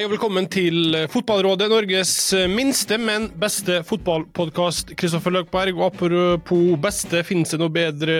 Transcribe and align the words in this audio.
hei 0.00 0.06
og 0.06 0.14
velkommen 0.14 0.46
til 0.48 0.94
Fotballrådet, 1.12 1.66
Norges 1.68 2.10
minste, 2.48 2.96
men 2.96 3.26
beste 3.36 3.82
fotballpodkast. 3.84 4.94
Kristoffer 4.96 5.34
Løkberg, 5.34 5.76
og 5.76 5.90
apropos 5.90 6.78
beste, 6.80 7.20
finnes 7.28 7.52
det 7.52 7.58
noe 7.60 7.68
bedre 7.74 8.14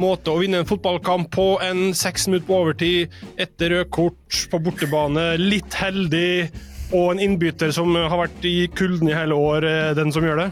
måte 0.00 0.32
å 0.32 0.38
vinne 0.40 0.62
en 0.62 0.68
fotballkamp 0.70 1.28
på 1.34 1.44
enn 1.66 1.90
seks 1.92 2.30
minutter 2.30 2.46
på 2.48 2.56
overtid, 2.56 3.18
etter 3.36 3.74
rødt 3.74 3.90
kort 3.92 4.38
på 4.48 4.60
bortebane, 4.70 5.26
litt 5.42 5.76
heldig, 5.76 6.48
og 6.96 7.10
en 7.10 7.20
innbytter 7.26 7.74
som 7.76 7.92
har 7.98 8.16
vært 8.22 8.48
i 8.48 8.56
kulden 8.72 9.12
i 9.12 9.18
hele 9.18 9.36
år, 9.36 9.68
den 9.98 10.14
som 10.14 10.24
gjør 10.24 10.46
det? 10.46 10.50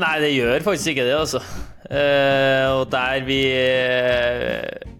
Nei, 0.00 0.14
det 0.24 0.32
gjør 0.38 0.64
faktisk 0.70 0.94
ikke 0.94 1.04
det, 1.10 1.18
altså. 1.18 1.42
Uh, 1.84 2.80
og 2.80 2.86
der 2.92 3.22
vi 3.24 3.42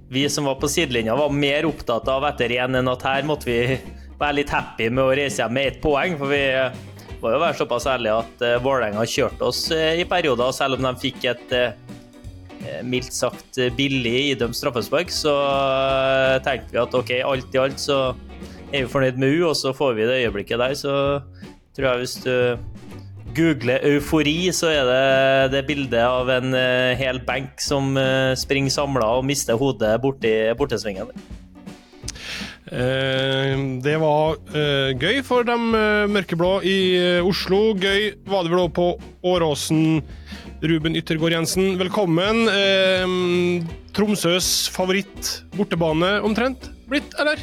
Vi 0.09 0.23
som 0.33 0.47
var 0.49 0.61
på 0.61 0.69
sidelinja, 0.69 1.17
var 1.17 1.33
mer 1.33 1.65
opptatt 1.69 2.13
av 2.13 2.29
etter 2.29 2.53
1 2.61 2.77
enn 2.83 2.93
at 2.93 3.09
her 3.09 3.25
måtte 3.29 3.49
vi 3.49 3.79
være 4.19 4.41
litt 4.41 4.53
happy 4.53 4.89
med 4.91 5.05
å 5.05 5.17
reise 5.17 5.43
hjem 5.43 5.55
med 5.55 5.71
ett 5.71 5.83
poeng. 5.83 6.17
For 6.19 6.33
vi 6.33 6.43
må 7.23 7.33
jo 7.35 7.43
være 7.43 7.59
såpass 7.59 7.89
ærlige 7.91 8.19
at 8.25 8.45
uh, 8.45 8.57
Vålerenga 8.65 9.07
kjørte 9.09 9.49
oss 9.49 9.65
uh, 9.75 9.95
i 9.99 10.07
perioder, 10.09 10.55
selv 10.55 10.79
om 10.79 10.89
de 10.89 10.95
fikk 11.07 11.31
et 11.35 11.57
mildt 12.85 13.15
sagt 13.15 13.57
billig 13.79 14.33
idømt 14.35 14.57
straffespark, 14.59 15.13
så 15.15 15.31
tenkte 16.45 16.75
vi 16.75 16.81
at 16.83 16.97
OK, 16.99 17.13
alt 17.25 17.55
i 17.55 17.61
alt 17.63 17.79
så 17.81 17.99
er 18.75 18.83
vi 18.83 18.91
fornøyd 18.91 19.17
med 19.23 19.39
U, 19.39 19.45
og 19.49 19.55
så 19.57 19.71
får 19.73 19.95
vi 19.97 20.09
det 20.11 20.19
øyeblikket 20.25 20.61
der. 20.61 20.75
Så 20.77 20.93
tror 21.79 21.87
jeg 21.87 22.03
hvis 22.03 22.17
du 22.27 22.35
googler 23.39 23.87
eufori, 23.95 24.51
så 24.53 24.75
er 24.75 24.91
det 24.91 25.55
det 25.55 25.65
bildet 25.71 26.03
av 26.03 26.29
en 26.35 26.59
hel 26.99 27.23
benk 27.31 27.63
som 27.63 27.95
springer 28.37 28.75
samla 28.75 29.15
og 29.21 29.25
mister 29.31 29.57
hodet 29.57 29.95
borti 30.03 30.35
bortesvingen. 30.59 31.15
Eh, 32.73 33.55
det 33.81 33.97
var 33.97 34.37
eh, 34.53 34.93
gøy 34.93 35.23
for 35.25 35.47
de 35.49 35.57
eh, 35.57 36.07
mørkeblå 36.13 36.51
i 36.69 36.79
Oslo. 37.25 37.73
Gøy 37.79 38.11
var 38.29 38.45
det 38.45 38.53
vel 38.53 38.65
òg 38.67 38.73
på 38.77 38.89
Åråsen. 39.29 40.03
Ruben 40.59 40.99
Yttergård 40.99 41.33
Jensen, 41.33 41.77
velkommen. 41.79 42.49
Tromsøs 43.95 44.67
favoritt 44.75 45.45
bortebane 45.55 46.17
omtrent 46.27 46.67
blitt, 46.91 47.15
eller? 47.23 47.39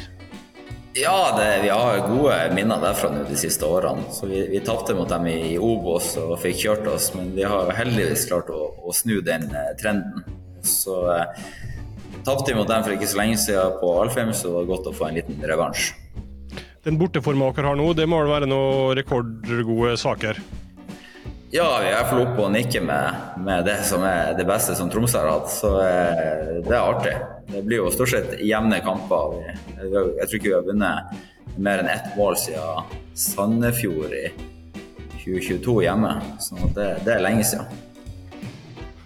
Ja, 0.96 1.32
det, 1.36 1.62
vi 1.64 1.70
har 1.72 2.02
gode 2.04 2.36
minner 2.56 2.80
derfra 2.80 3.08
nå 3.12 3.24
de 3.28 3.38
siste 3.40 3.64
årene. 3.68 4.04
Så 4.12 4.28
Vi, 4.28 4.42
vi 4.52 4.60
tapte 4.64 4.94
mot 4.96 5.08
dem 5.08 5.26
i 5.32 5.56
Obos 5.56 6.12
og 6.20 6.36
fikk 6.44 6.60
kjørt 6.60 6.90
oss, 6.92 7.10
men 7.16 7.32
vi 7.36 7.48
har 7.48 7.72
heldigvis 7.78 8.28
klart 8.28 8.52
å, 8.52 8.68
å 8.84 8.94
snu 8.96 9.22
den 9.24 9.48
trenden. 9.80 10.28
Så 10.66 11.00
Tapte 12.26 12.56
mot 12.56 12.68
dem 12.68 12.82
for 12.82 12.96
ikke 12.96 13.08
så 13.10 13.20
lenge 13.20 13.38
siden 13.38 13.78
på 13.80 13.92
Alfheim, 14.02 14.32
så 14.34 14.50
det 14.50 14.56
var 14.58 14.70
godt 14.72 14.90
å 14.90 14.94
få 14.96 15.08
en 15.08 15.18
liten 15.20 15.42
revansj. 15.46 15.92
Den 16.86 16.98
borteforma 17.00 17.50
dere 17.54 17.72
har 17.72 17.78
nå, 17.78 17.88
det 17.98 18.06
må 18.06 18.20
vel 18.22 18.30
være 18.30 18.48
noen 18.50 18.94
rekordgode 18.98 19.96
saker? 19.98 20.38
Ja, 21.54 21.66
vi 21.80 21.88
er 21.88 21.94
iallfall 21.94 22.24
oppe 22.24 22.42
og 22.42 22.50
nikker 22.54 22.82
med, 22.82 23.22
med, 23.42 23.64
det 23.66 23.78
som 23.86 24.02
er 24.06 24.34
det 24.38 24.44
beste 24.48 24.74
som 24.78 24.90
Tromsø 24.90 25.22
har 25.22 25.30
hatt. 25.30 25.50
Så 25.50 25.70
eh, 25.82 26.58
det 26.66 26.74
er 26.74 26.82
artig. 26.82 27.14
Det 27.52 27.62
blir 27.66 27.84
jo 27.84 27.92
stort 27.94 28.10
sett 28.12 28.34
jevne 28.42 28.82
kamper. 28.84 29.38
Jeg, 29.46 29.86
jeg 29.86 30.26
tror 30.26 30.38
ikke 30.40 30.48
vi 30.50 30.56
har 30.56 30.66
vunnet 30.66 31.56
mer 31.56 31.82
enn 31.82 31.90
ett 31.90 32.10
mål 32.18 32.36
siden 32.42 32.90
Sandefjord 33.16 34.12
i 34.18 34.26
2022 35.22 35.78
hjemme. 35.86 36.12
Så 36.42 36.58
det, 36.76 36.90
det 37.06 37.16
er 37.16 37.24
lenge 37.24 37.46
siden. 37.46 38.44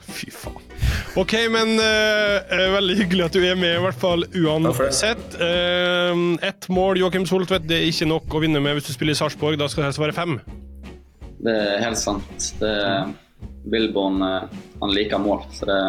Fy 0.08 0.32
faen. 0.34 0.69
OK, 1.18 1.32
men 1.50 1.72
uh, 1.74 2.60
veldig 2.76 2.94
hyggelig 3.00 3.24
at 3.24 3.34
du 3.34 3.42
er 3.42 3.56
med, 3.58 3.72
i 3.74 3.82
hvert 3.82 3.98
fall 3.98 4.22
uansett. 4.30 5.34
Uh, 5.40 6.36
Ett 6.46 6.68
mål, 6.70 7.00
Joakim 7.02 7.26
Soltvedt, 7.26 7.66
det 7.66 7.80
er 7.80 7.88
ikke 7.90 8.06
nok 8.06 8.36
å 8.36 8.42
vinne 8.44 8.62
med 8.62 8.78
hvis 8.78 8.86
du 8.86 8.94
spiller 8.94 9.16
i 9.16 9.18
Sarpsborg. 9.18 9.58
Da 9.58 9.66
skal 9.70 9.82
det 9.82 9.88
helst 9.88 10.02
være 10.02 10.14
fem. 10.14 10.38
Det 11.40 11.56
er 11.56 11.82
helt 11.82 11.98
sant. 11.98 12.52
Det 12.60 12.76
Wilborn 13.72 14.22
han 14.22 14.94
liker 14.94 15.20
mål, 15.20 15.42
så 15.56 15.66
det 15.66 15.80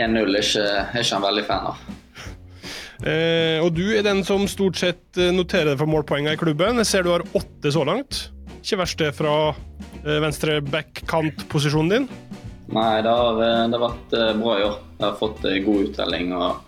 1-0 0.00 0.18
er, 0.18 0.42
ikke, 0.42 0.66
er 0.66 1.04
ikke 1.04 1.14
han 1.14 1.26
veldig 1.28 1.46
fan 1.46 1.70
av. 1.70 1.86
Uh, 3.00 3.56
og 3.62 3.70
du 3.78 3.86
er 3.94 4.04
den 4.04 4.26
som 4.26 4.42
stort 4.50 4.82
sett 4.82 5.22
noterer 5.30 5.72
deg 5.72 5.80
for 5.80 5.94
målpoengene 5.94 6.34
i 6.34 6.40
klubben. 6.40 6.82
Jeg 6.82 6.90
ser 6.90 7.06
du 7.06 7.14
har 7.14 7.28
åtte 7.30 7.70
så 7.72 7.86
langt. 7.86 8.26
Ikke 8.58 8.82
verst 8.82 9.00
det 9.00 9.14
fra 9.16 9.54
venstre 10.02 10.58
back-kant-posisjonen 10.64 11.94
din? 11.94 12.14
Nei, 12.70 13.02
det 13.02 13.10
har, 13.10 13.38
eh, 13.42 13.64
det 13.66 13.74
har 13.74 13.82
vært 13.82 14.12
eh, 14.14 14.36
bra 14.38 14.52
i 14.54 14.62
år. 14.62 14.74
Jeg 15.00 15.02
har 15.02 15.16
fått 15.18 15.46
eh, 15.48 15.62
god 15.64 15.88
uttelling. 15.88 16.34
og 16.38 16.66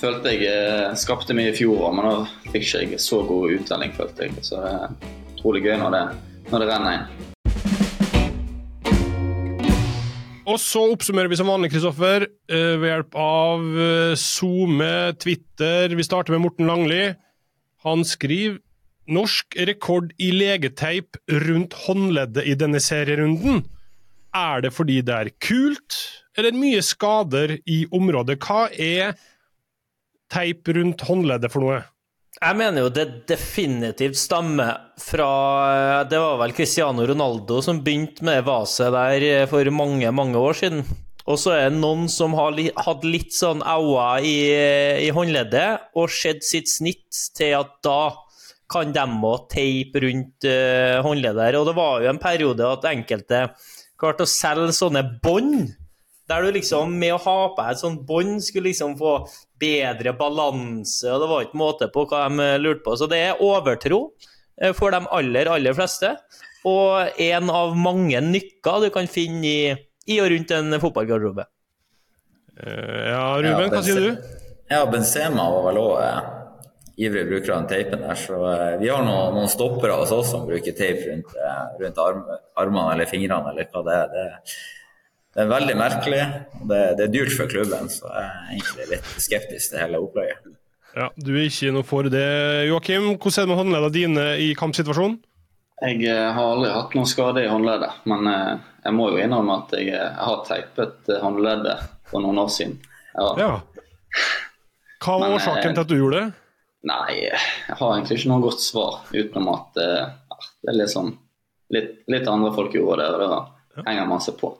følte 0.00 0.32
jeg 0.32 0.96
skapte 0.96 1.34
mye 1.36 1.50
i 1.52 1.56
fjor 1.56 1.80
òg, 1.86 1.94
men 1.96 2.06
da 2.08 2.50
fikk 2.52 2.66
jeg 2.68 2.86
ikke 2.88 3.00
så 3.00 3.20
god 3.28 3.52
uttelling, 3.56 3.92
følte 3.96 4.26
jeg. 4.26 4.44
Så 4.44 4.60
det 4.60 4.70
er 4.72 4.92
utrolig 5.34 5.62
gøy 5.64 5.76
når 5.80 5.96
det, 5.96 6.04
når 6.52 6.62
det 6.62 6.68
renner 6.70 6.92
inn. 6.96 7.06
Og 10.50 10.56
så 10.60 10.84
oppsummerer 10.92 11.28
vi 11.30 11.40
som 11.40 11.48
vanlig, 11.52 11.72
Kristoffer, 11.72 12.24
ved 12.50 12.88
hjelp 12.88 13.12
av 13.22 13.66
SoMe, 14.18 14.94
Twitter. 15.20 15.92
Vi 15.94 16.08
starter 16.08 16.34
med 16.34 16.42
Morten 16.46 16.68
Langli. 16.68 17.04
Han 17.84 18.04
skriver 18.08 18.58
norsk 19.08 19.56
rekord 19.68 20.16
i 20.18 20.32
legeteip 20.34 21.20
rundt 21.44 21.76
håndleddet 21.84 22.48
i 22.48 22.56
denne 22.58 22.80
serierunden. 22.82 23.62
Er 24.36 24.62
det 24.62 24.70
fordi 24.74 25.00
det 25.02 25.14
er 25.14 25.32
kult, 25.42 25.96
eller 26.38 26.54
mye 26.54 26.82
skader 26.86 27.56
i 27.66 27.82
området? 27.90 28.38
Hva 28.44 28.68
er 28.70 29.16
teip 30.30 30.70
rundt 30.76 31.02
håndleddet 31.08 31.50
for 31.50 31.66
noe? 31.66 31.80
Jeg 32.40 32.56
mener 32.56 32.86
jo 32.86 32.92
det 32.94 33.26
definitivt 33.28 34.16
stammer 34.16 34.94
fra 35.02 36.04
Det 36.08 36.16
var 36.22 36.38
vel 36.40 36.54
Cristiano 36.56 37.04
Ronaldo 37.04 37.58
som 37.64 37.82
begynte 37.84 38.24
med 38.24 38.46
vaset 38.46 38.94
der 38.94 39.48
for 39.50 39.66
mange, 39.74 40.08
mange 40.14 40.38
år 40.38 40.56
siden. 40.56 40.84
Og 41.28 41.36
så 41.38 41.52
er 41.56 41.68
det 41.68 41.82
noen 41.82 42.06
som 42.08 42.32
har 42.38 42.56
hatt 42.86 43.04
litt 43.04 43.34
sånn 43.36 43.60
aua 43.66 44.22
i, 44.24 44.38
i 45.04 45.10
håndleddet 45.14 45.92
og 45.98 46.10
sett 46.14 46.46
sitt 46.46 46.70
snitt 46.70 47.18
til 47.36 47.58
at 47.58 47.76
da 47.84 48.14
kan 48.70 48.94
de 48.94 49.04
må 49.10 49.34
teipe 49.50 50.00
rundt 50.06 50.46
uh, 50.46 51.02
håndleddet. 51.04 51.58
Og 51.58 51.68
det 51.68 51.76
var 51.76 52.04
jo 52.04 52.10
en 52.12 52.22
periode 52.22 52.66
at 52.70 52.88
enkelte 52.92 53.42
klarte 54.00 54.26
å 54.26 54.30
selge 54.30 54.72
sånne 54.76 55.04
bånd. 55.24 55.74
Der 56.30 56.44
du 56.46 56.54
liksom 56.54 56.92
med 56.98 57.16
å 57.16 57.22
ha 57.24 57.38
på 57.54 57.62
deg 57.62 57.74
et 57.74 57.82
sånt 57.82 58.02
bånd 58.06 58.38
skulle 58.44 58.70
liksom 58.70 58.94
få 59.00 59.16
bedre 59.60 60.12
balanse, 60.16 61.08
og 61.10 61.22
det 61.22 61.30
var 61.30 61.46
ikke 61.46 61.60
måte 61.60 61.88
på 61.92 62.06
hva 62.08 62.28
de 62.30 62.50
lurte 62.62 62.84
på. 62.86 62.94
Så 62.96 63.08
det 63.10 63.18
er 63.24 63.42
overtro 63.44 64.04
eh, 64.60 64.72
for 64.76 64.94
de 64.94 65.02
aller, 65.10 65.50
aller 65.50 65.76
fleste. 65.76 66.14
Og 66.68 67.20
en 67.20 67.50
av 67.50 67.74
mange 67.76 68.20
nykker 68.24 68.86
du 68.86 68.90
kan 68.94 69.08
finne 69.10 69.48
i, 69.48 69.72
i 70.12 70.20
og 70.22 70.30
rundt 70.32 70.52
en 70.54 70.80
fotballgarderobe. 70.80 71.48
Eh, 72.60 73.08
ja, 73.10 73.24
Ruben, 73.40 73.72
hva 73.72 73.82
sier 73.84 74.04
du? 74.04 74.36
Ja, 74.70 74.84
Benzema 74.86 75.48
var 75.50 75.66
vel 75.66 75.80
òg 75.82 76.39
eh, 76.96 77.12
brukere 77.12 77.30
bruker 77.30 77.54
av 77.54 77.62
den 77.62 77.70
teipen 77.70 78.04
der. 78.04 78.18
Så 78.18 78.40
vi 78.80 78.90
har 78.90 79.06
noen, 79.06 79.38
noen 79.38 79.50
stoppere 79.52 79.96
hos 80.00 80.12
oss 80.16 80.30
som 80.34 80.46
bruker 80.48 80.76
teip 80.76 81.06
rundt, 81.06 81.34
rundt 81.80 82.04
arm, 82.04 82.22
armene 82.58 82.94
eller 82.96 83.10
fingrene 83.10 83.54
eller 83.54 83.70
hva 83.72 83.84
det 83.86 83.96
er. 83.96 84.14
Det, 84.14 84.54
det 85.34 85.44
er 85.44 85.50
veldig 85.50 85.76
merkelig. 85.78 86.22
og 86.60 86.68
det, 86.72 86.80
det, 86.98 87.06
er 87.06 87.14
dyrt 87.14 87.36
for 87.38 87.50
klubben, 87.50 87.90
så 87.92 88.10
jeg 88.10 88.26
er 88.26 88.54
egentlig 88.56 88.88
litt 88.96 89.10
skeptisk 89.22 89.72
til 89.74 89.84
hele 89.84 90.02
opplegget. 90.02 90.56
Ja, 90.96 91.06
Du 91.14 91.36
er 91.36 91.46
ikke 91.46 91.70
noe 91.74 91.86
for 91.86 92.10
det. 92.10 92.28
Joakim, 92.66 93.12
hvordan 93.14 93.36
er 93.36 93.46
det 93.46 93.50
med 93.52 93.60
håndleddene 93.60 93.94
dine 93.94 94.24
i 94.42 94.54
kampsituasjonen? 94.58 95.20
Jeg 95.80 96.02
eh, 96.12 96.26
har 96.34 96.44
aldri 96.44 96.72
hatt 96.74 96.94
noen 96.96 97.08
skade 97.08 97.44
i 97.46 97.48
håndleddet, 97.48 98.02
men 98.10 98.26
eh, 98.28 98.58
jeg 98.84 98.96
må 98.96 99.06
jo 99.14 99.20
innrømme 99.22 99.62
at 99.62 99.72
jeg, 99.78 99.88
eh, 99.94 100.02
jeg 100.02 100.26
har 100.26 100.42
teipet 100.48 101.12
håndleddet 101.22 101.86
for 102.10 102.24
noen 102.24 102.42
år 102.42 102.50
siden. 102.52 102.76
Ja. 103.38 103.54
Hva 105.00 105.16
var 105.22 105.38
årsaken 105.38 105.72
til 105.72 105.84
at 105.84 105.88
du 105.88 105.96
gjorde 105.96 106.20
det? 106.20 106.26
Nei, 106.88 107.26
jeg 107.26 107.76
har 107.76 107.90
egentlig 107.92 108.20
ikke 108.20 108.30
noe 108.30 108.44
godt 108.46 108.62
svar, 108.64 109.02
utenom 109.12 109.50
at 109.52 109.80
uh, 109.80 110.46
det 110.62 110.72
er 110.72 110.78
litt 110.78 110.92
sånn 110.92 111.12
litt, 111.74 112.00
litt, 112.10 112.28
andre 112.28 112.52
folk 112.56 112.74
gjorde 112.74 113.04
det, 113.04 113.10
og 113.12 113.20
da 113.20 113.40
ja. 113.76 113.84
henger 113.90 114.08
man 114.10 114.24
seg 114.24 114.38
på. 114.40 114.54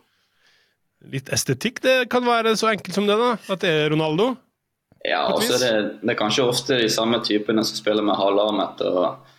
Litt 1.11 1.31
estetikk, 1.33 1.81
det 1.85 1.97
kan 2.13 2.27
være 2.27 2.53
så 2.61 2.71
enkelt 2.75 2.97
som 2.97 3.09
det, 3.09 3.17
da? 3.17 3.33
At 3.53 3.65
det 3.65 3.73
er 3.73 3.93
Ronaldo? 3.95 4.35
Ja, 5.01 5.23
altså 5.31 5.57
det, 5.57 5.73
det, 6.03 6.11
er 6.13 6.19
kanskje 6.19 6.45
ofte 6.45 6.77
de 6.77 6.91
samme 6.93 7.23
typene 7.25 7.65
som 7.65 7.79
spiller 7.79 8.05
med 8.05 8.19
halvarmet 8.21 8.83
og, 8.85 9.31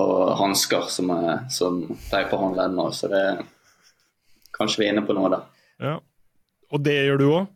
og 0.00 0.14
hansker 0.40 0.86
som, 0.88 1.12
som 1.52 1.82
teiper 2.08 2.40
håndleddene 2.40 2.86
så 2.96 3.12
det 3.12 3.26
Kanskje 4.52 4.82
vi 4.82 4.84
er 4.84 4.92
inne 4.92 5.02
på 5.08 5.14
noe 5.16 5.30
der. 5.32 5.44
Ja. 5.80 5.92
Og 6.76 6.82
det 6.84 6.92
gjør 6.92 7.18
du 7.18 7.24
òg? 7.30 7.46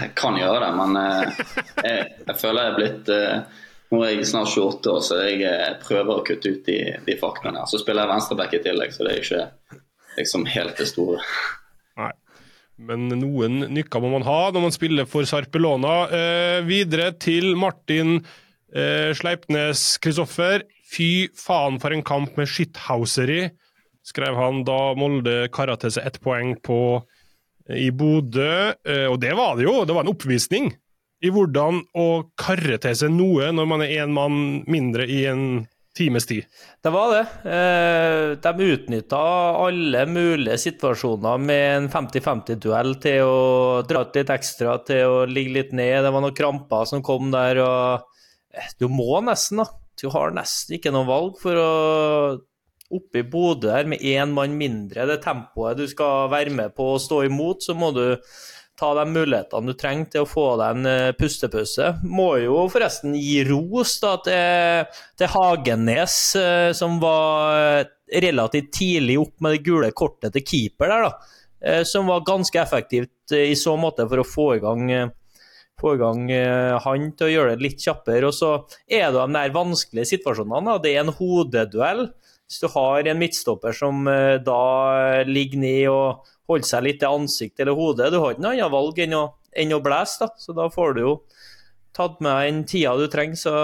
Jeg 0.00 0.12
kan 0.18 0.36
gjøre 0.38 0.60
det, 0.62 0.70
men 0.78 0.98
eh, 1.00 1.40
jeg, 1.84 2.06
jeg 2.26 2.38
føler 2.40 2.62
jeg 2.62 2.72
er 2.72 2.78
blitt 2.80 3.10
eh, 3.14 3.62
nå 3.92 4.00
er 4.02 4.14
jeg 4.16 4.28
snart 4.28 4.50
28 4.50 4.92
år, 4.92 5.02
så 5.06 5.18
jeg 5.24 5.42
eh, 5.46 5.74
prøver 5.82 6.12
å 6.14 6.24
kutte 6.26 6.52
ut 6.52 6.64
de, 6.68 6.78
de 7.06 7.18
faktene. 7.20 7.66
Så 7.70 7.80
spiller 7.82 8.04
jeg 8.04 8.14
venstreback 8.14 8.56
i 8.56 8.62
tillegg, 8.64 8.94
så 8.94 9.06
det 9.06 9.12
er 9.12 9.22
ikke 9.22 9.44
liksom 10.16 10.48
helt 10.52 10.80
det 10.80 10.88
store. 10.90 11.20
Nei. 12.00 12.12
Men 12.76 13.06
noen 13.08 13.62
nykker 13.72 14.02
må 14.04 14.10
man 14.12 14.26
ha 14.26 14.40
når 14.52 14.66
man 14.66 14.74
spiller 14.74 15.06
for 15.08 15.28
Sarpelona. 15.28 15.94
Eh, 16.12 16.58
videre 16.66 17.14
til 17.16 17.54
Martin 17.56 18.18
Eh, 18.74 19.14
Sleipnes 19.14 19.96
Kristoffer. 20.02 20.64
Fy 20.86 21.28
faen 21.38 21.78
for 21.82 21.94
en 21.94 22.04
kamp 22.06 22.36
med 22.38 22.50
shithouseri, 22.50 23.48
skrev 24.06 24.36
han 24.38 24.62
da 24.66 24.94
Molde 24.98 25.48
kara 25.54 25.74
seg 25.82 26.04
ett 26.06 26.20
poeng 26.22 26.54
på, 26.62 27.02
i 27.72 27.90
Bodø. 27.90 28.72
Eh, 28.86 29.06
og 29.10 29.20
det 29.22 29.32
var 29.38 29.56
det 29.58 29.66
jo, 29.66 29.78
det 29.86 29.96
var 29.96 30.06
en 30.06 30.12
oppvisning 30.14 30.72
i 31.24 31.32
hvordan 31.32 31.80
å 31.96 32.06
karre 32.38 32.76
til 32.82 32.98
seg 32.98 33.14
noe 33.14 33.48
når 33.54 33.70
man 33.70 33.82
er 33.86 33.94
én 34.04 34.12
mann 34.14 34.36
mindre 34.68 35.06
i 35.08 35.24
en 35.30 35.64
times 35.96 36.26
tid. 36.28 36.44
Det 36.84 36.92
var 36.92 37.14
det. 37.14 37.22
Eh, 37.48 38.34
De 38.44 38.66
utnytta 38.74 39.20
alle 39.64 40.02
mulige 40.10 40.58
situasjoner 40.60 41.40
med 41.40 41.64
en 41.78 41.88
50-50-duell 41.92 42.98
til 43.00 43.22
å 43.24 43.38
dra 43.88 44.04
ut 44.04 44.18
litt 44.18 44.32
ekstra, 44.34 44.76
til 44.84 45.08
å 45.08 45.24
ligge 45.30 45.56
litt 45.56 45.72
ned. 45.72 46.02
Det 46.04 46.12
var 46.12 46.24
noen 46.24 46.36
kramper 46.36 46.84
som 46.90 47.04
kom 47.06 47.32
der, 47.32 47.62
og 47.64 48.04
eh, 48.52 48.68
du 48.76 48.90
må 48.92 49.22
nesten, 49.24 49.64
da. 49.64 49.70
Du 49.96 50.10
har 50.12 50.34
nesten 50.36 50.76
ikke 50.76 50.92
noe 50.92 51.08
valg 51.08 51.38
for 51.40 51.56
å 51.56 51.70
Oppe 52.94 53.22
i 53.22 53.26
Bodø 53.26 53.72
her 53.72 53.88
med 53.90 54.02
én 54.04 54.30
mann 54.34 54.54
mindre, 54.58 55.08
det 55.10 55.18
tempoet 55.24 55.80
du 55.80 55.88
skal 55.90 56.30
være 56.30 56.52
med 56.54 56.74
på 56.76 56.92
å 56.92 57.00
stå 57.02 57.24
imot, 57.26 57.64
så 57.66 57.74
må 57.74 57.90
du 57.96 58.04
ta 58.76 58.92
de 58.98 59.04
mulighetene 59.08 59.72
du 59.72 59.76
trenger 59.78 60.10
til 60.12 60.24
å 60.24 60.28
få 60.28 60.46
deg 60.60 60.76
en 60.76 60.88
eh, 60.90 61.14
pustepause. 61.16 61.92
Må 62.04 62.28
jo 62.42 62.66
forresten 62.72 63.16
gi 63.16 63.40
ros 63.48 63.96
da, 64.02 64.16
til, 64.24 65.02
til 65.18 65.32
Hagenes, 65.32 66.18
eh, 66.40 66.70
som 66.76 66.98
var 67.02 67.86
relativt 68.22 68.70
tidlig 68.76 69.18
opp 69.22 69.40
med 69.42 69.56
det 69.56 69.64
gule 69.66 69.90
kortet 69.96 70.36
til 70.36 70.44
keeper 70.46 70.92
der, 70.92 71.08
da. 71.08 71.38
Eh, 71.66 71.84
som 71.88 72.10
var 72.10 72.26
ganske 72.28 72.60
effektivt 72.60 73.32
i 73.34 73.56
så 73.58 73.74
måte 73.80 74.06
for 74.06 74.22
å 74.22 74.28
få 74.28 74.50
i 74.54 74.60
gang 74.62 74.90
få 75.76 75.90
i 75.92 75.98
gang 76.00 76.20
han 76.80 77.10
til 77.18 77.26
å 77.26 77.32
gjøre 77.34 77.56
det 77.56 77.64
litt 77.66 77.82
kjappere. 77.84 78.30
Og 78.30 78.32
så 78.32 78.52
er 78.88 79.10
det 79.10 79.18
de 79.18 79.34
der 79.34 79.50
vanskelige 79.52 80.08
situasjonene. 80.08 80.70
Da. 80.70 80.76
Det 80.80 80.92
er 80.94 81.02
en 81.02 81.12
hodeduell. 81.18 82.06
Hvis 82.46 82.62
du 82.62 82.68
har 82.70 83.08
en 83.10 83.18
midtstopper 83.18 83.74
som 83.74 84.06
eh, 84.06 84.38
da 84.38 84.62
ligger 85.26 85.58
ned 85.58 85.88
og 85.90 86.26
holder 86.46 86.68
seg 86.68 86.84
litt 86.86 87.00
til 87.02 87.18
ansiktet 87.18 87.64
eller 87.64 87.78
hodet, 87.78 88.12
du 88.14 88.20
har 88.22 88.34
ikke 88.36 88.44
noe 88.44 88.54
annet 88.54 88.74
valg 88.74 89.00
enn 89.02 89.16
å, 89.18 89.22
enn 89.50 89.74
å 89.74 89.82
blæse, 89.82 90.20
da. 90.22 90.28
Så 90.38 90.54
da 90.54 90.68
får 90.70 90.94
du 90.94 91.00
jo 91.02 91.14
tatt 91.96 92.20
med 92.22 92.44
den 92.46 92.60
tida 92.68 92.94
du 92.98 93.06
trenger. 93.10 93.40
Så 93.40 93.54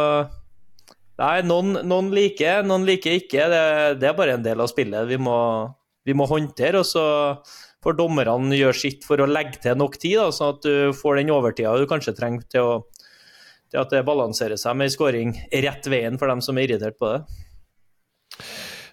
nei, 1.20 1.36
noen, 1.46 1.76
noen 1.86 2.10
liker, 2.14 2.64
noen 2.66 2.86
liker 2.88 3.20
ikke. 3.20 3.46
Det, 3.52 3.62
det, 4.00 4.08
er 4.10 4.18
bare 4.18 4.38
en 4.38 4.46
del 4.46 4.64
av 4.64 4.72
spillet 4.72 5.06
vi 5.10 5.20
må, 5.20 5.36
vi 6.02 6.16
må 6.18 6.26
håndtere. 6.30 6.82
Og 6.82 6.88
så 6.88 7.04
får 7.82 7.98
dommerne 7.98 8.58
gjøre 8.58 8.78
sitt 8.78 9.06
for 9.06 9.22
å 9.22 9.30
legge 9.30 9.62
til 9.62 9.78
nok 9.78 9.98
tid, 9.98 10.18
da, 10.20 10.26
sånn 10.34 10.56
at 10.56 10.66
du 10.66 10.98
får 10.98 11.20
den 11.20 11.32
overtida 11.34 11.76
du 11.78 11.86
kanskje 11.90 12.16
trenger 12.18 12.46
til, 12.50 12.66
å, 12.66 13.06
til 13.70 13.82
at 13.82 13.94
det 13.94 14.02
balanserer 14.06 14.58
seg 14.58 14.74
med 14.78 14.90
en 14.90 14.96
skåring 14.96 15.38
rett 15.66 15.90
veien 15.90 16.18
for 16.18 16.30
dem 16.30 16.42
som 16.42 16.58
er 16.58 16.70
irritert 16.70 16.98
på 16.98 17.14
det. 17.14 17.22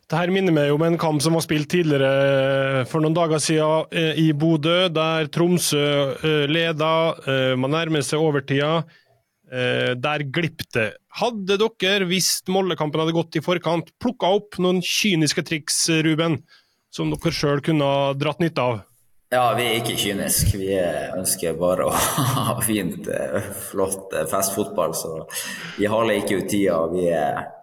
Det 0.10 0.18
her 0.18 0.32
minner 0.34 0.54
meg 0.56 0.72
om 0.74 0.82
en 0.82 0.96
kamp 0.98 1.22
som 1.22 1.36
var 1.38 1.44
spilt 1.46 1.70
tidligere 1.70 2.08
eh, 2.10 2.86
for 2.90 3.04
noen 3.04 3.14
dager 3.14 3.42
siden 3.44 3.92
eh, 3.94 4.18
i 4.18 4.32
Bodø, 4.34 4.88
der 4.90 5.30
Tromsø 5.30 5.84
eh, 6.26 6.48
leda. 6.50 6.94
Man 7.62 7.76
nærmer 7.76 8.02
seg 8.06 8.24
overtida. 8.24 8.80
Der 9.50 10.22
glipp 10.30 10.62
det. 10.76 10.92
Hadde 11.18 11.56
dere, 11.58 12.06
hvis 12.06 12.28
Mollekampen 12.54 13.02
hadde 13.02 13.16
gått 13.16 13.38
i 13.40 13.42
forkant, 13.42 13.88
plukka 14.02 14.30
opp 14.38 14.60
noen 14.62 14.78
kyniske 14.86 15.42
triks, 15.46 15.80
Ruben, 16.06 16.38
som 16.94 17.10
dere 17.10 17.34
sjøl 17.34 17.64
kunne 17.66 17.86
ha 17.86 18.12
dratt 18.18 18.42
nytte 18.44 18.66
av? 18.66 18.84
Ja, 19.30 19.44
vi 19.54 19.62
er 19.62 19.76
ikke 19.78 19.94
kyniske. 19.94 20.58
Vi 20.58 20.72
ønsker 21.14 21.58
bare 21.60 21.86
å 21.86 21.92
ha 22.48 22.56
fint, 22.66 23.06
eh, 23.14 23.52
flott 23.70 24.16
eh, 24.18 24.26
festfotball. 24.30 24.96
Så 24.98 25.12
vi 25.78 25.86
haler 25.86 26.18
ikke 26.18 26.40
ut 26.40 26.48
tida. 26.50 26.80
Vi, 26.90 27.04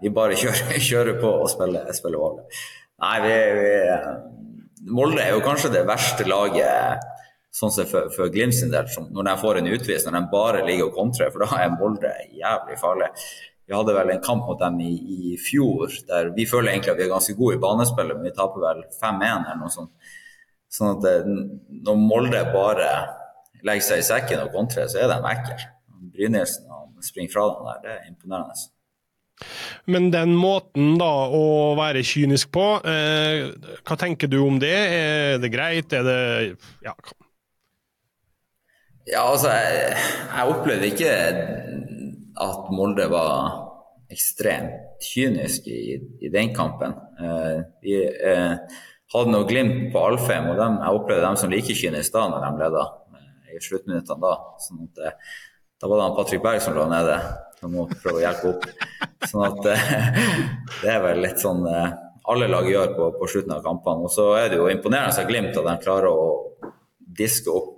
vi 0.04 0.12
bare 0.14 0.36
kjører, 0.38 0.76
kjører, 0.88 1.16
på 1.18 1.32
og 1.40 1.48
spiller, 1.50 1.88
spiller 1.96 2.22
valg. 2.22 2.60
Nei, 3.02 3.16
vi, 3.24 3.34
vi, 3.58 3.72
Molde 4.94 5.24
er 5.24 5.34
jo 5.34 5.42
kanskje 5.42 5.72
det 5.74 5.82
verste 5.88 6.28
laget 6.30 7.02
sånn 7.56 7.72
som 7.74 7.88
for, 7.90 8.12
for 8.14 8.30
Glimt 8.30 8.54
sin 8.54 8.70
del, 8.70 8.86
når 9.10 9.26
de 9.26 9.34
får 9.40 9.58
en 9.58 9.70
utvisning, 9.72 10.14
når 10.14 10.22
de 10.28 10.30
bare 10.36 10.62
ligger 10.68 10.92
og 10.92 11.00
kontrer. 11.00 11.32
For 11.34 11.42
da 11.42 11.64
er 11.64 11.74
Molde 11.74 12.12
jævlig 12.36 12.78
farlig. 12.78 13.08
Vi 13.66 13.74
hadde 13.74 13.96
vel 13.96 14.12
en 14.14 14.22
kamp 14.22 14.46
mot 14.46 14.62
dem 14.62 14.78
i, 14.86 14.92
i 14.94 15.34
fjor 15.42 15.90
der 16.06 16.30
vi 16.36 16.46
føler 16.46 16.76
egentlig 16.76 16.94
at 16.94 17.02
vi 17.02 17.08
er 17.08 17.10
ganske 17.16 17.34
gode 17.34 17.58
i 17.58 17.64
banespillet, 17.66 18.20
men 18.20 18.30
vi 18.30 18.36
taper 18.38 18.62
vel 18.68 18.86
5-1 19.00 19.26
eller 19.32 19.60
noe 19.64 19.74
sånt. 19.74 20.14
Sånn 20.76 20.96
at 20.96 21.04
det, 21.04 21.16
når 21.86 22.00
Molde 22.00 22.42
bare 22.52 22.90
legger 23.64 23.86
seg 23.88 24.02
i 24.02 24.06
sekken 24.06 24.44
og 24.44 24.54
kontrer, 24.54 24.88
så 24.92 25.02
er 25.02 25.12
de 25.14 25.20
ekle. 25.32 25.58
Brynildsen 26.16 26.66
springer 27.04 27.32
fra 27.32 27.46
dem 27.50 27.68
der, 27.68 27.84
det 27.84 27.92
er 27.94 28.08
imponerende. 28.10 28.66
Men 29.92 30.08
den 30.12 30.32
måten 30.36 30.96
da 31.00 31.10
å 31.28 31.74
være 31.76 32.04
kynisk 32.06 32.50
på, 32.56 32.64
eh, 32.88 33.50
hva 33.84 33.98
tenker 34.00 34.30
du 34.32 34.38
om 34.46 34.58
det? 34.62 34.72
Er 34.72 35.38
det 35.42 35.52
greit? 35.52 35.92
Er 35.92 36.06
det 36.06 36.56
Ja, 36.84 36.94
ja 39.06 39.26
altså, 39.28 39.52
jeg, 39.52 39.92
jeg 40.32 40.56
opplevde 40.56 40.90
ikke 40.92 41.12
at 42.46 42.72
Molde 42.72 43.08
var 43.12 43.62
ekstremt 44.12 45.04
kynisk 45.04 45.68
i, 45.68 45.98
i 46.22 46.32
den 46.32 46.54
kampen. 46.56 46.94
Eh, 47.20 47.60
vi, 47.84 48.00
eh, 48.06 48.56
hadde 49.14 49.32
noe 49.32 49.46
glimt 49.46 49.90
på 49.94 50.02
Alfheim, 50.02 50.48
og 50.50 50.60
dem, 50.60 50.78
jeg 50.82 51.00
opplevde 51.00 51.26
dem 51.26 51.38
som 51.40 51.52
like 51.52 51.76
kyniske 51.78 52.16
da 52.16 52.24
når 52.32 52.46
de 52.46 52.62
leda 52.64 52.86
eh, 53.18 53.52
i 53.54 53.60
sluttminuttene 53.62 54.22
da. 54.22 54.32
Sånn 54.62 54.88
at, 54.88 55.02
eh, 55.04 55.36
da 55.76 55.90
var 55.90 56.00
det 56.00 56.08
han 56.08 56.16
Patrick 56.16 56.42
Berg 56.46 56.64
som 56.64 56.74
lå 56.76 56.88
nede 56.90 57.20
og 57.64 57.70
må 57.72 57.86
prøve 57.92 58.18
å 58.18 58.24
hjelpe 58.24 58.50
opp. 58.52 58.66
Sånn 59.30 59.46
at 59.46 59.70
eh, 59.72 60.18
det 60.82 60.90
er 60.96 61.04
vel 61.04 61.22
litt 61.24 61.42
sånn 61.42 61.62
alle 61.66 62.48
lag 62.50 62.66
gjør 62.66 62.96
på, 62.96 63.12
på 63.20 63.30
slutten 63.30 63.54
av 63.54 63.62
kampene. 63.62 64.08
Og 64.08 64.12
så 64.12 64.32
er 64.40 64.50
det 64.50 64.58
jo 64.58 64.66
imponerende 64.72 65.14
at 65.14 65.30
Glimt 65.30 65.54
at 65.54 65.68
de 65.68 65.76
klarer 65.84 66.10
å 66.10 66.26
diske 67.16 67.52
opp 67.52 67.72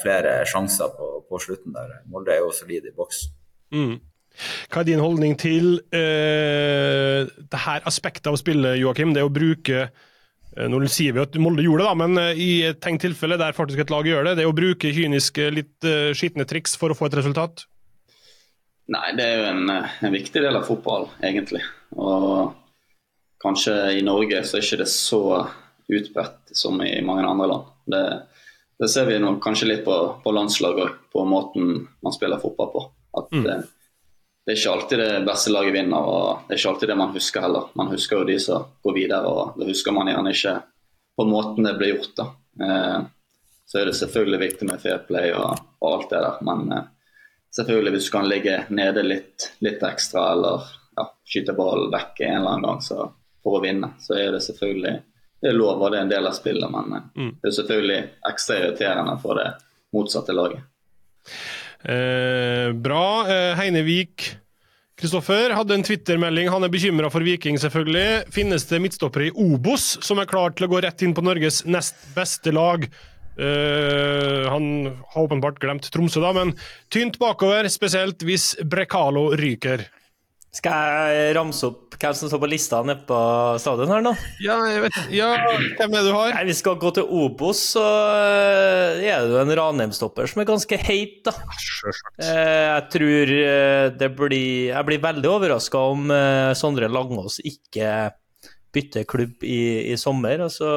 flere 0.00 0.40
sjanser 0.50 0.88
på, 0.96 1.06
på 1.28 1.38
slutten 1.38 1.76
der. 1.76 2.00
Molde 2.10 2.32
er 2.32 2.40
jo 2.42 2.48
solid 2.50 2.88
i 2.88 2.94
boks. 2.96 3.20
Mm. 3.76 4.00
Hva 4.72 4.80
er 4.80 4.88
din 4.88 5.02
holdning 5.04 5.36
til 5.38 5.76
uh, 5.94 7.20
det 7.22 7.60
her 7.68 7.86
aspektet 7.86 8.32
av 8.32 8.40
spillet, 8.40 8.80
Joakim? 8.80 9.12
Det 9.14 9.22
å 9.22 9.30
bruke 9.30 9.84
Eh, 9.84 9.92
nå 10.54 10.80
sier 10.92 11.14
vi 11.14 11.22
at 11.22 11.36
Molde 11.42 11.64
gjorde 11.64 11.82
det, 11.82 11.90
da, 11.90 11.94
men 11.98 12.20
eh, 12.20 12.40
i 12.40 12.50
et 12.68 12.80
tenkt 12.82 13.02
tilfelle 13.04 13.38
der 13.40 13.56
faktisk 13.56 13.82
et 13.82 13.92
lag 13.92 14.06
gjør 14.06 14.28
det, 14.28 14.36
det 14.38 14.44
er 14.44 14.50
å 14.50 14.56
bruke 14.56 14.92
kyniske, 14.94 15.48
litt 15.54 15.88
uh, 15.88 16.12
skitne 16.16 16.46
triks 16.48 16.76
for 16.78 16.94
å 16.94 16.98
få 16.98 17.08
et 17.08 17.16
resultat? 17.18 17.64
Nei, 18.94 19.08
det 19.18 19.26
er 19.26 19.40
jo 19.40 19.48
en, 19.50 19.72
en, 19.74 20.12
viktig 20.12 20.44
del 20.44 20.58
av 20.58 20.66
fotball, 20.68 21.08
egentlig. 21.24 21.62
Og 21.96 22.52
kanskje 23.42 23.74
i 23.96 24.02
Norge 24.04 24.44
så 24.44 24.58
er 24.58 24.66
ikke 24.66 24.82
det 24.84 24.90
så 24.92 25.22
utbredt 25.90 26.52
som 26.56 26.78
i 26.84 26.92
mange 27.04 27.24
andre 27.26 27.48
land. 27.50 27.70
Det, 27.90 28.02
det 28.80 28.90
ser 28.92 29.08
vi 29.08 29.16
nå 29.22 29.38
kanskje 29.44 29.70
litt 29.72 29.86
på, 29.86 29.96
på 30.22 30.34
landslaget 30.36 31.00
på 31.12 31.24
måten 31.28 31.88
man 32.04 32.14
spiller 32.14 32.42
fotball 32.42 32.70
på. 32.76 32.84
At 33.18 33.32
mm 33.32 33.64
det 34.44 34.52
er 34.52 34.58
ikke 34.58 34.72
alltid 34.76 35.00
det 35.00 35.24
beste 35.24 35.52
laget 35.54 35.72
vinner, 35.72 36.04
og 36.04 36.44
det 36.44 36.54
er 36.54 36.60
ikke 36.60 36.72
alltid 36.74 36.90
det 36.90 36.96
man 37.00 37.12
husker 37.14 37.44
heller. 37.46 37.68
Man 37.80 37.88
husker 37.88 38.20
jo 38.20 38.26
de 38.28 38.38
som 38.42 38.66
går 38.84 38.96
videre, 38.98 39.30
og 39.30 39.56
det 39.56 39.70
husker 39.70 39.94
man 39.96 40.10
gjerne 40.12 40.34
ikke 40.36 40.54
på 41.16 41.24
måten 41.28 41.64
det 41.64 41.76
ble 41.78 41.94
gjort. 41.94 42.12
da. 42.18 42.26
Eh, 42.66 42.98
så 43.64 43.80
er 43.80 43.88
det 43.88 43.96
selvfølgelig 43.96 44.40
viktig 44.42 44.68
med 44.68 44.82
fair 44.82 45.00
play 45.08 45.32
og, 45.32 45.62
og 45.80 45.94
alt 45.94 46.12
det 46.12 46.20
der, 46.26 46.42
men 46.44 46.76
eh, 46.76 46.84
selvfølgelig 47.56 47.94
hvis 47.94 48.10
du 48.10 48.12
kan 48.18 48.28
ligge 48.28 48.58
nede 48.68 49.06
litt, 49.06 49.48
litt 49.64 49.82
ekstra 49.82 50.26
eller 50.34 50.68
ja, 50.98 51.08
skyte 51.24 51.56
ballen 51.56 51.88
vekk 51.94 52.20
en 52.26 52.36
eller 52.36 52.50
annen 52.52 52.68
gang 52.68 52.84
så, 52.84 53.08
for 53.42 53.58
å 53.58 53.64
vinne, 53.64 53.94
så 54.04 54.18
er 54.20 54.36
det 54.36 54.44
selvfølgelig 54.44 54.94
det 55.44 55.50
er 55.50 55.56
lov 55.56 55.82
og 55.82 55.90
det 55.92 55.98
er 55.98 56.06
en 56.06 56.12
del 56.12 56.28
av 56.28 56.36
spillet, 56.36 56.68
men 56.72 56.98
eh, 56.98 57.08
mm. 57.16 57.32
det 57.40 57.48
er 57.48 57.58
selvfølgelig 57.62 58.00
ekstra 58.28 58.60
irriterende 58.60 59.16
for 59.24 59.40
det 59.40 59.50
motsatte 59.96 60.36
laget. 60.36 60.68
Eh, 61.84 62.72
bra. 62.72 63.06
Eh, 63.28 63.52
Heinevik 63.58 64.30
Kristoffer 64.96 65.50
hadde 65.50 65.74
en 65.74 65.82
Twitter-melding. 65.82 66.48
Han 66.48 66.64
er 66.64 66.70
bekymra 66.72 67.10
for 67.10 67.24
Viking, 67.26 67.58
selvfølgelig. 67.60 68.28
Finnes 68.32 68.64
det 68.70 68.78
midtstoppere 68.80 69.28
i 69.28 69.34
Obos 69.34 69.96
som 70.06 70.20
er 70.22 70.28
klar 70.30 70.54
til 70.54 70.68
å 70.68 70.70
gå 70.70 70.84
rett 70.84 71.02
inn 71.02 71.16
på 71.16 71.24
Norges 71.24 71.64
nest 71.66 71.98
beste 72.14 72.54
lag? 72.54 72.86
Uh, 73.34 74.46
han 74.46 74.66
har 75.10 75.24
åpenbart 75.24 75.58
glemt 75.58 75.88
Tromsø, 75.90 76.20
da, 76.22 76.30
men 76.36 76.52
tynt 76.94 77.18
bakover, 77.18 77.66
spesielt 77.66 78.22
hvis 78.22 78.52
Brekalo 78.62 79.32
ryker. 79.34 79.82
Skal 80.54 80.70
jeg 81.10 81.32
ramse 81.34 81.66
opp 81.66 81.96
hvem 81.98 82.14
som 82.14 82.30
står 82.30 82.40
på 82.44 82.48
lista 82.50 82.78
nede 82.86 83.02
på 83.08 83.16
stadion 83.58 83.90
her 83.90 84.02
nå? 84.04 84.12
Ja, 84.44 84.58
jeg 84.70 84.84
vet 84.84 84.98
Ja, 85.14 85.30
hvem 85.50 85.94
er 85.96 85.96
det 85.96 86.04
du 86.06 86.14
har? 86.14 86.34
Nei, 86.36 86.44
Vi 86.46 86.54
skal 86.54 86.76
gå 86.78 86.92
til 86.94 87.08
Obos, 87.10 87.62
så 87.74 87.82
eh, 87.82 89.02
er 89.08 89.24
det 89.24 89.32
jo 89.32 89.40
en 89.40 89.54
Ranheim-stopper 89.58 90.30
som 90.30 90.42
er 90.42 90.48
ganske 90.48 90.78
heit, 90.78 91.24
da. 91.26 91.34
Eh, 92.22 92.66
jeg 92.68 92.84
tror 92.94 93.32
eh, 93.34 93.86
det 93.98 94.10
blir 94.14 94.70
Jeg 94.70 94.88
blir 94.88 95.02
veldig 95.02 95.32
overraska 95.32 95.80
om 95.94 96.14
Sondre 96.58 96.90
Langås 96.92 97.40
ikke 97.42 98.12
bytter 98.74 99.06
klubb 99.10 99.42
i, 99.46 99.90
i 99.90 99.98
sommer. 99.98 100.44
Og 100.46 100.52
så 100.54 100.70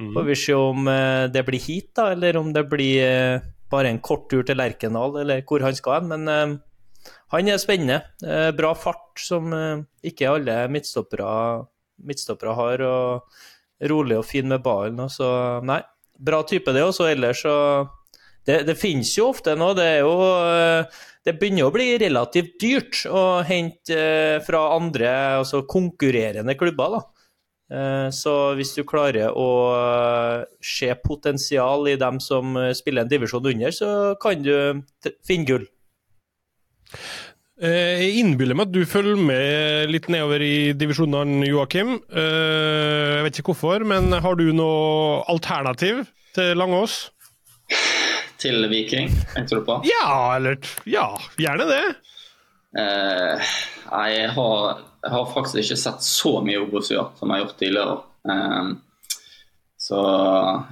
mm. 0.00 0.14
får 0.16 0.26
vi 0.28 0.38
se 0.46 0.56
om 0.56 0.88
det 1.32 1.44
blir 1.44 1.60
hit, 1.60 1.92
da, 1.96 2.10
eller 2.16 2.40
om 2.40 2.52
det 2.56 2.64
blir 2.68 3.44
bare 3.68 3.92
en 3.92 4.00
kort 4.00 4.30
tur 4.32 4.44
til 4.48 4.56
Lerkendal, 4.56 5.20
eller 5.22 5.44
hvor 5.48 5.64
han 5.64 5.76
skal 5.76 6.00
hen. 6.00 6.12
Men 6.12 6.58
han 7.32 7.50
er 7.50 7.60
spennende. 7.60 8.00
Eh, 8.24 8.50
bra 8.56 8.72
fart, 8.78 9.12
som 9.20 9.52
eh, 9.52 9.84
ikke 10.08 10.30
alle 10.32 10.62
midtstoppere, 10.72 11.66
midtstoppere 12.08 12.56
har. 12.56 12.84
og 12.88 13.88
Rolig 13.88 14.16
og 14.18 14.26
fin 14.26 14.48
med 14.50 14.64
ballen. 14.64 15.04
Så 15.12 15.28
nei, 15.66 15.82
bra 16.18 16.42
type 16.48 16.72
det 16.74 16.82
også. 16.82 17.10
Ellers 17.12 17.44
så 17.44 17.54
det, 18.48 18.62
det, 18.66 18.78
finnes 18.80 19.12
jo 19.18 19.28
ofte 19.34 19.54
nå. 19.58 19.74
Det 19.76 19.90
jo 20.00 20.14
eh, 20.40 21.04
Det 21.28 21.36
begynner 21.36 21.68
å 21.68 21.74
bli 21.74 21.92
relativt 22.00 22.56
dyrt 22.62 23.04
å 23.12 23.44
hente 23.44 24.40
fra 24.46 24.64
andre, 24.78 25.12
altså 25.42 25.66
konkurrerende 25.68 26.56
klubber. 26.56 26.96
da. 26.96 27.04
Så 28.16 28.32
hvis 28.56 28.70
du 28.72 28.80
klarer 28.88 29.34
å 29.36 29.48
se 30.64 30.88
potensial 31.04 31.84
i 31.92 31.98
dem 32.00 32.16
som 32.16 32.56
spiller 32.72 33.04
en 33.04 33.10
divisjon 33.12 33.44
under, 33.44 33.74
så 33.76 33.90
kan 34.22 34.40
du 34.40 34.80
finne 35.20 35.44
gull. 35.44 35.66
Eh, 37.58 38.04
jeg 38.04 38.20
innbiller 38.20 38.54
meg 38.54 38.68
at 38.68 38.74
du 38.74 38.84
følger 38.86 39.18
med 39.18 39.90
litt 39.90 40.06
nedover 40.12 40.42
i 40.46 40.72
divisjonene, 40.78 41.42
Joakim. 41.48 41.96
Eh, 42.06 43.16
jeg 43.18 43.24
vet 43.26 43.40
ikke 43.40 43.54
hvorfor, 43.54 43.86
men 43.88 44.14
har 44.14 44.38
du 44.38 44.46
noe 44.54 45.24
alternativ 45.30 46.04
til 46.36 46.54
Langås? 46.58 47.08
Til 48.38 48.62
Viking, 48.70 49.10
tenkte 49.34 49.58
du 49.58 49.64
på? 49.66 49.80
Ja, 49.88 50.36
eller 50.36 50.60
Ja, 50.86 51.10
gjerne 51.42 51.66
det. 51.66 51.82
Eh, 52.78 53.50
jeg, 53.90 54.30
har, 54.36 54.82
jeg, 55.02 55.10
har, 55.10 55.30
faktisk 55.32 55.58
ikke 55.64 55.80
sett 55.80 56.04
så 56.06 56.36
mye 56.44 56.60
Obos 56.62 56.92
i 56.92 56.98
år 57.00 57.10
som 57.18 57.26
jeg 57.26 57.34
har 57.34 57.42
gjort 57.42 57.58
tidligere. 57.58 57.96
Eh, 58.28 58.70
så 59.88 59.98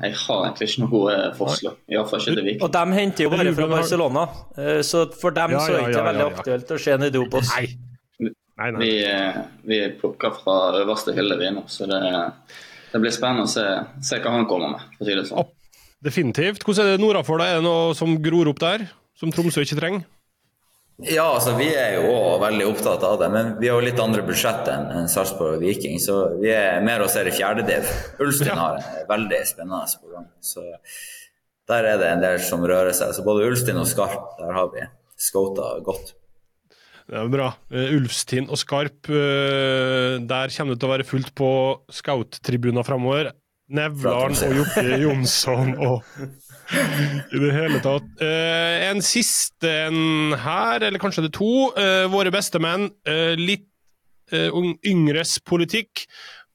jeg 0.03 0.13
har 0.21 0.43
egentlig 0.45 0.67
ikke 0.69 0.83
noe 0.85 1.17
forslag. 1.39 1.77
Iallfall 1.89 2.21
ikke 2.21 2.37
til 2.37 2.49
Vik. 2.51 2.65
Og 2.67 2.73
de 2.75 2.83
henter 2.99 3.25
jo 3.25 3.33
bare 3.33 3.53
fra 3.57 3.69
Barcelona, 3.71 4.25
eh, 4.61 4.81
så 4.85 5.07
for 5.17 5.37
dem 5.37 5.55
ja, 5.57 5.63
så 5.63 5.73
er 5.73 5.79
det 5.79 5.95
ikke 5.95 6.07
veldig 6.11 6.27
aktuelt 6.27 6.75
å 6.75 6.81
se 6.85 6.97
Obos. 7.23 7.53
Nei. 7.55 7.67
Nei, 8.57 8.71
nei. 8.73 8.81
Vi, 8.81 8.91
eh, 9.05 9.39
vi, 9.69 9.79
plukker 10.01 10.37
fra 10.37 10.57
øverste 10.83 11.13
hylle, 11.17 11.37
vi 11.41 11.49
nå, 11.53 11.65
så 11.69 11.89
det, 11.89 12.01
det, 12.93 13.01
blir 13.01 13.13
spennende 13.15 13.45
å 13.45 13.53
se, 13.53 13.65
se, 14.05 14.21
hva 14.25 14.33
han 14.33 14.47
kommer 14.49 14.75
med. 14.75 14.85
for 14.97 15.05
å 15.05 15.09
si 15.09 15.17
det 15.17 15.25
sånn. 15.31 15.51
Definitivt. 16.07 16.65
Hvordan 16.65 16.85
er 16.85 16.97
det 16.97 17.05
nora 17.05 17.25
for 17.25 17.41
deg? 17.41 17.55
Er 17.55 17.61
det 17.61 17.67
noe 17.69 17.97
som 17.97 18.17
gror 18.25 18.53
opp 18.53 18.61
der, 18.61 18.85
som 19.17 19.33
Tromsø 19.33 19.65
ikke 19.65 19.81
trenger? 19.81 20.05
Ja, 21.05 21.27
altså 21.35 21.53
vi 21.59 21.67
er 21.77 21.99
jo 21.99 22.09
òg 22.09 22.39
veldig 22.41 22.67
opptatt 22.71 23.03
av 23.05 23.19
det, 23.21 23.27
men 23.29 23.51
vi 23.61 23.69
har 23.69 23.77
jo 23.77 23.85
litt 23.85 23.99
andre 24.01 24.23
budsjett 24.25 24.69
enn 24.73 24.87
en 24.97 25.11
Sarpsborg 25.13 25.59
og 25.59 25.65
Viking, 25.67 25.99
så 26.01 26.23
vi 26.41 26.55
er 26.55 26.81
mer 26.85 27.05
og 27.05 27.11
ser 27.13 27.29
i 27.29 27.35
fjerdediv. 27.37 27.91
Ulstein 28.25 28.57
har 28.57 28.79
en 28.81 29.09
veldig 29.11 29.43
spennende 29.45 30.01
program, 30.01 30.31
så 30.41 30.65
der 31.69 31.91
er 31.91 32.01
det 32.01 32.13
en 32.15 32.23
del 32.25 32.41
som 32.41 32.65
rører 32.65 32.97
seg. 32.97 33.13
Så 33.13 33.27
både 33.27 33.45
Ulstein 33.51 33.83
og 33.83 33.91
Skarp, 33.91 34.39
der 34.41 34.57
har 34.57 34.71
vi 34.73 34.87
scouta 35.21 35.75
godt. 35.85 36.15
Det 37.07 37.19
er 37.21 37.29
bra. 37.31 37.53
Uh, 37.71 37.93
Ulfstind 37.95 38.49
og 38.51 38.59
Skarp, 38.59 39.11
uh, 39.13 40.17
der 40.19 40.55
kommer 40.57 40.75
det 40.75 40.81
til 40.81 40.89
å 40.89 40.95
være 40.95 41.07
fullt 41.07 41.35
på 41.39 41.51
scout-tribuner 41.93 42.87
framover. 42.87 43.31
Nevland 43.77 44.39
og 44.47 44.59
Jokke 44.61 44.99
Jonsson 45.03 45.73
og 45.83 46.03
i 46.75 47.41
det 47.41 47.53
hele 47.55 47.81
tatt. 47.85 48.07
Uh, 48.21 48.87
en 48.89 49.03
siste 49.05 49.71
en 49.87 50.35
her, 50.41 50.83
eller 50.83 51.03
kanskje 51.03 51.27
det 51.27 51.31
er 51.31 51.39
to. 51.39 51.53
Uh, 51.77 52.07
våre 52.13 52.33
bestemenn. 52.35 52.91
Uh, 53.09 53.35
litt 53.39 53.69
yngres 54.27 55.37
politikk. 55.47 56.03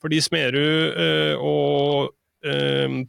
Fordi 0.03 0.17
Smerud 0.19 0.97
og 1.39 2.09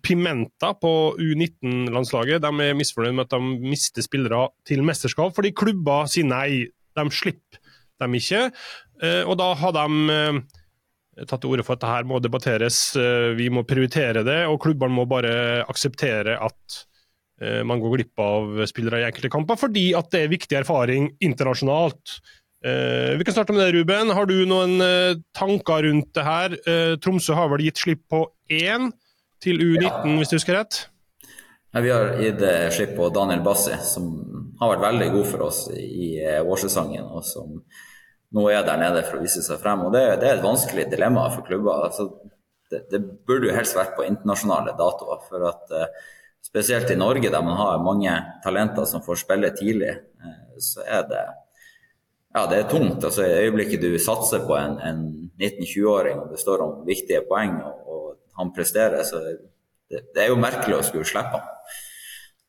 Pimenta 0.06 0.68
på 0.78 0.92
U19-landslaget 1.18 2.44
de 2.44 2.50
er 2.62 2.76
misfornøyd 2.78 3.16
med 3.16 3.24
at 3.24 3.34
de 3.34 3.72
mister 3.72 4.06
spillere 4.06 4.44
til 4.68 4.84
mesterskap, 4.86 5.34
fordi 5.34 5.50
klubber 5.50 6.06
sier 6.12 6.28
nei. 6.30 6.68
De 6.94 7.06
slipper 7.10 7.58
dem 8.04 8.14
ikke. 8.20 8.44
og 9.24 9.34
da 9.40 9.48
har 9.64 9.74
de 9.80 10.14
tatt 11.26 11.42
til 11.42 11.56
orde 11.56 11.66
for 11.66 11.74
at 11.74 11.82
det 11.82 11.92
her 11.96 12.06
må 12.12 12.22
debatteres, 12.22 12.78
vi 13.34 13.50
må 13.50 13.66
prioritere 13.66 14.22
det, 14.22 14.44
og 14.46 14.62
klubbene 14.62 14.94
må 14.94 15.08
bare 15.10 15.64
akseptere 15.66 16.38
at 16.38 16.82
Eh, 16.82 16.91
man 17.66 17.80
går 17.82 17.96
glipp 17.96 18.20
av 18.22 18.60
spillere 18.70 19.00
i 19.00 19.06
enkelte 19.08 19.30
kamper, 19.32 19.58
fordi 19.58 19.88
at 19.98 20.12
det 20.14 20.20
er 20.22 20.30
viktig 20.32 20.58
erfaring 20.60 21.08
internasjonalt. 21.24 22.20
Eh, 22.64 23.16
vi 23.18 23.24
kan 23.24 23.34
starte 23.34 23.52
med 23.52 23.62
det, 23.64 23.72
Ruben. 23.72 24.10
Har 24.10 24.26
du 24.26 24.36
noen 24.46 24.80
eh, 24.80 25.18
tanker 25.34 25.82
rundt 25.82 26.12
det 26.14 26.26
her? 26.26 26.56
Tromsø 27.02 27.34
har 27.34 27.50
vel 27.50 27.64
gitt 27.66 27.82
slipp 27.82 28.04
på 28.12 28.24
én 28.52 28.92
til 29.42 29.58
U19, 29.58 29.82
ja. 29.82 30.18
hvis 30.20 30.30
du 30.30 30.36
husker 30.38 30.60
rett? 30.60 30.84
Ja, 31.72 31.82
vi 31.82 31.90
har 31.90 32.12
gitt 32.20 32.44
slipp 32.76 32.94
på 32.98 33.08
Daniel 33.14 33.42
Bassi, 33.42 33.74
som 33.82 34.12
har 34.60 34.76
vært 34.76 34.84
veldig 34.84 35.08
god 35.16 35.30
for 35.32 35.46
oss 35.48 35.64
i 35.74 36.14
vårsesongen. 36.46 37.08
og 37.08 37.24
som 37.26 37.56
nå 38.32 38.46
er 38.48 38.62
der 38.64 38.78
nede 38.80 39.02
for 39.04 39.18
å 39.18 39.24
vise 39.24 39.42
seg 39.44 39.58
frem. 39.60 39.82
og 39.86 39.92
Det, 39.92 40.04
det 40.20 40.28
er 40.28 40.38
et 40.38 40.46
vanskelig 40.46 40.86
dilemma 40.92 41.26
for 41.34 41.44
klubber. 41.48 41.88
Altså, 41.88 42.08
det, 42.70 42.86
det, 42.92 43.00
burde 43.26 43.50
jo 43.50 43.56
helst 43.56 43.76
vært 43.76 43.96
på 43.96 44.06
internasjonale 44.06 44.76
datoer. 44.78 45.26
for 45.28 45.48
at 45.50 45.74
spesielt 46.42 46.90
i 46.90 46.98
Norge, 46.98 47.30
der 47.30 47.44
man 47.44 47.56
har 47.56 47.84
mange 47.84 48.16
talenter 48.44 48.84
som 48.88 49.04
får 49.04 49.22
spille 49.22 49.52
tidlig, 49.56 49.94
eh, 49.94 50.58
så 50.58 50.84
er 50.86 51.06
det 51.10 51.22
ja, 52.32 52.46
det 52.48 52.58
er 52.58 52.68
tungt. 52.70 53.04
Altså, 53.04 53.26
I 53.26 53.46
øyeblikket 53.46 53.82
du 53.82 53.98
satser 54.00 54.46
på 54.48 54.56
en, 54.56 54.78
en 54.80 55.00
19-20-åring 55.40 56.20
og 56.20 56.30
det 56.32 56.40
står 56.40 56.64
om 56.64 56.78
viktige 56.86 57.24
poeng, 57.28 57.58
og, 57.60 57.88
og 57.92 58.06
han 58.38 58.52
presterer, 58.56 59.02
så 59.04 59.20
det, 59.20 60.06
det, 60.14 60.22
er 60.22 60.30
jo 60.30 60.40
merkelig 60.40 60.78
å 60.78 60.86
skulle 60.86 61.08
slippe 61.08 61.36
ham. 61.36 61.74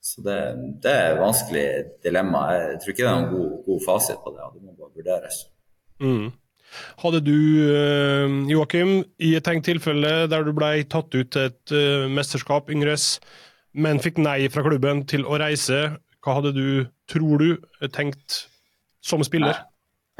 Så 0.03 0.23
det, 0.23 0.37
det 0.83 0.91
er 0.91 1.13
et 1.13 1.19
vanskelig 1.19 1.65
dilemma. 2.03 2.45
Jeg 2.55 2.79
tror 2.79 2.93
ikke 2.93 3.03
det 3.03 3.09
er 3.09 3.19
noen 3.19 3.33
god, 3.33 3.51
god 3.67 3.83
fasit 3.85 4.23
på 4.23 4.33
det. 4.35 4.47
Det 4.55 4.63
må 4.63 4.73
bare 4.77 4.95
vurderes. 4.99 5.37
Mm. 6.03 6.25
Hadde 7.03 7.21
du, 7.23 7.37
eh, 7.71 8.35
Joakim, 8.51 8.93
i 9.19 9.33
et 9.37 9.45
tenkt 9.45 9.67
tilfelle 9.67 10.13
der 10.31 10.47
du 10.47 10.51
ble 10.55 10.75
tatt 10.89 11.11
ut 11.13 11.31
til 11.35 11.49
et 11.49 11.75
uh, 11.75 12.09
mesterskap, 12.11 12.71
Yngres, 12.73 13.17
men 13.73 14.01
fikk 14.03 14.21
nei 14.21 14.47
fra 14.53 14.63
klubben 14.65 15.03
til 15.09 15.25
å 15.25 15.37
reise. 15.41 15.83
Hva 16.23 16.37
hadde 16.39 16.53
du, 16.55 16.67
tror 17.09 17.41
du, 17.41 17.49
tenkt 17.93 18.45
som 19.03 19.23
spiller? 19.25 19.65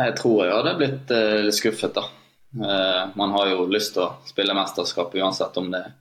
Jeg 0.02 0.16
tror 0.18 0.44
jeg 0.44 0.56
hadde 0.56 0.78
blitt 0.80 1.12
uh, 1.14 1.40
litt 1.46 1.58
skuffet, 1.58 1.96
da. 1.96 2.08
Uh, 2.54 3.14
man 3.18 3.34
har 3.38 3.52
jo 3.54 3.68
lyst 3.70 3.96
til 3.96 4.06
å 4.06 4.14
spille 4.28 4.56
mesterskap 4.58 5.14
uansett 5.18 5.58
om 5.62 5.70
det 5.74 5.84
er 5.84 6.00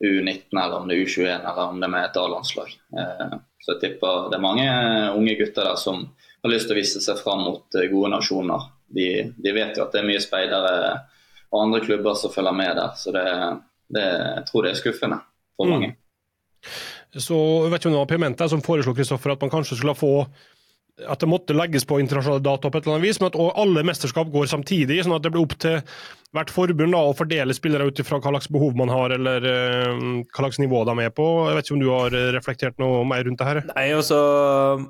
U19 0.00 0.56
eller 0.56 0.78
om 0.78 0.86
det 0.88 0.96
er 0.96 1.04
U21 1.04 1.32
eller 1.34 1.62
om 1.66 1.80
det 1.80 1.88
er 1.88 1.92
med 1.92 2.06
et 2.06 2.18
A-landslag. 2.20 2.74
Uh, 2.96 3.38
så 3.60 3.74
jeg 3.74 3.80
tipper 3.82 4.28
det 4.32 4.38
er 4.38 4.44
mange 4.44 4.66
unge 5.16 5.36
gutter 5.40 5.68
der 5.68 5.80
som 5.80 6.06
har 6.40 6.52
lyst 6.52 6.68
til 6.68 6.76
å 6.76 6.80
vise 6.80 7.02
seg 7.04 7.20
fram 7.20 7.42
mot 7.44 7.80
gode 7.92 8.12
nasjoner. 8.14 8.68
De, 8.90 9.08
de 9.36 9.52
vet 9.56 9.76
jo 9.76 9.84
at 9.84 9.92
det 9.92 10.00
er 10.00 10.08
mye 10.08 10.22
speidere 10.22 10.76
og 11.50 11.64
andre 11.64 11.82
klubber 11.84 12.16
som 12.16 12.32
følger 12.32 12.54
med 12.56 12.76
der, 12.78 12.94
så 12.96 13.12
det, 13.14 13.24
det, 13.90 14.06
jeg 14.06 14.46
tror 14.48 14.64
det 14.64 14.70
er 14.70 14.78
skuffende 14.78 15.18
for 15.58 15.68
mm. 15.68 15.90
Så 17.16 17.36
jeg 17.64 17.72
vet 17.72 17.82
ikke 17.82 17.90
om 17.90 17.96
det 17.96 18.02
var 18.04 18.10
Pimenta 18.10 18.48
som 18.50 18.62
foreslo 18.64 18.94
Kristoffer, 18.96 19.34
at 19.34 19.44
man 19.44 19.52
kanskje 19.52 19.78
skulle 19.80 19.98
få 19.98 20.14
at 21.08 21.22
det 21.22 21.28
måtte 21.30 21.56
legges 21.56 21.86
på 21.88 22.00
internasjonale 22.02 22.42
data 22.44 22.70
på 22.70 22.78
et 22.78 22.86
eller 22.86 22.98
annet 22.98 23.08
vis, 23.08 23.20
men 23.20 23.30
at 23.30 23.58
alle 23.62 23.84
mesterskap 23.86 24.32
går 24.32 24.50
samtidig, 24.50 25.02
sånn 25.04 25.16
at 25.16 25.24
det 25.24 25.32
blir 25.32 25.46
opp 25.46 25.56
til 25.62 25.78
hvert 26.36 26.52
forbund 26.54 26.94
da, 26.94 27.00
å 27.02 27.14
fordele 27.16 27.54
spillere 27.56 27.88
ut 27.90 27.98
ifra 27.98 28.20
hva 28.20 28.30
slags 28.36 28.50
behov 28.54 28.76
man 28.78 28.90
har, 28.92 29.14
eller 29.16 29.42
uh, 29.42 30.02
hva 30.30 30.44
slags 30.44 30.60
nivå 30.62 30.84
de 30.86 30.94
er 31.02 31.14
på. 31.14 31.26
Jeg 31.48 31.56
vet 31.56 31.66
ikke 31.66 31.76
om 31.76 31.82
du 31.82 31.88
har 31.90 32.16
reflektert 32.36 32.82
noe 32.82 33.00
mer 33.08 33.24
rundt 33.26 33.40
det 33.40 33.48
her? 33.48 33.62
Nei, 33.72 33.86
altså, 33.96 34.20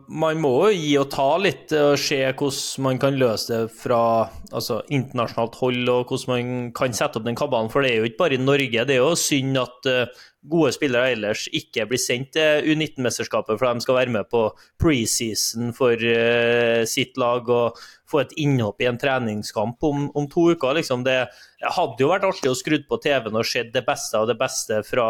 Man 0.08 0.42
må 0.42 0.52
jo 0.66 0.74
gi 0.74 0.92
og 1.00 1.08
ta 1.14 1.30
litt 1.40 1.72
og 1.78 1.94
se 2.00 2.20
hvordan 2.26 2.84
man 2.84 3.00
kan 3.00 3.16
løse 3.20 3.54
det 3.54 3.72
fra 3.72 4.02
altså, 4.50 4.82
internasjonalt 4.92 5.56
hold, 5.62 5.80
og 5.88 6.12
hvordan 6.12 6.34
man 6.34 6.74
kan 6.76 6.96
sette 6.96 7.20
opp 7.20 7.28
den 7.28 7.38
kabalen. 7.38 7.72
For 7.72 7.86
det 7.86 7.94
er 7.94 8.02
jo 8.02 8.10
ikke 8.10 8.24
bare 8.26 8.36
i 8.36 8.42
Norge. 8.42 8.84
Det 8.84 8.98
er 8.98 9.00
jo 9.00 9.16
synd 9.18 9.56
at 9.62 9.88
uh, 9.88 10.26
gode 10.48 10.72
spillere 10.72 11.12
ellers 11.12 11.44
ikke 11.52 11.84
blir 11.90 12.00
sendt 12.00 12.32
til 12.36 12.64
U19-mesterskapet, 12.72 13.58
for 13.58 13.66
de 13.66 13.84
skal 13.84 13.98
være 13.98 14.14
med 14.14 14.28
på 14.32 14.46
preseason 14.80 15.74
for 15.76 16.00
uh, 16.00 16.80
sitt 16.88 17.20
lag 17.20 17.48
og 17.52 17.80
få 18.10 18.22
et 18.22 18.32
innhopp 18.40 18.80
i 18.80 18.88
en 18.88 18.98
treningskamp 19.00 19.84
om, 19.86 20.08
om 20.16 20.28
to 20.30 20.50
uker. 20.54 20.78
Liksom. 20.78 21.04
Det, 21.06 21.18
hadde 21.60 22.00
jo 22.00 22.12
vært 22.12 22.28
artig 22.30 22.52
å 22.52 22.56
skru 22.58 22.78
på 22.88 23.00
TV-en 23.04 23.36
og 23.36 23.48
sett 23.48 23.74
det 23.74 23.84
beste 23.86 24.16
av 24.16 24.30
det 24.30 24.38
beste 24.40 24.80
fra, 24.86 25.08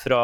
fra 0.00 0.22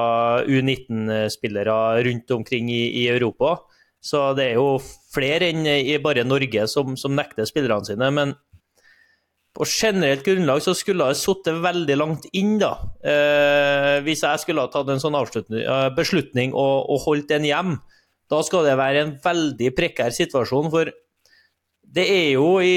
U19-spillere 0.48 1.76
rundt 2.08 2.32
omkring 2.38 2.72
i, 2.72 2.86
i, 3.02 3.06
Europa. 3.12 3.58
Så 4.02 4.30
det 4.38 4.48
er 4.50 4.56
jo 4.58 4.80
flere 5.12 5.52
enn 5.52 5.68
i 5.68 6.00
bare 6.02 6.24
Norge 6.26 6.64
som, 6.72 6.96
som 6.98 7.14
nekter 7.14 7.46
spillerne 7.46 7.86
sine. 7.86 8.08
men 8.10 8.34
på 9.52 9.66
generelt 9.68 10.24
grunnlag 10.24 10.62
så 10.64 10.72
skulle 10.76 11.10
jeg 11.10 11.20
sittet 11.20 11.60
veldig 11.60 11.96
langt 12.00 12.24
inn, 12.32 12.54
da. 12.60 12.72
Eh, 13.04 13.98
hvis 14.06 14.24
jeg 14.24 14.40
skulle 14.40 14.64
ha 14.64 14.72
tatt 14.72 14.88
en 14.88 15.02
sånn 15.02 15.18
eh, 15.18 15.88
beslutning 15.96 16.54
og, 16.56 16.88
og, 16.88 17.02
holdt 17.04 17.34
en 17.36 17.48
hjem. 17.48 17.76
Da 18.32 18.40
skal 18.46 18.64
det 18.64 18.78
være 18.80 19.04
en 19.04 19.14
veldig 19.20 19.72
prekær 19.76 20.14
situasjon, 20.16 20.70
for 20.72 20.88
det 21.92 22.04
er 22.08 22.28
jo 22.38 22.54
i 22.64 22.76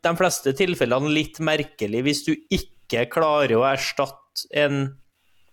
de 0.00 0.12
fleste 0.16 0.54
tilfellene 0.56 1.12
litt 1.12 1.42
merkelig 1.44 2.00
hvis 2.06 2.22
du 2.24 2.32
ikke 2.32 3.04
klarer 3.12 3.58
å 3.58 3.66
erstatte 3.68 4.48
en 4.56 4.86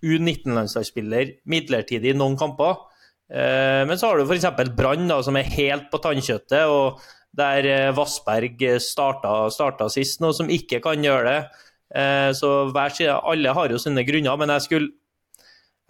U19-landslagsspiller 0.01 1.35
midlertidig 1.51 2.13
i 2.13 2.17
noen 2.17 2.39
kamper. 2.39 2.79
Eh, 3.27 3.83
men 3.87 3.99
så 3.99 4.07
har 4.07 4.21
du 4.21 4.23
f.eks. 4.23 4.47
Brann, 4.77 5.11
som 5.19 5.35
er 5.35 5.51
helt 5.51 5.91
på 5.91 5.99
tannkjøttet. 5.99 6.63
og 6.71 7.03
der 7.37 7.67
eh, 7.67 7.91
Vassberg 7.95 8.59
starta, 8.83 9.45
starta 9.53 9.87
sist 9.91 10.21
nå, 10.23 10.33
som 10.35 10.51
ikke 10.51 10.81
kan 10.83 11.03
gjøre 11.03 11.27
det. 11.27 11.67
Eh, 11.95 12.31
så 12.35 12.71
side, 12.95 13.15
alle 13.15 13.55
har 13.55 13.71
jo 13.71 13.79
sine 13.79 14.03
grunner, 14.07 14.39
men 14.39 14.53
jeg 14.55 14.67
skulle, 14.67 14.91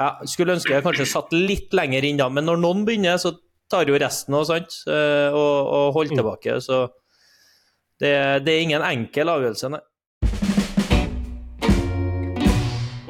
jeg 0.01 0.33
skulle 0.33 0.57
ønske 0.57 0.74
jeg 0.74 0.86
kanskje 0.86 1.10
satt 1.10 1.33
litt 1.33 1.74
lenger 1.77 2.05
inn 2.05 2.21
da. 2.21 2.29
Men 2.29 2.48
når 2.50 2.62
noen 2.62 2.86
begynner, 2.86 3.17
så 3.21 3.36
tar 3.71 3.89
jo 3.89 4.00
resten 4.01 4.36
eh, 4.38 5.29
og, 5.33 5.55
og 5.77 5.93
holder 5.98 6.21
tilbake. 6.21 6.57
Så 6.62 6.83
det, 8.01 8.13
det 8.45 8.53
er 8.53 8.65
ingen 8.65 8.86
enkel 8.86 9.29
avgjørelse, 9.29 9.74
nei. 9.74 9.83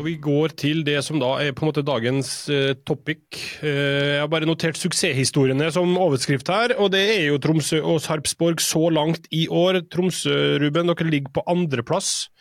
Og 0.01 0.07
vi 0.07 0.15
går 0.17 0.55
til 0.57 0.79
det 0.81 0.95
som 1.05 1.19
da 1.21 1.35
er 1.43 1.51
på 1.53 1.61
en 1.61 1.69
måte 1.69 1.83
dagens 1.85 2.29
uh, 2.49 2.71
topic. 2.89 3.21
Uh, 3.61 3.67
jeg 3.69 4.21
har 4.23 4.29
bare 4.33 4.47
notert 4.49 4.79
suksesshistoriene 4.79 5.67
som 5.75 5.91
overskrift 5.93 6.47
her, 6.49 6.73
og 6.81 6.89
det 6.95 7.03
er 7.19 7.27
jo 7.27 7.37
Tromsø 7.37 7.77
og 7.85 7.99
Sarpsborg 8.01 8.63
så 8.65 8.87
langt 8.89 9.27
i 9.29 9.43
år. 9.45 9.83
Tromsø, 9.93 10.57
Ruben, 10.63 10.89
dere 10.89 11.05
ligger 11.05 11.35
på 11.35 11.43
andreplass 11.53 12.31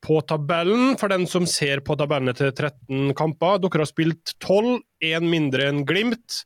på 0.00 0.16
tabellen, 0.24 0.94
for 0.96 1.12
den 1.12 1.28
som 1.28 1.44
ser 1.44 1.82
på 1.84 1.98
tabellene 2.00 2.32
til 2.38 2.48
13 2.54 3.12
kamper. 3.20 3.60
Dere 3.60 3.84
har 3.84 3.90
spilt 3.92 4.32
12, 4.40 4.80
én 5.04 5.28
mindre 5.28 5.68
enn 5.74 5.84
Glimt. 5.84 6.40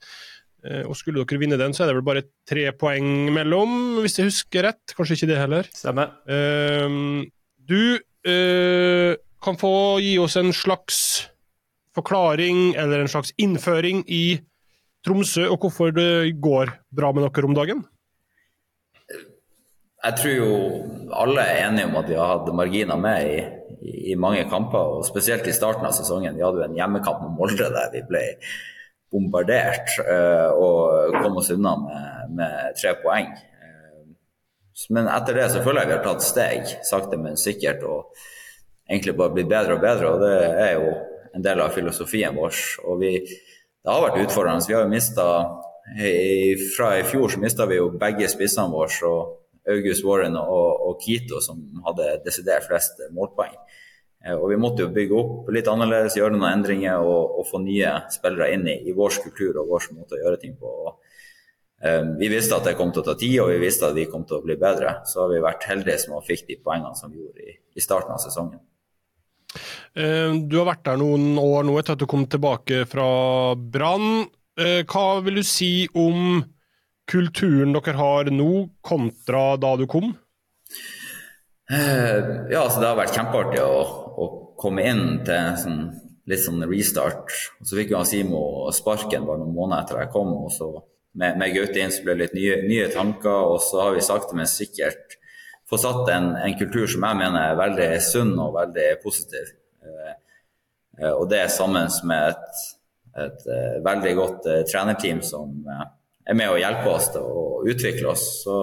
Uh, 0.67 0.91
og 0.91 0.99
skulle 0.99 1.23
dere 1.23 1.39
vinne 1.39 1.61
den, 1.63 1.71
så 1.71 1.87
er 1.87 1.93
det 1.93 2.01
vel 2.01 2.09
bare 2.11 2.27
tre 2.51 2.67
poeng 2.75 3.31
mellom, 3.31 4.03
hvis 4.03 4.19
jeg 4.19 4.33
husker 4.33 4.67
rett. 4.73 4.99
Kanskje 4.99 5.21
ikke 5.21 5.31
det 5.31 5.39
heller. 5.45 5.71
Stemmer. 5.85 6.19
du 7.71 7.81
kan 9.45 9.59
få 9.59 10.01
gi 10.03 10.17
oss 10.19 10.37
en 10.37 10.53
slags 10.53 11.29
forklaring 11.95 12.75
eller 12.75 13.03
en 13.03 13.11
slags 13.11 13.33
innføring 13.37 14.05
i 14.07 14.41
Tromsø, 15.07 15.47
og 15.47 15.63
hvorfor 15.63 15.93
det 15.95 16.35
går 16.43 16.73
bra 16.95 17.13
med 17.15 17.25
dere 17.29 17.47
om 17.47 17.55
dagen? 17.55 17.85
Jeg 19.99 20.15
tror 20.21 20.35
jo 20.35 20.51
alle 21.19 21.43
er 21.43 21.65
enige 21.67 21.89
om 21.89 21.97
at 21.99 22.11
vi 22.11 22.19
har 22.19 22.33
hatt 22.33 22.51
marginer 22.55 22.99
med 23.01 23.27
i, 23.27 23.39
i, 24.13 24.15
mange 24.15 24.45
kamper, 24.51 24.99
og 24.99 25.07
spesielt 25.07 25.47
i 25.47 25.55
starten 25.55 25.87
av 25.87 25.95
sesongen. 25.97 26.37
Vi 26.39 26.45
hadde 26.45 26.63
jo 26.63 26.67
en 26.69 26.77
hjemmekamp 26.79 27.25
mot 27.25 27.35
Molde 27.41 27.71
der 27.75 27.91
vi 27.95 28.05
ble 28.07 28.25
bombardert 29.11 29.95
uh, 30.05 30.51
og 30.53 31.17
kom 31.23 31.39
oss 31.41 31.51
unna 31.55 31.75
med, 31.83 32.35
med, 32.39 32.79
tre 32.79 32.95
poeng. 33.03 33.31
Uh, 33.59 34.03
men 34.95 35.11
etter 35.11 35.41
det 35.41 35.49
så 35.55 35.63
føler 35.65 35.83
jeg 35.83 35.91
vi 35.91 35.97
har 35.97 36.07
tatt 36.07 36.27
steg, 36.27 36.75
sakte, 36.87 37.19
men 37.19 37.41
sikkert. 37.41 37.83
og 37.83 38.13
egentlig 38.89 39.17
bare 39.19 39.35
blitt 39.37 39.51
bedre 39.51 39.77
og 39.77 39.85
bedre, 39.85 40.13
og 40.13 40.25
det 40.25 40.35
er 40.65 40.73
jo 40.79 40.93
en 41.37 41.45
del 41.45 41.63
av 41.63 41.75
filosofien 41.77 42.37
vår. 42.37 42.61
Og 42.89 43.03
vi, 43.03 43.13
det 43.23 43.93
har 43.93 44.05
vært 44.07 44.23
utfordrende. 44.25 44.69
Vi 44.69 44.77
har 44.77 44.87
jo 44.87 44.93
mista 44.93 45.31
Fra 46.75 46.89
i 46.99 47.05
fjor 47.09 47.31
så 47.33 47.39
mista 47.41 47.65
vi 47.65 47.79
jo 47.79 47.87
begge 47.97 48.27
spissene 48.29 48.69
våre, 48.69 49.09
og 49.09 49.71
August 49.73 50.05
Warren 50.05 50.37
og, 50.37 50.83
og 50.85 51.01
Kito, 51.01 51.41
som 51.41 51.63
hadde 51.87 52.19
desidert 52.27 52.67
flest 52.69 53.01
målpoeng. 53.17 53.55
Eh, 54.25 54.35
og 54.35 54.49
vi 54.51 54.59
måtte 54.61 54.85
jo 54.85 54.93
bygge 54.95 55.19
opp 55.19 55.51
litt 55.55 55.69
annerledes, 55.71 56.17
gjøre 56.19 56.35
noen 56.35 56.51
endringer 56.51 57.05
og, 57.05 57.39
og 57.39 57.47
få 57.51 57.61
nye 57.63 57.95
spillere 58.13 58.51
inn 58.55 58.67
i, 58.67 58.79
i, 58.89 58.95
vår 58.97 59.21
kultur 59.25 59.61
og 59.61 59.71
vår 59.75 59.91
måte 59.97 60.19
å 60.19 60.23
gjøre 60.23 60.41
ting 60.43 60.57
på. 60.59 60.73
Og, 60.89 61.13
um, 61.85 62.15
vi 62.19 62.31
visste 62.33 62.59
at 62.59 62.67
det 62.67 62.77
kom 62.79 62.91
til 62.95 63.05
å 63.05 63.09
ta 63.11 63.15
tid, 63.19 63.37
og 63.45 63.53
vi 63.53 63.61
visste 63.63 63.91
at 63.91 63.99
vi 63.99 64.09
kom 64.11 64.27
til 64.29 64.41
å 64.41 64.45
bli 64.45 64.59
bedre. 64.61 64.99
Så 65.09 65.23
har 65.23 65.33
vi 65.35 65.45
vært 65.45 65.69
heldige 65.71 66.01
som 66.03 66.19
fikk 66.25 66.49
de 66.51 66.59
poengene 66.65 66.99
som 66.99 67.15
vi 67.15 67.23
gjorde 67.23 67.47
i, 67.47 67.55
i 67.79 67.85
starten 67.85 68.17
av 68.17 68.23
sesongen. 68.25 68.61
Eh, 69.99 70.33
du 70.47 70.61
har 70.61 70.69
vært 70.69 70.85
der 70.87 71.01
noen 71.01 71.33
år 71.43 71.65
nå 71.67 71.75
etter 71.81 71.97
at 71.97 72.03
du 72.03 72.07
kom 72.11 72.29
tilbake 72.31 72.85
fra 72.91 73.09
Brann. 73.59 74.29
Eh, 74.59 74.85
hva 74.87 75.19
vil 75.27 75.41
du 75.41 75.47
si 75.47 75.89
om 75.99 76.45
kulturen 77.09 77.75
dere 77.75 77.97
har 77.99 78.31
nå, 78.31 78.51
kontra 78.85 79.57
da 79.59 79.75
du 79.81 79.87
kom? 79.91 80.13
Eh, 81.69 82.21
ja, 82.53 82.63
altså 82.63 82.81
Det 82.81 82.89
har 82.89 83.01
vært 83.01 83.17
kjempeartig 83.17 83.65
å, 83.65 83.81
å 84.23 84.29
komme 84.61 84.87
inn 84.87 85.05
til 85.27 85.59
sånn, 85.65 85.83
litt 86.31 86.45
sånn 86.45 86.63
restart. 86.71 87.35
Og 87.59 87.67
så 87.67 87.81
fikk 87.81 87.97
jo 87.97 88.05
Simo 88.07 88.43
sparken 88.77 89.27
bare 89.27 89.43
noen 89.43 89.57
måneder 89.57 89.83
etter 89.83 90.03
jeg 90.05 90.15
kom. 90.15 90.35
og 90.45 90.55
så 90.55 90.71
Med, 91.19 91.41
med 91.41 91.57
Gaute 91.57 91.83
inn 91.83 91.91
så 91.91 92.05
ble 92.05 92.15
det 92.15 92.29
litt 92.29 92.39
nye, 92.39 92.57
nye 92.71 92.91
tanker, 92.93 93.51
og 93.51 93.59
så 93.65 93.83
har 93.83 93.97
vi 93.97 94.05
sakte, 94.05 94.37
men 94.39 94.47
sikkert 94.47 95.19
få 95.69 95.79
satt 95.81 96.09
en, 96.13 96.37
en, 96.37 96.55
kultur 96.61 96.87
som 96.89 97.05
jeg 97.05 97.19
mener 97.19 97.41
er 97.43 97.59
veldig 97.59 97.89
sunn 98.05 98.37
og 98.41 98.55
veldig 98.55 98.91
positiv. 99.03 99.58
Eh, 99.85 100.15
eh, 101.03 101.13
og 101.13 101.29
det 101.31 101.43
er 101.43 101.53
sammen 101.53 101.89
med 102.09 102.35
et, 102.35 102.63
et, 103.25 103.47
eh, 103.47 103.79
veldig 103.85 104.15
godt 104.19 104.49
trenerteam 104.71 105.23
som 105.25 105.55
er 105.69 106.37
med 106.37 106.53
å 106.53 106.61
hjelpe 106.61 106.93
oss 106.93 107.11
til 107.15 107.25
å 107.25 107.47
utvikle 107.69 108.13
oss, 108.13 108.27
så, 108.45 108.59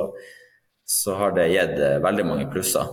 så 0.86 1.18
har 1.20 1.36
det 1.36 1.50
gitt 1.54 1.82
veldig 2.04 2.28
mange 2.28 2.48
plusser. 2.52 2.92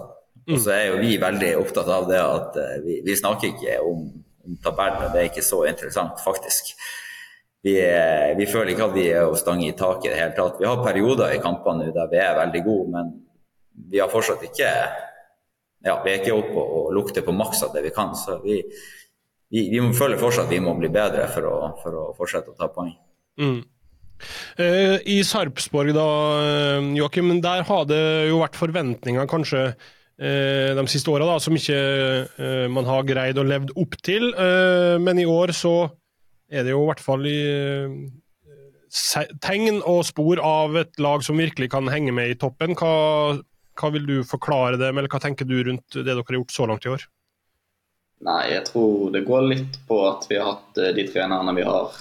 Og 0.49 0.59
så 0.59 0.73
er 0.75 0.87
jo 0.89 1.03
vi 1.03 1.15
veldig 1.23 1.53
opptatt 1.61 1.91
av 1.93 2.09
det 2.09 2.19
at 2.19 2.57
vi, 2.83 2.97
vi 3.07 3.15
snakker 3.15 3.53
ikke 3.53 3.77
om, 3.87 4.09
om 4.43 4.57
tabellen, 4.65 5.13
det 5.13 5.21
er 5.21 5.29
ikke 5.29 5.45
så 5.45 5.61
interessant, 5.69 6.19
faktisk. 6.25 6.73
Vi, 7.63 7.77
vi, 7.77 8.47
føler 8.51 8.73
ikke 8.73 8.89
at 8.89 8.97
vi 8.97 9.05
er 9.13 9.29
å 9.29 9.39
stange 9.39 9.69
i 9.69 9.77
taket 9.79 10.09
i 10.09 10.15
det 10.17 10.19
hele 10.19 10.35
tatt. 10.35 10.57
Vi 10.59 10.67
har 10.67 10.83
perioder 10.83 11.37
i 11.37 11.43
kampene 11.45 11.93
der 11.95 12.11
vi 12.11 12.19
er 12.19 12.41
veldig 12.41 12.63
gode, 12.67 12.89
men 12.97 13.13
vi 13.93 14.01
har 14.03 14.11
fortsatt 14.11 14.43
ikke 14.49 14.73
ja, 15.83 15.99
vi 16.05 16.13
er 16.13 16.21
ikke 16.21 16.37
oppe 16.37 16.63
og, 16.63 16.91
lukter 16.95 17.25
på 17.27 17.35
maks 17.37 17.63
av 17.67 17.75
det 17.77 17.85
vi 17.87 17.95
kan. 17.95 18.15
Så 18.19 18.39
vi, 18.45 18.61
vi, 19.53 19.67
vi 19.73 19.83
må 19.83 19.93
føle 19.97 20.21
fortsatt 20.21 20.49
at 20.49 20.55
vi 20.55 20.63
må 20.63 20.75
bli 20.79 20.91
bedre 20.93 21.29
for 21.33 21.49
å, 21.49 21.57
for 21.83 21.99
å 21.99 22.09
fortsette 22.19 22.53
å 22.53 22.59
ta 22.59 22.71
poeng. 22.73 22.95
Mm. 23.41 23.61
Eh, 24.63 24.99
I 25.11 25.19
Sarpsborg, 25.27 25.95
da, 25.97 26.07
eh, 26.45 26.93
Joakim, 26.99 27.35
der 27.43 27.67
har 27.67 27.89
det 27.91 28.05
jo 28.31 28.39
vært 28.43 28.59
forventninger 28.61 29.27
kanskje 29.31 29.65
eh, 29.67 30.71
de 30.79 30.87
siste 30.91 31.11
åra 31.11 31.39
som 31.43 31.57
ikke 31.59 31.79
eh, 31.79 32.67
man 32.71 32.87
har 32.87 33.09
greid 33.09 33.41
å 33.41 33.47
levd 33.49 33.75
opp 33.83 33.99
til. 34.05 34.31
Eh, 34.31 34.97
men 35.03 35.19
i 35.19 35.29
år 35.29 35.55
så 35.57 35.77
er 36.53 36.67
det 36.67 36.75
jo 36.75 36.85
i 36.85 36.91
hvert 36.91 37.03
fall 37.03 37.27
i 37.27 37.41
tegn 39.41 39.81
og 39.89 40.03
spor 40.05 40.41
av 40.45 40.77
et 40.77 40.99
lag 41.01 41.23
som 41.25 41.41
virkelig 41.41 41.71
kan 41.73 41.89
henge 41.89 42.13
med 42.15 42.35
i 42.35 42.39
toppen. 42.39 42.77
Hva 42.77 43.41
hva 43.79 43.91
vil 43.95 44.07
du 44.07 44.17
forklare 44.27 44.79
dem, 44.81 44.99
eller 44.99 45.11
hva 45.13 45.21
tenker 45.23 45.49
du 45.49 45.57
rundt 45.65 45.95
det 45.97 46.05
dere 46.07 46.23
har 46.23 46.39
gjort 46.41 46.55
så 46.55 46.67
langt 46.69 46.87
i 46.87 46.93
år? 46.93 47.07
Nei, 48.23 48.53
jeg 48.53 48.67
tror 48.69 49.11
det 49.11 49.25
går 49.27 49.49
litt 49.49 49.79
på 49.89 49.97
at 50.07 50.29
vi 50.31 50.39
har 50.39 50.53
hatt 50.53 50.79
eh, 50.79 50.93
de 50.95 51.07
trenerne 51.09 51.55
vi 51.57 51.65
har 51.67 51.97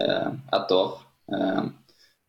eh, 0.00 0.28
ett 0.58 0.72
år. 0.76 0.90
Eh, 1.32 1.62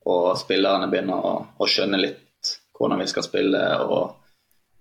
og 0.07 0.37
spillerne 0.39 0.87
begynner 0.91 1.19
å, 1.19 1.33
å, 1.57 1.67
skjønne 1.67 1.99
litt 1.99 2.53
hvordan 2.77 3.01
vi 3.03 3.09
skal 3.11 3.25
spille. 3.25 3.63
Og 3.83 4.15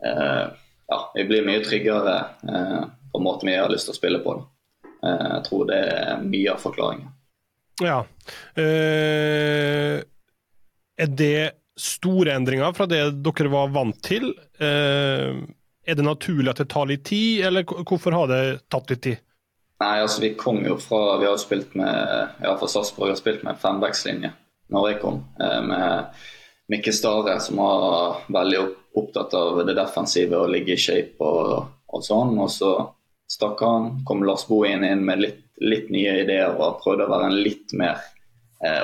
eh, 0.06 0.44
ja, 0.86 1.00
vi 1.16 1.26
blir 1.26 1.46
mye 1.48 1.64
tryggere 1.66 2.16
eh, 2.46 2.82
på 3.12 3.22
måten 3.24 3.50
vi 3.50 3.58
har 3.58 3.72
lyst 3.72 3.90
til 3.90 3.96
å 3.96 3.98
spille 3.98 4.22
på. 4.22 4.36
Eh, 5.02 5.26
jeg 5.32 5.42
tror 5.48 5.66
det 5.72 5.82
er 5.82 6.22
mye 6.22 6.54
av 6.54 6.62
forklaringen. 6.62 7.10
Ja. 7.82 7.98
er 8.56 10.06
det 10.96 11.40
store 11.76 12.34
endringer 12.36 12.72
fra 12.76 12.86
det 12.88 13.02
dere 13.24 13.52
var 13.52 13.72
vant 13.74 13.98
til. 14.04 14.30
Eh, 14.58 15.36
er 15.86 15.98
det 15.98 16.06
naturlig 16.06 16.50
at 16.50 16.62
det 16.62 16.70
tar 16.72 16.88
litt 16.90 17.04
tid, 17.06 17.44
eller 17.46 17.66
hvorfor 17.66 18.16
har 18.16 18.30
det 18.32 18.42
tatt 18.72 18.90
litt 18.90 19.04
tid? 19.06 19.22
Nei, 19.82 20.00
altså 20.00 20.22
Vi 20.22 20.30
kom 20.40 20.62
jo 20.64 20.78
fra 20.80 21.18
Vi 21.20 21.26
har 21.28 21.36
spilt 21.36 21.74
med 21.76 21.92
ja, 22.40 22.54
for 22.56 22.70
Sarpsborg 22.72 23.12
har 23.12 23.18
spilt 23.20 23.42
med 23.44 23.58
fembackslinje 23.60 24.32
når 24.72 24.88
jeg 24.88 25.00
kom. 25.04 25.20
Eh, 25.40 25.60
med 25.62 26.16
Mikke 26.72 26.92
Stare, 26.96 27.36
som 27.40 27.60
var 27.62 28.24
veldig 28.32 28.62
opptatt 28.98 29.36
av 29.38 29.60
det 29.68 29.76
defensive 29.76 30.40
og 30.40 30.50
ligge 30.50 30.74
i 30.74 30.80
shape 30.80 31.22
og, 31.22 31.68
og 31.86 32.02
sånn. 32.02 32.34
Og 32.42 32.50
så 32.50 32.72
stakk 33.30 33.62
han. 33.62 33.92
Kom 34.08 34.24
Lars 34.26 34.46
Bohin 34.48 34.82
inn 34.88 35.04
med 35.06 35.22
litt, 35.22 35.44
litt 35.62 35.92
nye 35.94 36.22
ideer 36.24 36.56
og 36.56 36.80
prøvde 36.82 37.06
å 37.06 37.12
være 37.12 37.30
en 37.30 37.38
litt 37.44 37.76
mer 37.78 38.02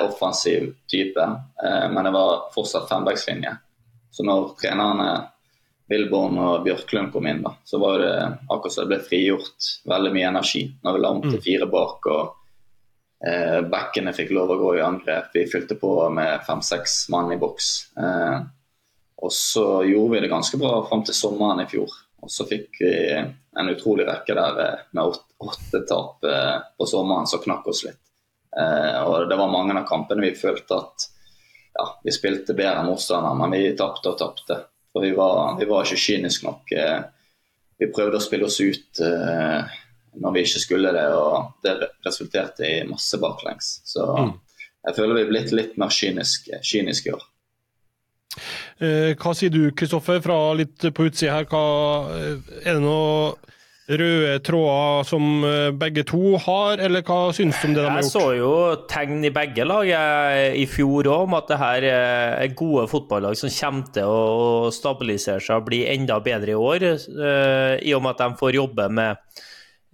offensiv 0.05 0.75
type, 0.91 1.25
eh, 1.65 1.87
men 1.91 2.05
det 2.05 2.11
var 2.15 2.49
fortsatt 2.55 2.89
fembackslinje. 2.89 3.57
Så 4.13 4.25
når 4.25 4.53
trenerne 4.61 5.09
Wilborn 5.89 6.39
og 6.39 6.67
Bjørklund 6.67 7.13
kom 7.13 7.27
inn, 7.29 7.43
da, 7.45 7.55
så 7.65 7.81
var 7.81 7.99
det 8.01 8.15
akkurat 8.49 8.75
som 8.75 8.85
det 8.85 8.93
ble 8.93 9.09
frigjort 9.09 9.73
veldig 9.89 10.13
mye 10.15 10.29
energi 10.29 10.63
når 10.85 10.97
vi 10.97 11.03
la 11.03 11.11
om 11.13 11.23
til 11.25 11.39
mm. 11.39 11.45
fire 11.47 11.69
bak. 11.73 12.09
og 12.13 13.29
eh, 13.29 13.59
Bekkene 13.73 14.15
fikk 14.17 14.33
lov 14.37 14.55
å 14.55 14.61
gå 14.61 14.75
i 14.79 14.85
angrep. 14.85 15.33
Vi 15.35 15.49
fylte 15.51 15.79
på 15.81 15.95
med 16.15 16.45
fem-seks 16.47 17.07
mann 17.13 17.33
i 17.35 17.41
boks. 17.41 17.73
Eh, 17.97 18.39
og 19.23 19.35
så 19.35 19.67
gjorde 19.87 20.17
vi 20.17 20.25
det 20.25 20.33
ganske 20.33 20.59
bra 20.59 20.81
fram 20.89 21.05
til 21.07 21.17
sommeren 21.17 21.63
i 21.65 21.69
fjor. 21.71 21.93
Og 22.23 22.31
så 22.31 22.47
fikk 22.47 22.79
vi 22.81 22.95
en 23.19 23.71
utrolig 23.73 24.07
rekke 24.09 24.37
der 24.39 24.63
eh, 24.65 24.87
med 24.97 25.19
åtte 25.43 25.83
tap 25.89 26.25
eh, 26.25 26.57
på 26.79 26.89
sommeren 26.89 27.29
som 27.31 27.43
knakk 27.43 27.69
oss 27.73 27.85
litt. 27.87 28.01
Eh, 28.61 29.01
og 29.03 29.29
det 29.29 29.39
var 29.39 29.53
mange 29.53 29.77
av 29.79 29.89
kampene 29.89 30.27
vi 30.27 30.35
følte 30.37 30.77
at 30.77 31.09
ja, 31.73 31.87
vi 32.05 32.13
spilte 32.13 32.57
bedre 32.57 32.83
enn 32.83 32.91
motstanderen, 32.91 33.41
men 33.41 33.57
vi 33.57 33.73
tapte 33.79 34.13
og 34.13 34.19
tapte. 34.21 34.59
For 34.93 35.05
vi 35.05 35.15
var, 35.17 35.57
vi 35.61 35.69
var 35.69 35.87
ikke 35.87 36.05
kyniske 36.05 36.47
nok. 36.47 36.73
Eh, 36.77 37.01
vi 37.81 37.91
prøvde 37.95 38.21
å 38.21 38.25
spille 38.25 38.49
oss 38.49 38.61
ut 38.61 39.01
eh, 39.03 39.77
når 40.23 40.35
vi 40.35 40.45
ikke 40.45 40.63
skulle 40.63 40.93
det, 40.95 41.07
og 41.17 41.65
det 41.65 41.79
resulterte 42.05 42.69
i 42.69 42.83
masse 42.89 43.19
baklengs. 43.21 43.79
Så 43.89 44.05
mm. 44.13 44.33
jeg 44.89 44.99
føler 44.99 45.17
vi 45.17 45.25
er 45.25 45.31
blitt 45.33 45.55
litt 45.57 45.79
mer 45.81 45.95
kyniske, 45.95 46.61
kyniske 46.69 47.09
i 47.09 47.15
år. 47.17 47.25
Eh, 48.83 49.11
hva 49.17 49.33
sier 49.37 49.53
du, 49.53 49.63
Kristoffer, 49.77 50.21
fra 50.25 50.39
litt 50.59 50.85
på 50.93 51.09
utsida 51.09 51.39
her? 51.39 51.49
Hva, 51.49 51.65
er 52.61 52.69
det 52.69 52.85
noe 52.85 53.33
røde 53.89 54.39
tråder 54.47 55.07
som 55.09 55.45
eh, 55.47 55.71
begge 55.75 56.05
to 56.07 56.37
har, 56.45 56.79
eller 56.83 57.03
hva 57.07 57.33
syns 57.35 57.59
du 57.61 57.69
om 57.69 57.75
det 57.75 57.83
de 57.83 57.89
har 57.89 57.99
gjort? 57.99 58.07
Jeg 58.07 58.13
så 58.13 58.27
jo 58.39 58.53
tegn 58.91 59.25
i 59.27 59.33
begge 59.35 59.67
lag 59.67 59.89
jeg, 59.89 60.53
i 60.63 60.67
fjor 60.71 61.11
òg 61.11 61.25
om 61.27 61.39
at 61.39 61.51
det 61.51 61.59
her 61.63 61.89
er 61.91 62.55
gode 62.59 62.87
fotballag 62.93 63.39
som 63.39 63.53
kommer 63.57 63.91
til 63.97 64.13
å 64.13 64.71
stabilisere 64.75 65.43
seg 65.43 65.59
og 65.59 65.67
bli 65.71 65.83
enda 65.91 66.21
bedre 66.23 66.55
i 66.55 66.61
år, 66.71 66.87
eh, 66.93 67.75
i 67.83 67.97
og 67.97 68.05
med 68.05 68.15
at 68.15 68.23
de 68.23 68.41
får 68.41 68.61
jobbe 68.61 68.89
med 69.01 69.43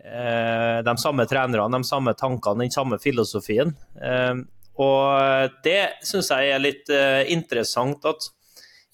eh, 0.04 0.78
de 0.84 0.96
samme 1.00 1.26
trenerne, 1.30 1.72
de 1.78 1.88
samme 1.88 2.14
tankene, 2.18 2.66
den 2.66 2.74
samme 2.74 3.00
filosofien. 3.02 3.74
Eh, 4.02 4.44
og 4.78 5.58
det 5.64 5.80
syns 6.06 6.30
jeg 6.30 6.52
er 6.54 6.62
litt 6.62 6.90
eh, 6.92 7.24
interessant 7.34 8.04
at 8.06 8.30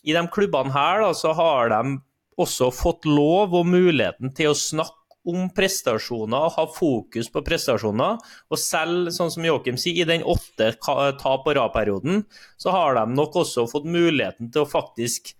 i 0.04 0.14
de 0.16 0.22
klubbene 0.32 0.72
her 0.72 1.02
da, 1.04 1.12
så 1.16 1.32
har 1.36 1.72
de 1.72 1.98
også 2.40 2.70
fått 2.74 3.08
lov 3.08 3.54
og 3.54 3.68
muligheten 3.68 4.34
til 4.36 4.52
å 4.52 4.58
snakke 4.58 5.04
om 5.24 5.46
prestasjoner 5.56 6.48
og 6.48 6.56
ha 6.58 6.64
fokus 6.68 7.30
på 7.32 7.42
prestasjoner. 7.46 8.18
Og 8.52 8.60
selv, 8.60 9.08
sånn 9.14 9.32
som 9.32 9.46
Joakim 9.46 9.78
sier, 9.80 10.04
i 10.04 10.08
den 10.08 10.26
åtte 10.26 10.74
tap 10.82 11.46
og 11.48 11.54
rad-perioden, 11.56 12.26
så 12.60 12.74
har 12.74 12.98
de 12.98 13.06
nok 13.14 13.40
også 13.44 13.66
fått 13.70 13.88
muligheten 13.88 14.52
til 14.52 14.64
å 14.64 14.70
faktisk 14.70 15.32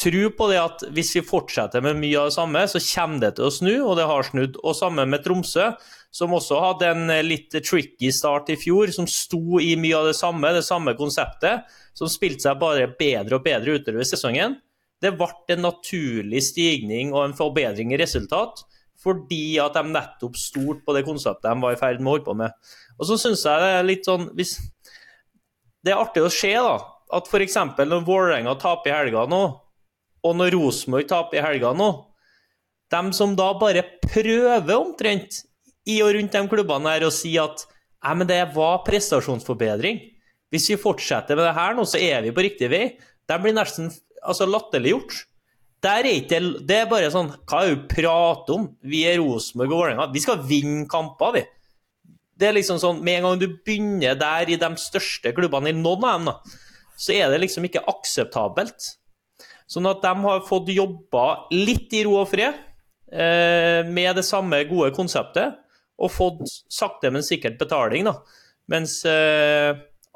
tro 0.00 0.28
på 0.34 0.48
det 0.50 0.58
at 0.58 0.82
hvis 0.94 1.12
vi 1.18 1.24
fortsetter 1.26 1.84
med 1.84 2.00
mye 2.00 2.18
av 2.18 2.30
det 2.30 2.36
samme, 2.36 2.64
så 2.70 2.80
kommer 2.82 3.22
det 3.22 3.34
til 3.36 3.46
å 3.46 3.54
snu, 3.54 3.74
og 3.84 3.96
det 3.98 4.08
har 4.08 4.26
snudd. 4.26 4.58
Og 4.64 4.76
samme 4.76 5.06
med 5.06 5.22
Tromsø, 5.24 5.70
som 6.12 6.34
også 6.36 6.58
hadde 6.64 6.90
en 6.90 7.14
litt 7.24 7.54
tricky 7.54 8.10
start 8.14 8.50
i 8.52 8.58
fjor, 8.60 8.90
som 8.94 9.06
sto 9.08 9.60
i 9.62 9.74
mye 9.80 10.00
av 10.00 10.10
det 10.10 10.18
samme, 10.18 10.54
det 10.56 10.64
samme 10.66 10.96
konseptet, 10.98 11.68
som 11.96 12.10
spilte 12.10 12.48
seg 12.48 12.60
bare 12.60 12.90
bedre 12.98 13.38
og 13.38 13.46
bedre 13.46 13.78
utover 13.78 14.08
sesongen. 14.08 14.58
Det 15.02 15.14
ble 15.18 15.28
en 15.50 15.64
naturlig 15.66 16.44
stigning 16.46 17.10
og 17.14 17.24
en 17.26 17.36
forbedring 17.36 17.92
i 17.92 17.98
resultat, 18.00 18.62
fordi 19.02 19.58
at 19.58 19.74
de 19.74 19.82
nettopp 19.90 20.38
stolte 20.38 20.84
på 20.86 20.94
det 20.94 21.02
konseptet 21.06 21.48
de 21.48 21.64
var 21.64 21.74
i 21.74 21.80
ferd 21.80 21.98
med 21.98 22.10
å 22.10 22.14
holde 22.14 22.28
på 22.28 22.36
med. 22.38 22.54
Og 23.00 23.08
så 23.08 23.18
syns 23.18 23.42
jeg 23.48 23.64
det 23.64 23.72
er 23.74 23.88
litt 23.88 24.06
sånn 24.06 24.28
hvis 24.38 24.58
Det 25.82 25.90
er 25.90 25.98
artig 25.98 26.22
å 26.22 26.30
se, 26.30 26.52
da, 26.54 26.76
at 27.10 27.26
f.eks. 27.26 27.56
når 27.80 28.04
Vålerenga 28.06 28.54
taper 28.62 28.92
i 28.92 28.94
helga 28.94 29.26
nå, 29.26 29.42
og 30.22 30.36
når 30.38 30.54
Rosenborg 30.54 31.08
taper 31.10 31.40
i 31.40 31.42
helga 31.42 31.72
nå 31.74 31.88
De 32.94 33.00
som 33.16 33.32
da 33.34 33.48
bare 33.58 33.82
prøver 34.04 34.76
omtrent 34.76 35.40
i 35.90 35.98
og 36.04 36.12
rundt 36.14 36.36
de 36.36 36.42
klubbene 36.46 36.94
her 36.94 37.08
og 37.08 37.14
sier 37.16 37.48
at 37.48 37.66
Nei, 38.02 38.14
men 38.18 38.26
det 38.26 38.40
var 38.56 38.80
prestasjonsforbedring. 38.82 40.00
Hvis 40.50 40.64
vi 40.72 40.78
fortsetter 40.80 41.38
med 41.38 41.46
det 41.46 41.52
her 41.54 41.76
nå, 41.78 41.84
så 41.86 42.00
er 42.02 42.24
vi 42.24 42.32
på 42.34 42.42
riktig 42.42 42.66
vei. 42.72 42.80
De 43.30 43.36
blir 43.38 43.54
nesten 43.54 43.92
altså, 44.22 44.48
latterliggjort. 44.48 45.26
Der 45.82 46.06
er 46.06 46.20
ikke, 46.20 46.38
det 46.62 46.76
er 46.78 46.90
bare 46.90 47.10
sånn 47.10 47.32
Hva 47.42 47.64
er 47.64 47.72
det 47.72 47.78
du 47.80 47.86
prater 47.90 48.54
om? 48.54 48.68
Vi 48.86 49.02
er 49.10 49.18
Rosenborg 49.18 49.72
og 49.72 49.80
Vålerenga. 49.80 50.08
Vi 50.14 50.22
skal 50.22 50.42
vinne 50.46 50.86
kamper, 50.90 51.34
vi. 51.34 51.42
Det 52.38 52.48
er 52.48 52.56
liksom 52.56 52.78
sånn, 52.82 53.00
Med 53.02 53.18
en 53.18 53.28
gang 53.28 53.40
du 53.40 53.48
begynner 53.66 54.18
der 54.18 54.50
i 54.50 54.58
de 54.60 54.70
største 54.78 55.34
klubbene, 55.34 55.72
i 55.72 55.78
noen 55.78 56.06
av 56.06 56.20
dem, 56.20 56.58
så 56.98 57.16
er 57.16 57.32
det 57.32 57.40
liksom 57.42 57.66
ikke 57.66 57.82
akseptabelt. 57.90 58.92
Sånn 59.70 59.88
at 59.90 60.02
de 60.04 60.12
har 60.26 60.44
fått 60.46 60.70
jobba 60.70 61.48
litt 61.54 61.92
i 61.96 62.04
ro 62.06 62.18
og 62.20 62.28
fred 62.30 62.52
eh, 62.52 63.82
med 63.88 64.18
det 64.18 64.26
samme 64.26 64.60
gode 64.68 64.92
konseptet, 64.94 65.58
og 66.02 66.10
fått 66.12 66.44
sakte, 66.72 67.10
men 67.14 67.24
sikkert 67.26 67.58
betaling. 67.60 68.06
da. 68.08 68.16
Mens 68.70 69.00
eh, 69.08 69.72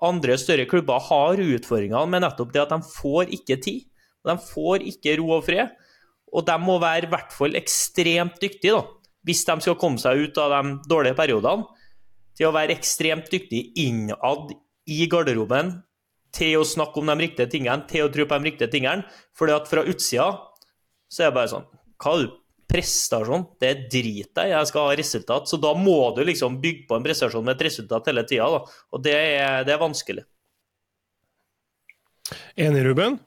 andre 0.07 0.37
større 0.41 0.67
klubber 0.69 1.03
har 1.09 1.41
utfordringer 1.43 2.09
med 2.11 2.25
nettopp 2.25 2.53
det 2.55 2.65
at 2.65 2.75
de 2.75 2.81
får 2.97 3.33
ikke 3.39 3.59
tid. 3.65 3.85
De 4.27 4.37
får 4.43 4.85
ikke 4.93 5.17
ro 5.21 5.33
og 5.39 5.47
fred. 5.47 5.73
Og 6.35 6.45
de 6.47 6.57
må 6.61 6.77
være 6.83 7.07
i 7.07 7.11
hvert 7.13 7.33
fall 7.33 7.57
ekstremt 7.59 8.41
dyktige, 8.43 8.77
da, 8.77 8.85
hvis 9.27 9.45
de 9.47 9.57
skal 9.63 9.79
komme 9.81 10.03
seg 10.03 10.27
ut 10.27 10.39
av 10.43 10.53
de 10.55 10.77
dårlige 10.91 11.19
periodene, 11.19 11.67
til 12.37 12.51
å 12.51 12.55
være 12.55 12.75
ekstremt 12.77 13.31
dyktige 13.33 13.73
innad 13.87 14.53
i 14.93 15.07
garderoben, 15.11 15.79
til 16.37 16.59
å 16.61 16.67
snakke 16.69 17.01
om 17.01 17.09
de 17.09 17.17
riktige 17.23 17.49
tingene, 17.55 17.87
til 17.89 18.05
å 18.05 18.11
tro 18.13 18.27
på 18.29 18.39
de 18.39 18.51
riktige 18.51 18.73
tingene. 18.73 19.07
fordi 19.33 19.55
at 19.57 19.71
fra 19.71 19.87
utsida 19.89 20.27
så 21.09 21.23
er 21.23 21.31
det 21.31 21.37
bare 21.39 21.53
sånn 21.55 21.71
Hva 22.03 22.19
er? 22.21 22.35
Prestasjon? 22.67 23.45
Det 23.63 23.69
er 23.69 23.83
drit 23.87 24.33
deg, 24.35 24.51
jeg 24.51 24.69
skal 24.69 24.89
ha 24.89 24.95
resultat. 24.99 25.47
Så 25.47 25.57
da 25.63 25.71
må 25.79 26.11
du 26.17 26.25
liksom 26.27 26.59
bygge 26.61 26.89
på 26.89 26.97
en 26.97 27.05
prestasjon 27.05 27.45
med 27.47 27.55
et 27.55 27.69
resultat 27.69 28.09
hele 28.11 28.25
tida. 28.27 28.49
Og 28.91 29.05
det 29.05 29.15
er, 29.15 29.63
det 29.63 29.77
er 29.77 29.79
vanskelig. 29.79 30.25
Enig, 32.59 32.83
Ruben? 32.89 33.21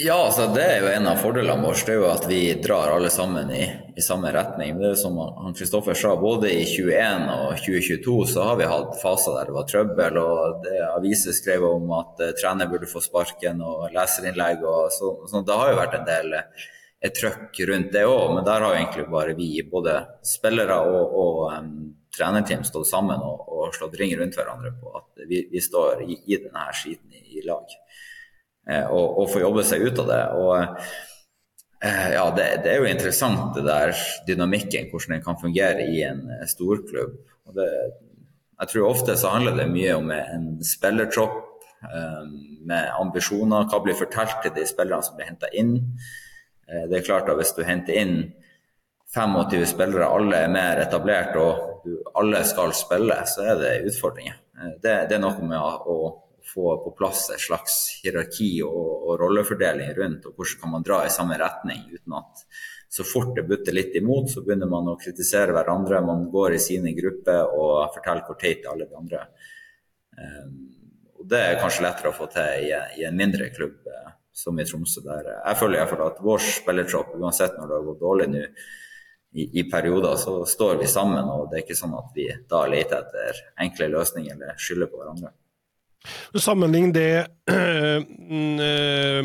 Ja, 0.00 0.14
altså 0.28 0.44
det 0.54 0.62
er 0.62 0.76
jo 0.84 0.90
en 0.94 1.08
av 1.10 1.16
fordelene 1.18 1.58
våre. 1.66 1.78
Det 1.82 1.90
er 1.90 1.96
jo 1.98 2.04
at 2.06 2.26
vi 2.30 2.38
drar 2.62 2.92
alle 2.94 3.08
sammen 3.10 3.48
i, 3.50 3.64
i 3.98 4.02
samme 4.04 4.30
retning. 4.30 4.76
Det 4.78 4.86
er 4.86 4.92
jo 4.92 4.98
som 5.00 5.16
han 5.18 5.56
Kristoffer 5.58 5.98
sa, 5.98 6.12
både 6.20 6.52
i 6.54 6.60
21 6.70 7.24
og 7.34 7.56
2022 7.64 8.14
så 8.30 8.44
har 8.46 8.60
vi 8.60 8.68
hatt 8.70 8.94
faser 9.00 9.34
der 9.34 9.50
det 9.50 9.56
var 9.56 9.66
trøbbel. 9.66 10.20
og 10.22 10.62
det 10.62 10.76
Aviser 10.92 11.34
skrev 11.34 11.66
om 11.66 11.90
at 11.98 12.22
uh, 12.22 12.30
trener 12.38 12.70
burde 12.70 12.86
få 12.86 13.02
sparken, 13.02 13.58
og 13.58 13.88
leserinnlegg. 13.96 14.62
og 14.62 14.94
sånn. 14.94 15.26
så 15.32 15.42
Det 15.50 15.58
har 15.64 15.72
jo 15.72 15.80
vært 15.80 15.98
en 15.98 16.06
del 16.06 16.38
uh, 16.44 16.68
et 17.02 17.18
trøkk 17.18 17.58
rundt 17.72 17.90
det 17.94 18.06
òg, 18.06 18.36
men 18.36 18.46
der 18.46 18.62
har 18.62 18.76
jo 18.76 18.78
egentlig 18.78 19.08
bare 19.10 19.34
vi, 19.38 19.50
både 19.66 19.98
spillere 20.26 20.78
og, 20.92 21.18
og 21.24 21.42
um, 21.58 21.74
trenerteam, 22.14 22.62
stått 22.66 22.86
sammen 22.86 23.18
og, 23.18 23.44
og, 23.50 23.68
slått 23.74 23.98
ring 23.98 24.14
rundt 24.18 24.38
hverandre 24.38 24.72
på 24.78 24.94
at 24.98 25.26
vi, 25.26 25.42
vi 25.50 25.62
står 25.62 26.06
i, 26.06 26.22
i 26.26 26.38
denne 26.38 26.70
skiten 26.70 27.18
i, 27.18 27.24
i 27.38 27.46
lag. 27.50 27.78
Eh, 28.68 28.84
og, 28.84 29.22
og 29.22 29.30
få 29.32 29.42
jobbe 29.42 29.64
seg 29.64 29.86
ut 29.86 30.00
av 30.02 30.10
det. 30.10 30.22
Og 30.36 30.54
eh, 30.60 32.08
ja, 32.14 32.26
det, 32.36 32.48
det, 32.64 32.74
er 32.74 32.82
jo 32.82 32.90
interessant 32.90 33.56
det 33.56 33.64
der 33.68 33.94
dynamikken, 34.28 34.90
hvordan 34.92 35.16
den 35.16 35.24
kan 35.24 35.40
fungere 35.40 35.88
i 35.88 36.02
en 36.06 36.26
eh, 36.36 36.46
storklubb. 36.50 37.16
Og 37.48 37.56
det, 37.56 37.68
jeg 38.58 38.72
tror 38.72 38.90
ofte 38.90 39.16
så 39.16 39.32
handler 39.32 39.56
det 39.56 39.70
mye 39.72 39.94
om 39.96 40.10
en 40.12 40.48
spillertropp 40.66 41.44
med 42.66 42.88
ambisjoner. 42.98 43.68
Hva 43.70 43.78
blir 43.84 43.94
fortalt 43.94 44.40
til 44.42 44.50
de 44.56 44.64
spillerne 44.66 45.06
som 45.06 45.14
blir 45.14 45.28
henta 45.28 45.46
inn? 45.54 45.76
Det 46.66 46.96
er 46.98 47.04
klart 47.06 47.30
at 47.30 47.38
Hvis 47.38 47.54
du 47.54 47.60
henter 47.62 47.94
inn 47.94 48.16
25 49.14 49.62
spillere, 49.70 50.08
alle 50.10 50.40
er 50.42 50.50
mer 50.50 50.82
etablert 50.82 51.38
og 51.38 51.86
alle 52.18 52.42
skal 52.50 52.74
spille, 52.74 53.20
så 53.30 53.46
er 53.52 53.62
det 53.62 53.70
utfordringer. 53.92 54.40
Det, 54.82 54.96
det 55.06 55.16
er 55.20 55.22
noe 55.22 55.38
med 55.38 55.54
å 55.54 55.96
få 56.48 56.72
på 56.84 56.94
plass 56.98 57.28
et 57.34 57.42
slags 57.42 57.76
hierarki 58.02 58.50
og, 58.66 58.88
og, 59.04 59.12
rollefordeling 59.20 59.92
rundt, 59.98 60.26
og 60.26 60.34
hvordan 60.34 60.62
kan 60.62 60.74
man 60.74 60.86
dra 60.86 61.02
i 61.04 61.12
samme 61.12 61.38
retning 61.40 61.86
uten 61.92 62.18
at 62.18 62.44
så 62.88 63.04
fort 63.04 63.34
det 63.36 63.44
butter 63.48 63.76
litt 63.76 63.96
imot, 64.00 64.30
så 64.32 64.40
begynner 64.44 64.70
man 64.70 64.88
å 64.88 64.96
kritisere 65.00 65.52
hverandre. 65.52 66.00
Man 66.00 66.24
går 66.32 66.56
i 66.56 66.62
sine 66.62 66.94
grupper 66.96 67.52
og 67.52 67.92
forteller 67.92 68.24
hvor 68.24 68.38
teit 68.40 68.64
alle 68.70 68.88
de 68.88 68.96
andre 68.96 69.26
um, 70.16 70.54
og 71.18 71.26
Det 71.28 71.38
er 71.42 71.58
kanskje 71.58 71.82
lettere 71.84 72.12
å 72.12 72.16
få 72.16 72.28
til 72.30 72.68
i, 72.70 73.04
en 73.04 73.16
mindre 73.18 73.50
klubb 73.50 73.88
uh, 73.90 74.12
som 74.32 74.58
i 74.58 74.64
Tromsø. 74.64 75.02
der 75.04 75.32
Jeg 75.34 75.58
føler 75.60 75.80
iallfall 75.80 76.04
at 76.06 76.20
vår 76.22 76.44
spillertropp, 76.46 77.16
uansett 77.18 77.58
når 77.58 77.66
det 77.66 77.76
har 77.76 77.88
gått 77.88 78.04
dårlig 78.04 78.28
nå, 78.32 78.44
i, 79.32 79.60
i, 79.60 79.64
perioder, 79.70 80.16
så 80.16 80.44
står 80.46 80.78
vi 80.80 80.86
sammen. 80.86 81.24
og 81.28 81.50
Det 81.50 81.58
er 81.58 81.66
ikke 81.66 81.78
sånn 81.78 81.96
at 81.98 82.14
vi 82.16 82.28
da 82.48 82.62
leter 82.70 83.02
etter 83.02 83.42
enkle 83.64 83.90
løsninger 83.92 84.36
eller 84.36 84.62
skylder 84.62 84.90
på 84.90 85.02
hverandre. 85.02 85.34
Sammenlign 86.38 86.92
det 86.94 87.26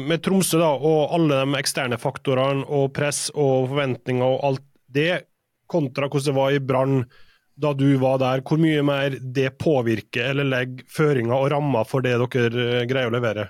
med 0.09 0.23
Tromsø 0.25 0.57
da, 0.59 0.71
og 0.73 1.13
alle 1.15 1.43
de 1.43 1.59
eksterne 1.59 1.99
faktorene 2.01 2.65
og 2.65 2.89
press 2.95 3.27
og 3.33 3.69
forventninger 3.71 4.25
og 4.25 4.41
alt 4.49 4.65
det, 4.93 5.25
kontra 5.69 6.09
hvordan 6.09 6.27
det 6.29 6.35
var 6.37 6.55
i 6.55 6.63
Brann 6.63 7.03
da 7.55 7.73
du 7.77 7.97
var 8.01 8.19
der. 8.21 8.41
Hvor 8.45 8.61
mye 8.61 8.83
mer 8.85 9.17
det 9.21 9.57
påvirker 9.61 10.31
eller 10.33 10.49
legger 10.49 10.87
føringer 10.89 11.35
og 11.37 11.51
rammer 11.53 11.85
for 11.89 12.05
det 12.05 12.15
dere 12.17 12.85
greier 12.89 13.11
å 13.11 13.13
levere? 13.13 13.49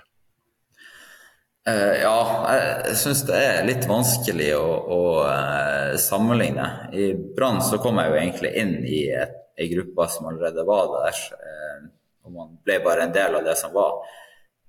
Uh, 1.64 1.94
ja, 1.96 2.16
jeg 2.52 2.96
syns 3.00 3.22
det 3.24 3.38
er 3.40 3.62
litt 3.64 3.86
vanskelig 3.88 4.50
å, 4.58 4.66
å 4.68 5.02
uh, 5.24 5.94
sammenligne. 5.96 6.66
I 6.92 7.14
Brann 7.36 7.62
så 7.64 7.80
kom 7.80 7.96
jeg 8.02 8.12
jo 8.12 8.18
egentlig 8.20 8.50
inn 8.60 8.74
i 8.84 9.06
ei 9.14 9.70
gruppe 9.70 10.04
som 10.12 10.28
allerede 10.28 10.66
var 10.68 10.92
der. 10.98 11.22
Uh, 11.32 11.86
og 12.24 12.32
man 12.32 12.54
ble 12.64 12.80
bare 12.84 13.06
en 13.06 13.14
del 13.14 13.38
av 13.38 13.44
det 13.46 13.56
som 13.60 13.72
var. 13.74 14.00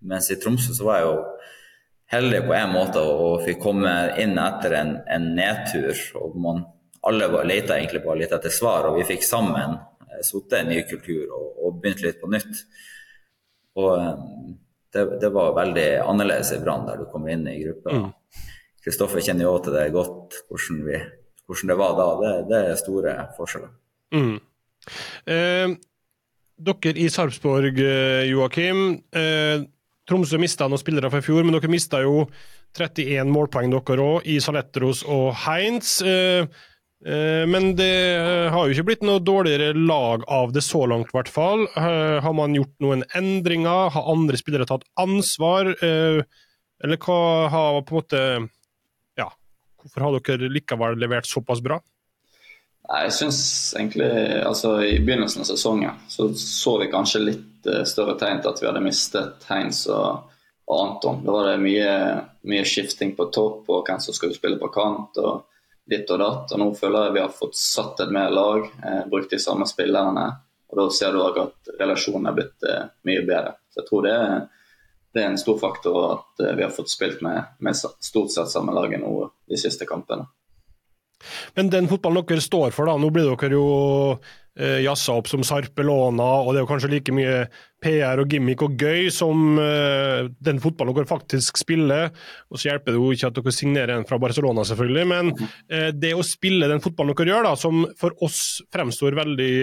Mens 0.06 0.30
i 0.32 0.40
Tromsø 0.42 0.76
så 0.76 0.88
var 0.88 1.00
jeg 1.00 1.10
jo 1.10 1.18
heldig 2.16 2.42
på 2.46 2.54
en 2.54 2.74
måte 2.74 3.02
og 3.02 3.46
fikk 3.46 3.62
komme 3.64 3.94
inn 4.22 4.38
etter 4.42 4.78
en, 4.80 4.96
en 5.12 5.30
nedtur. 5.38 5.96
og 6.22 6.36
man, 6.42 6.64
Alle 7.08 7.30
leita 7.48 7.78
egentlig 7.78 8.04
bare 8.06 8.22
litt 8.24 8.36
etter 8.36 8.54
svar, 8.54 8.90
og 8.90 9.00
vi 9.00 9.08
fikk 9.16 9.26
sammen 9.26 9.80
sittet 10.24 10.60
en 10.60 10.70
ny 10.72 10.82
kultur 10.88 11.32
og, 11.34 11.48
og 11.66 11.80
begynt 11.82 12.04
litt 12.06 12.22
på 12.22 12.30
nytt. 12.32 12.62
Og 13.76 13.96
det, 14.96 15.06
det, 15.20 15.32
var 15.36 15.56
veldig 15.58 15.88
annerledes 16.06 16.54
i 16.56 16.62
Brann, 16.64 16.86
der 16.88 17.02
du 17.02 17.10
kommer 17.12 17.34
inn 17.34 17.48
i 17.52 17.58
gruppa. 17.66 17.98
Kristoffer 18.86 19.20
mm. 19.20 19.26
kjenner 19.28 19.48
jo 19.48 19.56
til 19.66 19.76
det 19.76 19.90
godt, 19.96 20.38
hvordan, 20.50 20.84
vi, 20.88 21.02
hvordan 21.50 21.72
det 21.74 21.80
var 21.82 21.98
da. 21.98 22.08
Det, 22.22 22.32
det 22.52 22.62
er 22.62 22.80
store 22.80 23.18
forskjeller. 23.36 23.74
Mm. 24.16 24.38
Eh, 25.34 25.76
dere 26.58 27.00
i 27.00 27.08
Sarpsborg, 27.12 27.80
Joakim. 28.30 29.02
Eh, 29.16 29.66
Tromsø 30.06 30.38
mista 30.38 30.68
noen 30.70 30.82
spillere 30.82 31.10
fra 31.10 31.22
i 31.22 31.26
fjor, 31.26 31.42
men 31.46 31.56
dere 31.56 31.72
mista 31.72 32.00
jo 32.04 32.28
31 32.78 33.32
målpoeng 33.32 33.74
dere 33.74 34.06
òg, 34.06 34.26
i 34.30 34.38
Saletros 34.44 35.02
og 35.10 35.32
Heinz. 35.46 35.98
Eh, 36.06 36.46
eh, 37.06 37.46
men 37.50 37.72
det 37.80 37.94
har 38.54 38.68
jo 38.68 38.76
ikke 38.76 38.90
blitt 38.92 39.06
noe 39.08 39.24
dårligere 39.24 39.74
lag 39.74 40.26
av 40.30 40.54
det 40.54 40.62
så 40.66 40.84
langt, 40.90 41.10
i 41.10 41.18
hvert 41.18 41.32
fall. 41.32 41.66
Eh, 41.74 42.20
har 42.22 42.36
man 42.38 42.58
gjort 42.58 42.76
noen 42.86 43.06
endringer? 43.18 43.90
Har 43.96 44.12
andre 44.14 44.38
spillere 44.38 44.70
tatt 44.70 44.86
ansvar? 45.02 45.74
Eller 45.82 47.02
hva 47.02 47.50
har 47.50 47.82
på 47.88 47.96
en 47.96 48.02
måte 48.02 48.22
Ja, 49.18 49.30
hvorfor 49.80 50.04
har 50.04 50.20
dere 50.20 50.52
likevel 50.52 51.00
levert 51.00 51.26
såpass 51.26 51.64
bra? 51.64 51.80
Jeg 52.86 53.14
syns 53.18 53.40
egentlig 53.78 54.10
altså 54.46 54.76
I 54.86 55.00
begynnelsen 55.02 55.42
av 55.42 55.48
sesongen 55.50 56.04
så, 56.12 56.28
så 56.38 56.76
vi 56.82 56.92
kanskje 56.92 57.24
litt 57.24 57.70
større 57.90 58.14
tegn 58.20 58.44
til 58.44 58.52
at 58.52 58.62
vi 58.62 58.68
hadde 58.70 58.84
mistet 58.86 59.48
Heinz 59.50 59.88
og 59.90 60.28
og 60.66 60.88
Anton. 60.88 61.26
Da 61.26 61.32
var 61.32 61.48
det 61.50 61.58
mye, 61.62 62.22
mye 62.50 62.64
skifting 62.66 63.14
på 63.16 63.28
topp 63.34 63.70
og 63.70 63.86
hvem 63.86 64.02
som 64.02 64.16
skulle 64.18 64.38
spille 64.38 64.58
på 64.62 64.72
kant 64.74 65.20
og 65.22 65.46
ditt 65.90 66.10
og 66.10 66.22
datt. 66.22 66.54
Og 66.54 66.62
nå 66.62 66.70
føler 66.78 67.08
jeg 67.08 67.18
vi 67.18 67.24
har 67.24 67.36
fått 67.38 67.60
satt 67.60 68.02
et 68.02 68.14
mer 68.14 68.34
lag, 68.34 68.66
eh, 68.66 69.04
brukt 69.12 69.30
de 69.30 69.40
samme 69.42 69.68
spillerne. 69.70 70.26
Og 70.72 70.80
da 70.82 70.88
ser 70.90 71.14
du 71.14 71.22
òg 71.22 71.38
at 71.44 71.74
relasjonen 71.80 72.32
er 72.32 72.38
blitt 72.40 72.70
eh, 72.70 72.88
mye 73.06 73.26
bedre. 73.28 73.54
Så 73.70 73.84
jeg 73.84 73.90
tror 73.90 74.08
det 74.08 74.16
er, 74.16 74.48
det 75.14 75.22
er 75.22 75.30
en 75.30 75.44
stor 75.44 75.60
faktor 75.62 76.00
at 76.08 76.46
eh, 76.48 76.56
vi 76.58 76.66
har 76.66 76.74
fått 76.74 76.90
spilt 76.90 77.22
med, 77.26 77.54
med 77.60 77.78
stort 77.78 78.34
sett 78.34 78.50
samme 78.50 78.74
laget 78.74 79.04
nå 79.06 79.14
de 79.46 79.62
siste 79.62 79.86
kampene. 79.86 80.26
Men 81.58 81.72
den 81.74 81.90
fotballen 81.92 82.26
dere 82.28 82.44
står 82.44 82.74
for, 82.76 82.90
da, 82.90 82.98
nå 83.00 83.12
blir 83.14 83.30
dere 83.32 83.56
jo 83.56 83.68
eh, 84.60 84.82
jazza 84.86 85.16
opp 85.20 85.30
som 85.32 85.44
Sarpelona, 85.46 86.28
og 86.44 86.54
det 86.54 86.62
er 86.62 86.66
jo 86.66 86.70
kanskje 86.72 86.92
like 86.94 87.16
mye 87.16 87.40
PR 87.84 88.22
og 88.24 88.32
gimmick 88.32 88.64
og 88.66 88.78
gøy 88.82 89.10
som 89.14 89.60
eh, 89.62 90.30
den 90.44 90.62
fotballen 90.64 90.98
dere 90.98 91.10
faktisk 91.10 91.60
spiller. 91.62 92.14
Og 92.50 92.60
så 92.60 92.72
hjelper 92.72 92.96
det 92.96 93.02
jo 93.02 93.12
ikke 93.16 93.32
at 93.32 93.42
dere 93.42 93.56
signerer 93.56 93.96
en 93.98 94.08
fra 94.10 94.22
Barcelona, 94.22 94.66
selvfølgelig, 94.68 95.10
men 95.12 95.34
eh, 95.70 95.92
det 95.96 96.16
å 96.16 96.26
spille 96.26 96.72
den 96.72 96.84
fotballen 96.84 97.18
dere 97.18 97.36
gjør, 97.36 97.52
da, 97.52 97.58
som 97.60 97.84
for 98.00 98.16
oss 98.26 98.64
fremstår 98.74 99.18
veldig 99.18 99.54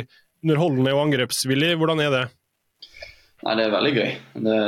underholdende 0.43 0.95
og 0.95 1.05
angrepsvillig, 1.07 1.77
hvordan 1.79 2.03
er 2.03 2.15
det? 2.17 2.25
Nei, 3.43 3.57
Det 3.59 3.65
er 3.65 3.75
veldig 3.75 3.93
gøy. 3.97 4.11
Det, 4.45 4.59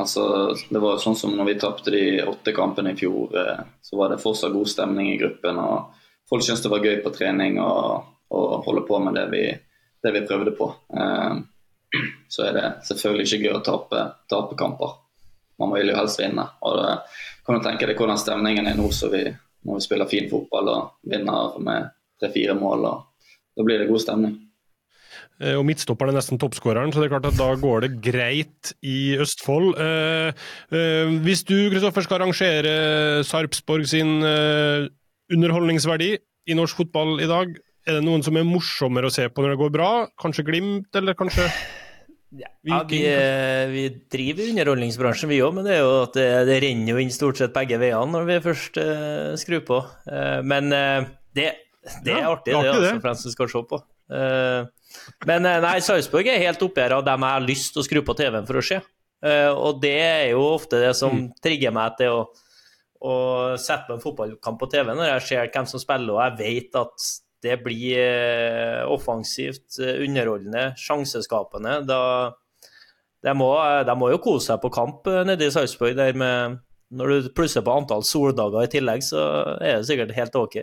altså, 0.00 0.22
det 0.72 0.80
var 0.80 1.00
sånn 1.02 1.16
som 1.18 1.34
når 1.36 1.50
vi 1.50 1.58
tapte 1.60 1.92
de 1.92 2.04
åtte 2.24 2.54
kampene 2.56 2.94
i 2.94 2.98
fjor, 2.98 3.34
eh, 3.36 3.60
så 3.84 4.00
var 4.00 4.12
det 4.12 4.22
fortsatt 4.22 4.54
god 4.54 4.70
stemning 4.70 5.12
i 5.12 5.18
gruppen. 5.20 5.60
og 5.60 6.00
folk 6.34 6.42
syntes 6.42 6.64
det 6.64 6.72
var 6.72 6.82
gøy 6.82 6.96
på 7.04 7.12
trening 7.14 7.60
og 7.62 8.64
holde 8.66 8.82
på 8.88 8.98
med 8.98 9.14
det 9.14 9.28
vi, 9.30 9.44
det 10.02 10.10
vi 10.16 10.24
prøvde 10.26 10.54
på. 10.58 10.66
Eh, 10.98 11.36
så 12.32 12.48
er 12.48 12.56
det 12.56 12.68
selvfølgelig 12.88 13.28
ikke 13.28 13.42
gøy 13.44 13.54
å 13.54 13.62
tape, 13.62 14.00
tape 14.30 14.58
kamper. 14.58 14.96
Man 15.62 15.70
vil 15.76 15.92
jo 15.92 15.98
helst 16.00 16.18
vinne. 16.18 16.48
og 16.66 16.80
det, 16.80 16.96
kan 17.46 17.60
du 17.60 17.62
tenke 17.62 17.86
deg 17.86 18.00
hvordan 18.00 18.18
stemningen 18.18 18.66
er 18.66 18.74
nå 18.74 18.88
vi, 19.12 19.28
når 19.62 19.78
vi 19.78 19.84
spiller 19.84 20.10
fin 20.10 20.26
fotball 20.30 20.72
og 20.72 21.12
vinner 21.12 21.60
med 21.62 21.92
tre-fire 22.18 22.56
mål. 22.58 22.88
Og, 22.90 23.30
da 23.54 23.68
blir 23.68 23.78
det 23.78 23.86
god 23.92 24.02
stemning. 24.02 24.34
Eh, 25.38 25.54
og 25.54 25.62
midtstopperen 25.68 26.10
er 26.10 26.18
nesten 26.18 26.42
toppskåreren, 26.42 26.90
så 26.90 26.98
det 26.98 27.06
er 27.06 27.14
klart 27.14 27.30
at 27.30 27.38
da 27.38 27.52
går 27.62 27.86
det 27.86 27.92
greit 28.02 28.74
i 28.82 29.14
Østfold. 29.22 29.78
Eh, 29.78 30.34
eh, 30.74 31.14
hvis 31.22 31.46
du 31.46 31.54
Kristoffer, 31.70 32.08
skal 32.08 32.24
rangere 32.24 32.74
Sarpsborg 33.22 33.86
sin 33.86 34.18
eh, 34.26 34.90
underholdningsverdi 35.34 36.10
i 36.18 36.56
norsk 36.56 36.82
fotball 36.82 37.18
i 37.22 37.30
dag? 37.30 37.54
Er 37.84 37.98
det 37.98 38.04
noen 38.06 38.24
som 38.24 38.36
er 38.40 38.46
morsommere 38.48 39.10
å 39.10 39.12
se 39.12 39.26
på 39.28 39.44
når 39.44 39.54
det 39.54 39.60
går 39.60 39.72
bra? 39.74 39.88
Kanskje 40.20 40.46
Glimt, 40.46 40.88
eller 40.96 41.16
kanskje 41.18 41.48
ja, 42.40 42.48
vi, 42.88 43.00
eh, 43.06 43.66
vi, 43.70 43.82
driver 44.10 44.48
underholdningsbransjen 44.52 45.30
vi 45.30 45.40
òg, 45.44 45.52
men 45.56 45.66
det 45.66 45.76
er 45.76 45.82
jo 45.84 45.92
at 46.02 46.16
det, 46.16 46.28
det, 46.48 46.60
renner 46.64 46.94
jo 46.94 47.02
inn 47.02 47.12
stort 47.14 47.40
sett 47.40 47.54
begge 47.54 47.78
veiene 47.82 48.10
når 48.14 48.30
vi 48.30 48.38
først 48.46 48.80
uh, 48.80 49.34
skrur 49.40 49.64
på. 49.68 49.82
Uh, 50.08 50.40
men 50.46 50.72
uh, 50.72 51.04
det, 51.36 51.50
det, 52.06 52.16
er 52.16 52.30
artig, 52.30 52.54
det, 52.54 52.72
altså, 52.72 52.96
for 52.96 53.10
dem 53.10 53.20
som 53.20 53.36
skal 53.36 53.52
se 53.52 53.62
på. 53.74 53.82
men 55.26 55.46
nei, 55.64 55.76
Sarpsborg 55.82 56.28
er 56.28 56.42
helt 56.42 56.60
oppi 56.62 56.82
her 56.82 56.92
av 56.98 57.04
dem 57.06 57.24
jeg 57.24 57.36
har 57.36 57.44
lyst 57.44 57.72
til 57.74 57.82
å 57.82 57.86
skru 57.86 58.00
på 58.04 58.14
TV-en 58.18 58.46
for 58.46 58.60
å 58.60 58.64
se. 58.64 58.78
og 59.56 59.80
det 59.82 59.94
er 59.96 60.26
jo 60.34 60.42
ofte 60.52 60.78
det 60.82 60.92
som 60.98 61.14
mm. 61.16 61.24
trigger 61.42 61.72
meg 61.74 61.96
til 61.98 62.12
å 62.12 62.18
og 63.04 63.60
setter 63.60 63.90
på 63.90 63.98
en 63.98 64.02
fotballkamp 64.02 64.60
på 64.60 64.70
TV 64.72 64.90
når 64.94 65.10
jeg 65.10 65.26
ser 65.28 65.52
hvem 65.52 65.68
som 65.68 65.82
spiller, 65.82 66.14
og 66.16 66.22
jeg 66.24 66.38
vet 66.40 66.80
at 66.80 67.08
det 67.44 67.58
blir 67.60 67.98
eh, 68.00 68.82
offensivt, 68.88 69.66
eh, 69.82 70.00
underholdende, 70.06 70.70
sjanseskapende. 70.80 71.74
Da, 71.84 71.98
de, 73.24 73.34
må, 73.36 73.50
de 73.84 73.96
må 74.00 74.08
jo 74.14 74.22
kose 74.24 74.48
seg 74.48 74.62
på 74.62 74.72
kamp 74.72 75.10
eh, 75.12 75.24
nede 75.28 75.50
i 75.50 75.52
Sarpsborg. 75.52 76.00
Når 76.94 77.10
du 77.10 77.28
plusser 77.36 77.64
på 77.64 77.74
antall 77.74 78.04
soldager 78.06 78.64
i 78.64 78.70
tillegg, 78.72 79.04
så 79.04 79.20
er 79.58 79.82
det 79.82 79.88
sikkert 79.90 80.16
helt 80.16 80.40
OK. 80.40 80.56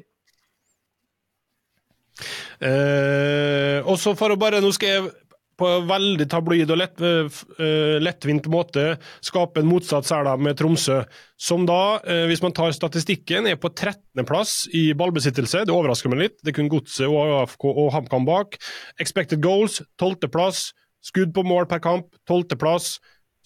Eh, 2.61 3.77
også 3.89 4.13
for 4.17 4.33
å 4.33 4.39
bare, 4.39 4.61
Nå 4.61 4.69
skal 4.75 4.95
jeg 4.95 5.11
på 5.61 5.69
veldig 5.89 6.27
tabloid 6.31 6.73
og 6.73 6.79
lett, 6.81 7.01
uh, 7.01 7.97
lettvint 8.01 8.49
måte 8.51 8.95
skape 9.23 9.61
en 9.61 9.69
motsatt 9.69 10.07
særlig 10.07 10.35
med 10.41 10.57
Tromsø, 10.59 11.01
som 11.41 11.67
da, 11.69 12.01
uh, 12.01 12.25
hvis 12.29 12.43
man 12.43 12.55
tar 12.57 12.73
statistikken, 12.75 13.49
er 13.49 13.59
på 13.61 13.71
13.-plass 13.71 14.71
i 14.77 14.89
ballbesittelse. 14.97 15.65
Det 15.67 15.75
overrasker 15.75 16.13
meg 16.13 16.25
litt. 16.25 16.37
Det 16.41 16.53
er 16.53 16.59
kun 16.59 16.71
Godset 16.71 17.07
og 17.07 17.37
AFK 17.41 17.69
og 17.71 17.93
HamKam 17.95 18.27
bak. 18.27 18.59
Expected 19.01 19.43
goals, 19.43 19.81
12.-plass. 20.01 20.71
Skudd 21.01 21.33
på 21.33 21.45
mål 21.45 21.65
per 21.69 21.81
kamp, 21.83 22.11
12.-plass. 22.29 22.95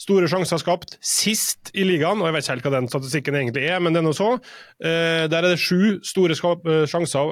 Store 0.02 0.28
sjanser 0.28 0.60
skapt. 0.60 0.98
Sist 1.00 1.72
i 1.72 1.86
ligaen, 1.88 2.20
og 2.20 2.28
jeg 2.28 2.36
vet 2.36 2.48
ikke 2.48 2.56
helt 2.58 2.66
hva 2.68 2.74
den 2.76 2.90
statistikken 2.92 3.38
egentlig 3.40 3.64
er, 3.70 3.80
men 3.80 3.96
det 3.96 4.02
er 4.02 4.08
nå 4.08 4.16
så. 4.16 4.34
Uh, 4.84 5.24
der 5.32 5.38
er 5.42 5.52
det 5.54 5.62
sju 5.64 6.02
store 6.04 6.36
sjanser, 6.36 7.32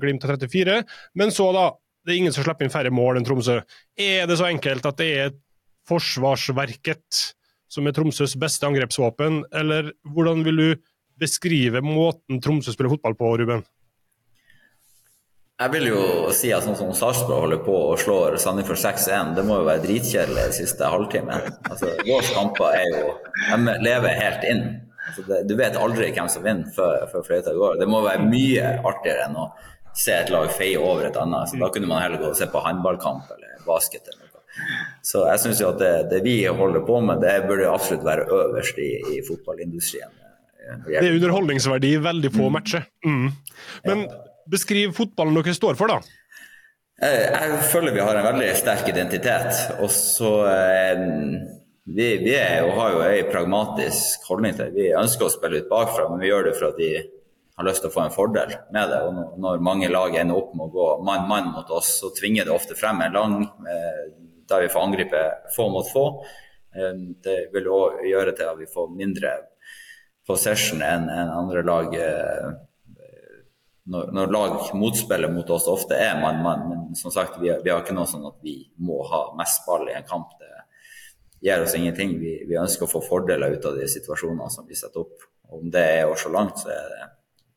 Glimt 0.00 0.24
har 0.24 0.36
34. 0.36 0.82
Men 1.20 1.32
så, 1.32 1.48
da, 1.56 1.70
det 2.02 2.14
er 2.14 2.20
ingen 2.20 2.34
som 2.34 2.44
slipper 2.44 2.66
inn 2.66 2.74
færre 2.74 2.92
mål 2.94 3.20
enn 3.20 3.26
Tromsø. 3.26 3.60
Er 4.00 4.26
det 4.26 4.38
så 4.40 4.48
enkelt 4.48 4.86
at 4.88 4.98
det 4.98 5.10
er 5.24 5.36
forsvarsverket 5.88 7.22
som 7.72 7.86
er 7.88 7.94
Tromsøs 7.96 8.34
beste 8.40 8.68
angrepsvåpen, 8.68 9.42
eller 9.54 9.92
hvordan 10.14 10.42
vil 10.46 10.60
du 10.60 10.68
beskrive 11.22 11.82
måten 11.84 12.42
Tromsø 12.42 12.74
spiller 12.74 12.92
fotball 12.96 13.16
på, 13.18 13.36
Ruben? 13.40 13.64
Jeg 15.62 15.70
vil 15.76 15.84
jo 15.92 16.04
si 16.34 16.48
at 16.50 16.64
sånn 16.66 16.74
som 16.74 16.94
Sarpsborg 16.96 17.44
holder 17.44 17.60
på 17.62 17.74
og 17.92 18.00
slår 18.02 18.34
Sandefjord 18.42 18.80
6-1, 18.82 19.34
det 19.36 19.44
må 19.46 19.60
jo 19.60 19.66
være 19.68 19.84
dritkjedelig 19.84 20.46
den 20.48 20.56
siste 20.56 20.88
halvtimen. 20.90 21.44
Altså, 21.70 21.92
Våre 22.02 22.32
kamper 22.34 22.78
er 22.80 22.96
jo 22.96 23.12
De 23.46 23.76
lever 23.84 24.16
helt 24.18 24.46
inn. 24.48 24.64
Altså, 25.06 25.22
det, 25.28 25.38
du 25.46 25.54
vet 25.60 25.78
aldri 25.78 26.08
hvem 26.16 26.30
som 26.32 26.42
vinner 26.42 26.72
før, 26.74 27.06
før 27.12 27.26
fløyta 27.28 27.54
går. 27.54 27.78
Det 27.78 27.88
må 27.90 28.02
være 28.02 28.26
mye 28.26 28.72
artigere 28.80 29.28
enn 29.28 29.38
å 29.38 29.46
se 29.98 30.14
et 30.16 30.32
lag 30.32 30.50
feie 30.56 30.80
over 30.80 31.06
et 31.08 31.16
annet. 31.20 31.50
Så 31.50 31.60
Da 31.60 31.70
kunne 31.72 31.90
man 31.90 32.02
heller 32.02 32.20
gå 32.22 32.32
og 32.32 32.38
se 32.38 32.48
på 32.50 32.62
håndballkamp 32.64 33.30
eller 33.36 33.64
basket. 33.66 34.08
eller 34.08 34.24
noe. 34.24 34.32
Så 35.02 35.24
jeg 35.28 35.40
syns 35.44 35.60
jo 35.62 35.70
at 35.72 35.78
det, 35.80 35.92
det, 36.10 36.22
vi 36.26 36.42
holder 36.44 36.84
på 36.86 36.98
med, 37.04 37.22
det 37.24 37.46
burde 37.48 37.70
absolutt 37.70 38.04
være 38.04 38.26
øverst 38.28 38.78
i, 38.78 38.90
i 39.16 39.22
fotballindustrien. 39.26 40.18
Det 40.86 41.00
er 41.00 41.16
underholdningsverdi 41.16 41.94
i 41.96 42.02
veldig 42.02 42.30
få 42.32 42.48
mm. 42.48 42.52
matcher. 42.54 42.84
Mm. 43.04 43.30
Men 43.88 44.04
beskriv 44.50 44.92
fotballen 44.96 45.38
dere 45.38 45.54
står 45.56 45.78
for, 45.80 45.90
da. 45.90 46.18
Jeg, 47.02 47.24
jeg 47.32 47.64
føler 47.72 47.96
vi 47.96 48.04
har 48.04 48.18
en 48.18 48.28
veldig 48.28 48.52
sterk 48.60 48.92
identitet. 48.92 49.58
Og 49.82 49.90
så 49.90 50.30
eh, 50.52 51.02
vi, 51.84 52.06
vi 52.22 52.36
er, 52.38 52.68
har 52.76 52.94
jo 52.94 53.02
en 53.08 53.32
pragmatisk 53.32 54.28
holdning 54.30 54.54
til 54.54 54.68
det. 54.68 54.76
Vi 54.76 54.92
ønsker 55.00 55.26
å 55.26 55.34
spille 55.34 55.64
ut 55.64 55.72
bakfra, 55.72 56.06
men 56.12 56.22
vi 56.22 56.30
gjør 56.30 56.46
det 56.50 56.54
for 56.60 56.70
at 56.70 56.78
de 56.78 56.92
har 57.62 57.70
lyst 57.70 57.84
til 57.84 57.92
å 57.92 57.94
få 57.94 58.02
en 58.04 58.14
fordel 58.14 58.54
med 58.74 58.90
det. 58.92 59.00
Og 59.06 59.38
når 59.42 59.62
mange 59.64 59.90
lag 59.92 60.14
ender 60.18 60.38
opp 60.38 60.52
med 60.58 60.68
å 60.68 60.74
gå 60.74 60.88
mann-mann 61.06 61.52
mot 61.54 61.70
oss, 61.74 61.94
så 62.00 62.12
tvinger 62.16 62.48
det 62.48 62.54
ofte 62.54 62.76
frem 62.78 63.00
en 63.04 63.16
lang 63.16 63.38
eh, 63.42 64.02
der 64.50 64.66
vi 64.66 64.72
får 64.72 64.88
angripe 64.88 65.22
få 65.56 65.68
mot 65.72 65.88
få. 65.88 66.04
Eh, 66.74 66.92
det 67.24 67.38
vil 67.54 67.70
òg 67.72 68.02
gjøre 68.10 68.34
til 68.36 68.50
at 68.50 68.60
vi 68.60 68.68
får 68.70 68.92
mindre 68.92 69.32
possession 70.26 70.82
enn 70.86 71.08
andre 71.10 71.64
lag. 71.66 71.96
Eh, 71.96 72.52
når, 73.92 74.12
når, 74.14 74.30
lag 74.30 74.58
motspiller 74.78 75.32
mot 75.32 75.48
oss 75.50 75.66
ofte 75.70 75.96
er 75.98 76.20
mann-mann, 76.20 76.68
men 76.68 76.82
som 76.98 77.10
sagt, 77.10 77.40
vi, 77.42 77.50
vi, 77.64 77.70
har 77.70 77.82
ikke 77.82 77.96
noe 77.96 78.06
sånn 78.06 78.28
at 78.28 78.38
vi 78.44 78.60
må 78.78 79.00
ha 79.10 79.24
mest 79.38 79.64
ball 79.66 79.88
i 79.90 79.96
en 79.98 80.06
kamp. 80.06 80.36
Det 80.38 80.52
gir 81.42 81.64
oss 81.64 81.74
ingenting. 81.74 82.14
Vi, 82.20 82.36
vi 82.46 82.60
ønsker 82.60 82.86
å 82.86 82.92
få 82.92 83.02
fordeler 83.02 83.56
ut 83.56 83.66
av 83.66 83.80
de 83.80 83.88
situasjonene 83.90 84.50
som 84.54 84.68
vi 84.68 84.78
setter 84.78 85.02
opp. 85.02 85.26
Om 85.52 85.66
det 85.74 85.82
er 85.98 86.08
år 86.08 86.20
så 86.20 86.30
langt, 86.32 86.62
så 86.62 86.70
er 86.72 86.94
det 86.94 87.08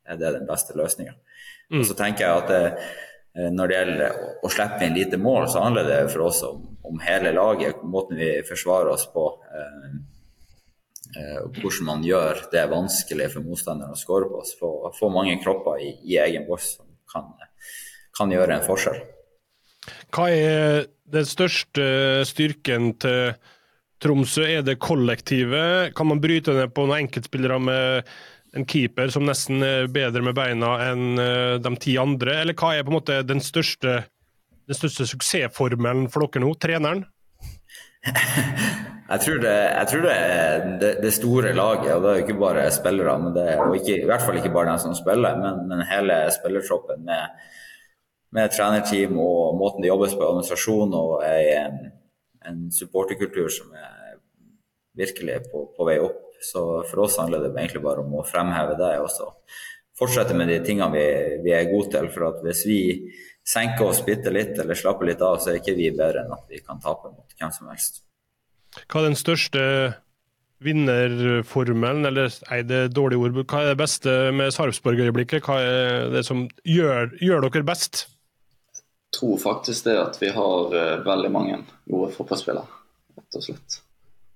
er 0.06 0.20
det 0.20 0.32
den 0.38 0.48
beste 0.48 0.76
løsninga. 0.78 1.14
Mm. 1.72 1.84
Så 1.84 1.96
tenker 1.98 2.26
jeg 2.26 2.42
at 2.42 2.50
det, 2.52 2.88
eh, 3.36 3.50
når 3.52 3.68
det 3.68 3.78
gjelder 3.78 4.20
å 4.42 4.50
slippe 4.52 4.86
inn 4.86 4.98
lite 4.98 5.20
mål, 5.20 5.48
så 5.50 5.64
handler 5.66 5.88
det 5.88 6.02
for 6.12 6.28
oss 6.28 6.42
om, 6.46 6.62
om 6.86 7.00
hele 7.02 7.34
laget, 7.34 7.82
måten 7.82 8.20
vi 8.20 8.30
forsvarer 8.46 8.92
oss 8.94 9.08
på. 9.12 9.26
Eh, 9.56 9.96
og 11.42 11.56
hvordan 11.62 11.88
man 11.88 12.04
gjør 12.04 12.42
det 12.52 12.64
vanskelig 12.70 13.30
for 13.32 13.46
motstanderen 13.46 13.94
å 13.94 13.98
skåre 13.98 14.28
på 14.30 14.40
oss. 14.42 14.54
Få, 14.58 14.70
få 14.96 15.10
mange 15.12 15.38
kropper 15.42 15.80
i, 15.82 15.92
i 16.04 16.18
egen 16.20 16.46
boks 16.48 16.74
som 16.76 16.88
kan, 17.12 17.30
kan, 18.16 18.32
gjøre 18.34 18.58
en 18.58 18.66
forskjell. 18.66 19.02
Hva 20.14 20.28
er 20.32 20.88
den 21.12 21.28
største 21.28 21.86
styrken 22.28 22.92
til 23.00 23.36
Tromsø? 24.02 24.44
Er 24.44 24.64
det 24.66 24.80
kollektivet? 24.82 25.94
Kan 25.96 26.10
man 26.10 26.20
bryte 26.22 26.56
ned 26.56 26.74
på 26.76 26.84
noen 26.84 27.06
enkeltspillere 27.06 27.60
med 27.62 28.16
en 28.56 28.66
keeper 28.68 29.12
som 29.12 29.26
nesten 29.28 29.62
er 29.64 29.90
bedre 29.92 30.24
med 30.24 30.36
beina 30.36 30.76
enn 30.88 31.20
eh, 31.20 31.56
de 31.62 31.72
ti 31.82 31.96
andre? 32.00 32.40
Eller 32.42 32.56
hva 32.58 32.74
er 32.74 32.86
på 32.86 32.92
en 32.92 32.98
måte 32.98 33.20
den 33.26 33.42
største, 33.44 34.00
den 34.66 34.78
største 34.78 35.06
suksessformelen 35.12 36.08
for 36.12 36.26
dere 36.26 36.44
nå? 36.44 36.54
Treneren? 36.62 37.06
Jeg 39.06 39.22
tror 39.22 39.36
det, 39.38 39.50
jeg 39.54 39.86
tror 39.86 40.00
det 40.02 40.12
er 40.18 40.64
det, 40.98 41.10
store 41.14 41.52
laget, 41.54 41.92
og 41.94 42.00
det 42.02 42.08
er 42.10 42.16
jo 42.16 42.22
ikke 42.24 42.40
bare 42.40 42.64
spillere, 42.74 43.12
men 43.22 43.36
det 43.36 43.44
og 43.62 43.76
ikke, 43.76 44.00
i 44.02 44.08
hvert 44.08 44.24
fall 44.26 44.38
ikke 44.40 44.50
bare 44.50 44.72
den 44.72 44.80
som 44.82 44.96
spiller, 44.98 45.36
men, 45.38 45.60
men 45.70 45.84
hele 45.86 46.16
spillertroppen 46.34 47.04
med, 47.06 47.36
med 48.34 48.50
trenerteam 48.50 49.14
og 49.22 49.60
måten 49.60 49.84
det 49.84 49.92
jobbes 49.92 50.16
på, 50.16 50.26
administrasjon 50.26 50.96
og 50.98 51.22
en, 51.28 51.78
en 52.50 52.64
supporterkultur 52.74 53.46
som 53.60 53.70
er 53.78 54.18
virkelig 54.98 55.38
på, 55.52 55.68
på, 55.76 55.86
vei 55.86 56.00
opp. 56.02 56.25
Så 56.46 56.62
for 56.90 57.06
oss 57.06 57.18
handler 57.20 57.44
det 57.44 57.54
egentlig 57.54 57.82
bare 57.84 58.04
om 58.04 58.18
å 58.20 58.26
fremheve 58.26 58.76
det 58.78 58.92
også. 59.02 59.32
fortsette 59.96 60.34
med 60.36 60.48
de 60.52 60.60
tingene 60.64 60.92
vi, 60.92 61.06
vi 61.44 61.54
er 61.56 61.70
gode 61.70 61.90
til. 61.94 62.08
For 62.12 62.28
at 62.30 62.42
hvis 62.44 62.64
vi 62.68 62.80
senker 63.46 63.90
oss 63.90 64.02
bitte 64.06 64.32
litt 64.34 64.58
eller 64.58 64.78
slapper 64.78 65.10
litt 65.10 65.22
av, 65.24 65.38
så 65.40 65.52
er 65.52 65.60
ikke 65.60 65.76
vi 65.78 65.92
bedre 65.94 66.24
enn 66.24 66.34
at 66.36 66.50
vi 66.50 66.60
kan 66.62 66.82
tape 66.82 67.12
mot 67.12 67.38
hvem 67.38 67.54
som 67.54 67.70
helst. 67.72 68.02
Hva 68.86 69.00
er 69.00 69.08
den 69.08 69.18
største 69.18 69.62
vinnerformelen, 70.64 72.06
eller 72.08 72.32
nei, 72.48 72.60
det 72.64 72.76
er 72.86 72.92
dårlig 72.92 73.18
ord, 73.20 73.40
hva 73.44 73.62
er 73.62 73.72
det 73.74 73.80
beste 73.80 74.14
med 74.36 74.54
Sarpsborg-øyeblikket? 74.56 75.44
Hva 75.44 75.58
er 75.60 76.12
det 76.14 76.24
som 76.28 76.46
gjør, 76.64 77.12
gjør, 77.20 77.48
dere 77.48 77.68
best? 77.68 78.06
Jeg 78.76 79.20
tror 79.20 79.36
faktisk 79.40 79.86
det 79.88 79.96
at 80.00 80.16
vi 80.20 80.32
har 80.32 80.72
uh, 80.72 81.04
veldig 81.04 81.32
mange 81.32 81.60
gode 81.88 82.10
fotballspillere, 82.16 82.80
rett 83.16 83.38
og 83.38 83.46
slett. 83.46 83.78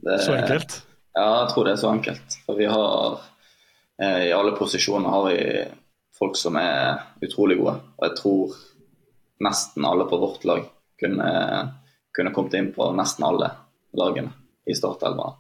Det, 0.00 0.20
så 0.24 0.36
enkelt? 0.36 0.78
Ja, 1.16 1.26
jeg 1.42 1.50
tror 1.52 1.66
det 1.66 1.74
er 1.74 1.82
så 1.82 1.92
enkelt. 1.92 2.38
For 2.46 2.58
vi 2.58 2.68
har 2.70 3.18
uh, 3.18 4.20
I 4.26 4.32
alle 4.36 4.56
posisjoner 4.58 5.10
har 5.10 5.28
vi 5.28 5.38
folk 6.20 6.36
som 6.36 6.58
er 6.60 7.00
utrolig 7.24 7.58
gode. 7.60 7.78
Og 7.98 8.06
jeg 8.06 8.16
tror 8.20 8.58
nesten 9.40 9.86
alle 9.88 10.06
på 10.08 10.20
vårt 10.20 10.44
lag 10.44 10.66
kunne, 11.00 11.30
kunne 12.16 12.34
kommet 12.36 12.56
inn 12.58 12.72
på 12.76 12.90
nesten 12.96 13.24
alle 13.24 13.50
lagene 13.96 14.34
i 14.68 14.76
startelva. 14.76 15.32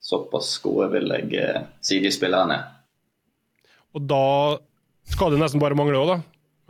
Såpass 0.00 0.54
gode 0.64 0.88
vil 0.94 1.12
jeg 1.12 1.34
eh, 1.36 1.62
si 1.84 2.00
de 2.00 2.10
spillerne 2.12 2.56
er. 2.56 2.68
Og 3.94 4.06
da 4.08 4.24
skal 5.10 5.34
det 5.34 5.40
nesten 5.42 5.60
bare 5.60 5.76
mangle 5.76 5.98
òg, 6.00 6.14
da? 6.14 6.18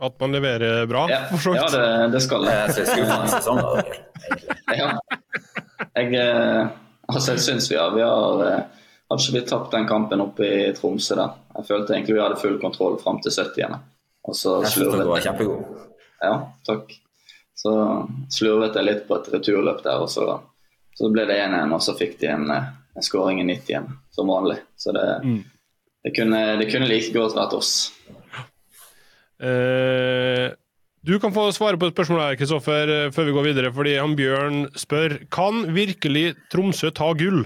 At 0.01 0.17
man 0.19 0.33
leverer 0.33 0.87
bra? 0.89 1.05
Ja, 1.11 1.21
ja 1.29 1.67
det, 1.69 1.85
det, 2.15 2.21
skal 2.25 2.45
det. 2.47 2.55
Jeg, 4.71 4.97
Jeg, 5.95 6.15
eh, 6.17 6.67
altså, 7.11 7.35
jeg 7.35 7.43
syns 7.45 7.71
vi 7.71 7.79
har, 7.79 7.95
vi 7.95 8.05
har 8.05 8.45
eh, 8.47 8.61
Hadde 9.11 9.25
ikke 9.25 9.35
vi 9.35 9.47
tapt 9.49 9.73
den 9.75 9.87
kampen 9.89 10.21
oppe 10.23 10.45
i 10.47 10.67
Tromsø 10.71 11.17
da. 11.19 11.25
Jeg 11.57 11.65
følte 11.67 11.91
egentlig 11.97 12.13
vi 12.15 12.21
hadde 12.23 12.37
full 12.39 12.53
kontroll 12.61 12.93
fram 13.01 13.17
til 13.19 13.33
70. 13.35 13.73
Og 14.23 14.37
så 14.39 14.53
jeg 14.63 14.71
synes 14.71 14.95
det 15.01 15.07
var 15.09 15.25
kjempegod. 15.25 15.81
Ja, 16.23 16.35
takk. 16.63 16.93
Så 17.59 17.73
slurvet 18.31 18.79
jeg 18.79 18.87
litt 18.87 19.01
på 19.09 19.17
et 19.17 19.27
returløp 19.33 19.83
der, 19.83 19.99
og 20.05 20.07
så 20.13 20.37
så 21.01 21.09
ble 21.11 21.25
det 21.29 21.39
1-1, 21.41 21.71
og 21.73 21.83
så 21.83 21.95
fikk 21.97 22.19
de 22.21 22.29
en, 22.33 22.51
en 22.51 23.05
skåring 23.05 23.41
i 23.41 23.47
90 23.47 23.87
som 24.13 24.29
vanlig. 24.29 24.59
Så 24.77 24.93
det, 24.95 25.05
mm. 25.23 25.39
det, 26.05 26.13
kunne, 26.17 26.41
det, 26.59 26.67
kunne, 26.71 26.89
like 26.89 27.13
godt 27.15 27.37
vært 27.37 27.55
oss. 27.57 27.71
Eh, 29.41 30.51
du 31.07 31.15
kan 31.21 31.33
få 31.33 31.47
svare 31.55 31.79
på 31.79 31.89
et 31.89 31.95
spørsmål 31.95 32.21
her, 32.23 32.37
Kristoffer, 32.39 32.93
eh, 32.93 33.09
før 33.13 33.29
vi 33.29 33.35
går 33.37 33.47
videre. 33.49 33.73
fordi 33.73 33.97
han 33.97 34.15
Bjørn 34.15 34.61
spør 34.77 35.17
kan 35.33 35.65
virkelig 35.73 36.35
Tromsø 36.53 36.91
ta 36.93 37.11
gull? 37.17 37.45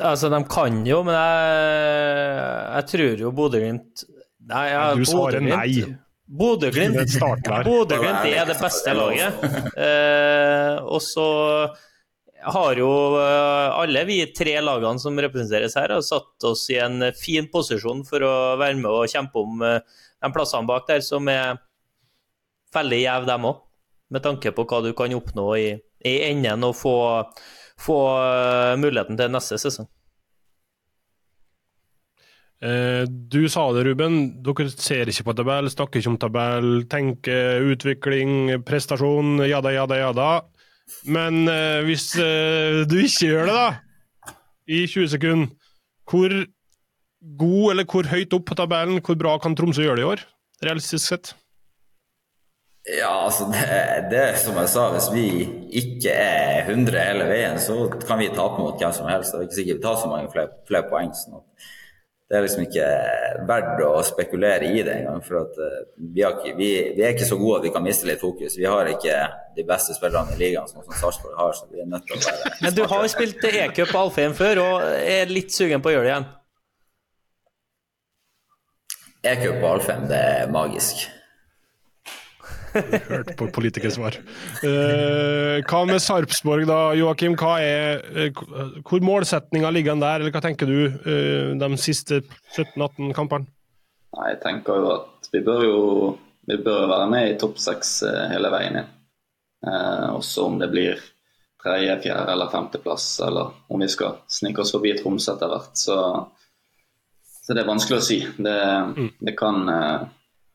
Altså, 0.00 0.30
de 0.32 0.42
kan 0.48 0.84
jo, 0.86 1.02
men 1.04 1.14
jeg, 1.14 2.68
jeg 2.74 2.86
tror 2.92 3.24
jo 3.24 3.32
Bodø-Glimt 3.36 4.06
Nei, 4.48 4.68
ja, 4.72 4.94
du 4.96 5.04
svarer 5.04 5.44
nei. 5.44 5.84
Bodø-Glimt 6.28 7.12
Bodø 7.66 7.98
er 8.00 8.48
det 8.48 8.56
beste 8.60 8.94
laget. 8.96 9.44
Eh, 9.76 10.78
og 10.88 11.02
så 11.04 11.28
har 12.48 12.78
jo 12.80 12.90
eh, 13.18 13.76
alle 13.82 14.04
vi 14.08 14.18
tre 14.36 14.56
lagene 14.64 15.00
som 15.02 15.18
representeres 15.20 15.76
her, 15.78 15.94
har 15.96 16.04
satt 16.04 16.48
oss 16.48 16.64
i 16.72 16.78
en 16.82 17.10
fin 17.16 17.48
posisjon 17.52 18.04
for 18.08 18.24
å 18.24 18.34
være 18.60 18.78
med 18.80 18.90
og 18.90 19.10
kjempe 19.10 19.42
om 19.42 19.64
eh, 19.66 19.80
de 20.22 20.32
plassene 20.34 20.68
bak 20.68 20.88
der, 20.88 21.04
som 21.04 21.28
er 21.32 21.58
veldig 22.74 23.02
gjeve, 23.02 23.28
dem 23.28 23.46
òg. 23.48 23.62
Med 24.14 24.24
tanke 24.24 24.54
på 24.56 24.64
hva 24.64 24.80
du 24.84 24.92
kan 24.96 25.12
oppnå 25.12 25.46
i, 25.60 25.68
i 26.08 26.14
enden 26.30 26.64
og 26.64 26.76
få, 26.78 26.96
få 27.80 27.98
eh, 28.16 28.74
muligheten 28.80 29.18
til 29.18 29.32
neste 29.34 29.60
sesong. 29.60 29.88
Du 32.58 33.44
sa 33.46 33.68
det, 33.70 33.84
Ruben. 33.86 34.16
Dere 34.42 34.64
ser 34.72 35.06
ikke 35.12 35.28
på 35.28 35.34
tabell, 35.38 35.68
snakker 35.70 36.00
ikke 36.00 36.10
om 36.10 36.16
tabell, 36.18 36.70
tenker 36.90 37.62
utvikling, 37.70 38.32
prestasjon, 38.66 39.44
jada, 39.46 39.70
jada, 39.76 40.00
jada. 40.00 40.30
Men 41.06 41.44
uh, 41.46 41.84
hvis 41.86 42.08
du 42.18 42.96
ikke 42.98 43.28
gjør 43.28 43.46
det, 43.46 43.54
da, 43.54 44.32
i 44.68 44.86
20 44.86 45.08
sekunder, 45.14 45.52
hvor 46.08 46.34
god 47.38 47.72
eller 47.72 47.86
hvor 47.88 48.08
høyt 48.08 48.34
opp 48.36 48.46
på 48.48 48.56
tabellen, 48.58 49.00
hvor 49.04 49.18
bra 49.18 49.36
kan 49.42 49.56
Tromsø 49.56 49.84
gjøre 49.84 50.00
det 50.00 50.04
i 50.04 50.10
år, 50.12 50.24
realistisk 50.64 51.04
sett? 51.04 51.32
Ja, 52.88 53.10
altså 53.26 53.48
det, 53.52 53.64
det 54.12 54.26
som 54.40 54.56
jeg 54.56 54.70
sa, 54.72 54.86
hvis 54.94 55.08
vi 55.12 55.26
ikke 55.82 56.12
er 56.12 56.70
100 56.70 57.02
hele 57.04 57.26
veien, 57.28 57.58
så 57.60 57.82
kan 58.06 58.20
vi 58.20 58.30
tape 58.32 58.62
mot 58.62 58.80
hvem 58.80 58.94
som 58.96 59.10
helst. 59.10 59.34
Det 59.34 59.42
er 59.42 59.48
ikke 59.48 59.58
sikkert 59.58 59.80
vi 59.80 59.84
tar 59.84 59.98
så 60.00 60.08
mange 60.08 60.30
flere, 60.32 60.54
flere 60.68 60.88
poeng. 60.88 61.12
sånn 61.16 61.40
at 61.42 61.68
det 62.28 62.36
er 62.36 62.42
liksom 62.44 62.64
ikke 62.66 62.86
verdt 63.48 63.78
å 63.86 63.92
spekulere 64.04 64.66
i 64.68 64.82
det 64.84 64.98
engang. 64.98 65.22
For 65.24 65.46
uh, 65.48 65.76
vi, 65.96 66.24
ikke, 66.28 66.50
vi, 66.58 66.68
vi, 66.96 67.04
er 67.04 67.14
ikke 67.14 67.28
så 67.28 67.38
gode 67.40 67.62
at 67.62 67.64
vi 67.64 67.72
kan 67.72 67.84
miste 67.84 68.08
litt 68.08 68.20
fokus. 68.20 68.56
Vi 68.60 68.66
har 68.68 68.90
ikke 68.92 69.14
de 69.56 69.64
beste 69.68 69.96
spillerne 69.96 70.36
i 70.36 70.40
ligaen, 70.42 70.68
sånn 70.68 70.84
som 70.84 70.98
Sarpsborg 71.00 71.38
har. 71.40 71.56
så 71.56 71.68
vi 71.72 71.80
er 71.80 71.88
nødt 71.88 72.04
til 72.08 72.18
å 72.18 72.24
være 72.26 72.52
Men 72.66 72.76
du 72.76 72.82
har 72.84 73.06
jo 73.06 73.12
spilt 73.14 73.48
e-cup 73.48 73.94
Alfheim 73.96 74.36
før, 74.36 74.60
og 74.64 74.84
er 75.00 75.32
litt 75.32 75.56
sugen 75.56 75.84
på 75.84 75.88
å 75.88 75.94
gjøre 75.96 76.04
det 76.04 76.12
igjen? 76.12 76.28
E-cup 79.32 79.56
og 79.62 79.70
Alfheim, 79.70 80.04
det 80.12 80.20
er 80.34 80.52
magisk. 80.52 81.08
Hørt 82.74 83.32
på 83.38 83.48
politikersvar. 83.54 84.18
Uh, 84.62 85.58
hva 85.64 85.82
med 85.88 86.00
Sarpsborg 86.02 86.68
da, 86.68 86.78
Joakim? 86.98 87.36
Hva 87.38 87.58
er, 87.64 88.02
uh, 88.14 88.80
hvor 88.86 89.04
målsetninga 89.04 89.70
ligger 89.74 89.96
den 89.96 90.04
der, 90.04 90.22
eller 90.22 90.34
hva 90.34 90.42
tenker 90.44 90.70
du 90.70 90.80
uh, 90.88 91.54
de 91.58 91.70
siste 91.80 92.22
17-18 92.56 93.12
kampene? 93.16 93.48
Jeg 94.18 94.40
tenker 94.42 94.80
jo 94.80 94.90
at 94.96 95.30
vi 95.32 95.44
bør 95.44 95.64
jo 95.66 95.80
vi 96.48 96.56
bør 96.64 96.86
være 96.88 97.08
med 97.12 97.28
i 97.28 97.36
topp 97.40 97.58
seks 97.60 97.98
hele 98.32 98.48
veien 98.48 98.78
inn. 98.80 98.86
også 100.16 100.46
om 100.48 100.54
det 100.56 100.70
blir 100.72 101.02
tredje, 101.60 101.98
fjerde 102.06 102.32
eller 102.32 102.48
femteplass, 102.48 103.20
eller 103.26 103.50
om 103.68 103.82
vi 103.82 103.88
skal 103.92 104.22
snike 104.32 104.62
oss 104.62 104.72
forbi 104.72 104.94
Tromsø 104.96 105.34
etter 105.34 105.52
hvert. 105.52 105.74
Så, 105.76 105.96
så, 107.42 107.52
det 107.52 107.60
er 107.60 107.68
vanskelig 107.68 107.98
å 107.98 108.06
si. 108.06 108.18
Det, 108.38 108.56
mm. 108.96 109.10
det 109.28 109.34
kan 109.36 109.68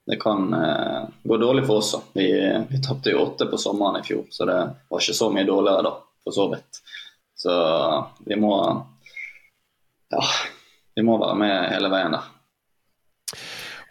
det 0.06 0.18
kan 0.22 0.54
eh, 0.54 1.04
gå 1.24 1.38
dårlig 1.38 1.66
for 1.68 1.80
oss. 1.80 1.96
Vi, 2.14 2.28
vi 2.70 2.82
tapte 2.84 3.14
jo 3.14 3.24
åtte 3.24 3.46
på 3.46 3.58
sommeren 3.58 4.02
i 4.02 4.06
fjor, 4.06 4.26
så 4.30 4.46
det 4.46 4.58
var 4.90 5.04
ikke 5.04 5.16
så 5.16 5.30
mye 5.32 5.48
dårligere 5.48 5.86
da, 5.86 5.94
for 6.24 6.36
så 6.36 6.48
vidt. 6.52 6.82
Så 7.36 7.54
vi 8.26 8.40
må 8.40 8.56
Ja, 10.14 10.24
vi 10.96 11.02
må 11.02 11.18
være 11.18 11.36
med 11.40 11.70
hele 11.74 11.90
veien 11.90 12.14
der. 12.14 12.28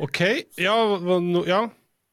OK. 0.02 0.20
Ja, 0.60 0.76
ja. 1.46 1.62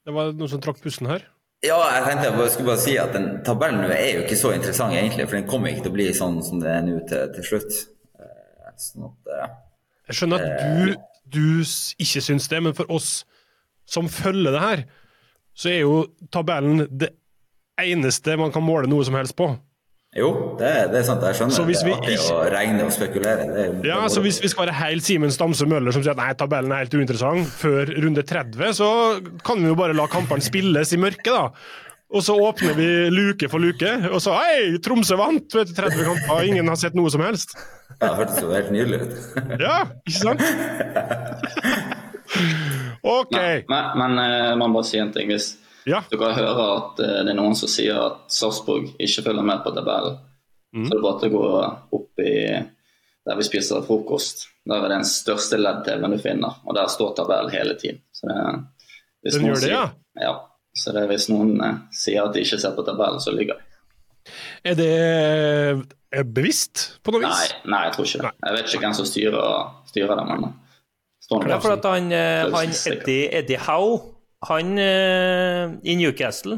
det 0.06 0.16
var 0.16 0.32
noen 0.34 0.50
som 0.50 0.64
trakk 0.64 0.82
pusten 0.82 1.10
her. 1.12 1.28
Ja, 1.66 1.78
jeg 1.92 2.06
tenkte 2.06 2.30
jeg 2.32 2.52
skulle 2.54 2.72
bare 2.72 2.82
si 2.82 2.96
at 2.98 3.12
den 3.14 3.28
tabellen 3.44 3.84
nå 3.84 3.90
er 3.92 4.14
jo 4.16 4.24
ikke 4.24 4.38
så 4.40 4.54
interessant 4.56 4.96
egentlig, 4.96 5.28
for 5.28 5.38
den 5.38 5.48
kommer 5.50 5.74
ikke 5.74 5.84
til 5.86 5.92
å 5.92 5.98
bli 5.98 6.06
sånn 6.16 6.40
som 6.46 6.62
det 6.64 6.72
er 6.72 6.86
nå 6.88 7.02
til, 7.10 7.34
til 7.36 7.48
slutt. 7.50 7.80
Eh, 8.16 8.70
sånn 8.80 9.10
at, 9.10 9.34
uh, 9.34 9.58
jeg 10.08 10.20
skjønner 10.22 10.46
at 10.46 10.64
du, 10.64 10.94
du 11.36 11.44
ikke 12.00 12.24
syns 12.24 12.48
det, 12.50 12.62
men 12.64 12.78
for 12.78 12.90
oss 12.96 13.12
som 13.90 14.10
følger 14.12 14.54
det 14.56 14.62
her, 14.64 14.84
så 15.58 15.72
er 15.74 15.82
jo 15.82 15.96
tabellen 16.32 16.86
det 16.90 17.14
eneste 17.80 18.38
man 18.40 18.54
kan 18.54 18.64
måle 18.64 18.90
noe 18.92 19.06
som 19.08 19.18
helst 19.18 19.36
på. 19.40 19.52
Jo, 20.18 20.30
det, 20.58 20.70
det 20.90 21.04
er 21.04 21.06
sant. 21.06 21.22
Jeg 21.22 21.38
skjønner. 21.38 21.54
Så 21.54 21.64
hvis 21.68 21.84
det 21.86 21.92
er 21.92 22.00
artig 22.00 22.16
å 22.34 22.38
regne 22.50 22.86
og 22.88 22.94
spekulere. 22.96 23.44
Det, 23.54 23.66
ja, 23.86 24.00
så 24.10 24.24
hvis 24.26 24.40
vi 24.42 24.50
skal 24.50 24.66
være 24.66 24.80
helt 24.80 25.06
Simen 25.06 25.34
Stamse 25.34 25.68
Møller 25.70 25.94
som 25.94 26.02
sier 26.02 26.16
at 26.16 26.22
nei, 26.22 26.32
tabellen 26.40 26.74
er 26.74 26.82
helt 26.82 26.96
uinteressant 26.98 27.52
før 27.60 27.92
runde 27.94 28.24
30, 28.26 28.74
så 28.80 28.90
kan 29.46 29.62
vi 29.62 29.70
jo 29.70 29.78
bare 29.78 29.94
la 29.98 30.08
kampene 30.10 30.42
spilles 30.42 30.96
i 30.96 31.00
mørket, 31.02 31.30
da. 31.30 31.86
Og 32.10 32.26
så 32.26 32.34
åpner 32.42 32.74
vi 32.74 32.88
luke 33.14 33.52
for 33.52 33.62
luke, 33.62 33.92
og 34.10 34.18
så 34.26 34.34
Hei, 34.40 34.80
Tromsø 34.82 35.20
vant! 35.20 35.46
Vet 35.54 35.70
du, 35.70 35.76
30 35.78 36.02
kamper, 36.08 36.42
ingen 36.50 36.74
har 36.74 36.82
sett 36.82 36.98
noe 36.98 37.14
som 37.14 37.22
helst. 37.22 37.54
Ja, 38.00 38.08
det 38.08 38.16
hørtes 38.24 38.42
jo 38.42 38.50
helt 38.50 38.74
nydelig 38.74 39.04
ut. 39.06 39.16
ja, 39.62 39.84
ikke 40.10 40.18
sant? 40.24 40.42
OK. 43.04 43.32
Men, 43.36 43.66
men, 43.70 43.92
men 44.02 44.20
eh, 44.24 44.56
man 44.60 44.74
bare 44.76 44.88
si 44.90 44.98
en 45.02 45.12
ting. 45.16 45.30
Hvis 45.32 45.52
ja. 45.90 46.02
kan 46.12 46.34
høre 46.38 46.66
at 46.78 47.00
eh, 47.06 47.20
det 47.28 47.34
er 47.34 47.40
noen 47.40 47.56
som 47.58 47.72
sier 47.72 48.00
at 48.02 48.26
Sarpsborg 48.34 48.92
ikke 49.00 49.26
følger 49.30 49.46
med 49.46 49.64
på 49.66 49.76
tabellen, 49.78 50.20
Mm. 50.70 50.84
Så 50.86 50.94
det 50.94 50.98
er 51.00 51.02
bare 51.02 51.18
til 51.18 51.32
å 51.34 51.40
gå 51.40 51.46
opp 51.98 52.22
i 52.22 52.34
der 53.26 53.38
vi 53.40 53.46
spiser 53.48 53.82
frokost. 53.88 54.44
Der 54.70 54.84
er 54.86 54.92
den 54.92 55.06
største 55.08 55.58
LED-TV-en 55.58 56.14
du 56.14 56.20
finner, 56.22 56.60
og 56.62 56.76
der 56.78 56.92
står 56.94 57.16
tabellen 57.18 57.50
hele 57.50 57.74
tiden. 57.82 58.04
Så 58.14 58.30
det, 58.30 58.44
hvis 59.26 59.34
Den 59.40 59.48
gjør 59.48 59.64
det, 59.64 59.72
ja? 59.72 59.82
sier- 59.88 60.22
Ja. 60.28 60.36
Så 60.78 60.94
det 60.94 61.08
hvis 61.10 61.26
noen 61.32 61.56
eh, 61.66 61.80
sier 61.92 62.22
at 62.28 62.34
de 62.38 62.44
ikke 62.46 62.60
ser 62.62 62.76
på 62.78 62.86
tabellen, 62.86 63.18
så 63.20 63.34
lyver 63.34 63.58
de. 63.58 64.32
Er 64.70 64.76
det 64.78 64.90
er 66.14 66.24
bevisst, 66.24 67.00
på 67.04 67.12
noe 67.16 67.22
Nei, 67.26 67.32
vis? 67.34 67.54
nei, 67.66 67.84
jeg 67.88 67.94
tror 67.96 68.06
ikke 68.06 68.22
det. 68.28 68.32
Jeg 68.46 68.54
vet 68.56 68.70
ikke 68.70 68.84
hvem 68.86 68.94
som 69.00 69.06
styrer, 69.10 69.68
styrer 69.90 70.22
det, 70.22 70.26
men 70.30 70.54
er 71.38 71.52
noe 71.52 71.62
for 71.62 71.76
at 71.76 71.86
han, 71.86 72.12
eh, 72.12 72.48
han. 72.50 72.74
Eddie, 72.74 73.30
Eddie 73.38 73.60
Howe, 73.68 74.00
han 74.50 74.78
eh, 74.82 75.76
i 75.86 75.96
Newcastle, 76.00 76.58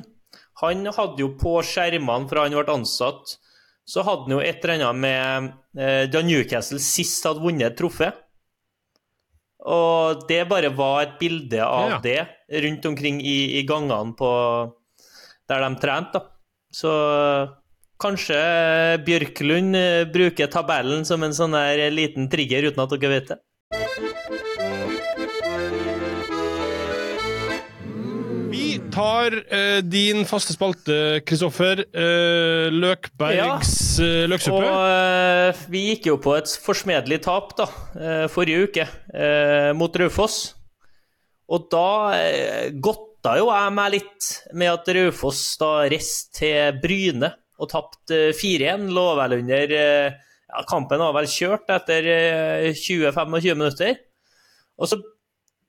han 0.61 0.85
hadde 0.85 1.19
jo 1.23 1.31
på 1.41 1.57
skjermene 1.65 2.29
fra 2.29 2.45
han 2.45 2.55
ble 2.55 2.75
ansatt, 2.75 3.37
så 3.91 4.03
hadde 4.07 4.27
han 4.29 4.35
jo 4.37 4.41
et 4.45 4.63
eller 4.63 4.85
annet 4.87 5.01
med 5.03 5.81
eh, 5.81 6.03
da 6.13 6.21
Newcastle 6.23 6.79
sist 6.79 7.25
hadde 7.27 7.43
vunnet 7.43 7.71
et 7.71 7.79
trofé. 7.81 8.11
Og 9.61 10.23
det 10.29 10.45
bare 10.49 10.71
var 10.73 11.03
et 11.03 11.17
bilde 11.19 11.59
av 11.61 11.89
Ja. 11.89 11.97
det 12.01 12.61
rundt 12.63 12.85
omkring 12.89 13.19
i, 13.21 13.59
i 13.59 13.65
gangene 13.67 14.15
på 14.17 14.29
der 15.49 15.61
de 15.67 15.75
trente. 15.81 16.13
da. 16.17 16.23
Så 16.73 16.89
kanskje 18.01 18.37
Bjørklund 19.05 19.75
bruker 20.13 20.47
tabellen 20.49 21.05
som 21.05 21.21
en 21.23 21.35
sånn 21.35 21.53
der 21.53 21.91
liten 21.93 22.29
trigger 22.31 22.71
uten 22.71 22.81
at 22.81 22.95
dere 22.95 23.11
vet 23.11 23.27
det. 23.33 23.37
Tar 28.93 29.35
uh, 29.39 29.79
din 29.83 30.25
faste 30.29 30.55
spalte, 30.55 30.95
Kristoffer. 31.27 31.83
Uh, 31.95 32.67
Løkbergs 32.73 33.75
eh, 34.03 34.23
løksuppe. 34.29 34.61
Og 34.61 34.85
uh, 34.85 35.65
vi 35.73 35.85
gikk 35.89 36.11
jo 36.11 36.17
på 36.21 36.37
et 36.39 36.55
forsmedelig 36.63 37.21
tap 37.27 37.55
da, 37.59 37.67
forrige 38.31 38.67
uke 38.69 38.87
mot 39.77 39.95
Raufoss. 40.01 40.41
Og 41.51 41.67
da 41.71 41.87
godta 42.83 43.35
jo 43.41 43.49
jeg 43.51 43.75
meg 43.75 43.93
litt 43.97 44.31
med 44.55 44.71
at 44.71 44.91
Raufoss 44.95 45.43
da 45.59 45.71
reiste 45.91 46.43
til 46.43 46.81
Bryne 46.83 47.33
og 47.61 47.69
tapte 47.69 48.27
eh, 48.31 48.35
4-1. 48.35 48.89
Lå 48.95 49.07
vel 49.19 49.37
under 49.39 49.75
ja, 49.75 50.63
Kampen 50.69 51.03
var 51.03 51.15
vel 51.15 51.29
kjørt 51.31 51.69
etter 51.71 52.09
eh, 52.11 52.69
20-25 52.75 53.57
minutter. 53.57 53.99
Og 54.81 54.91
så 54.91 55.01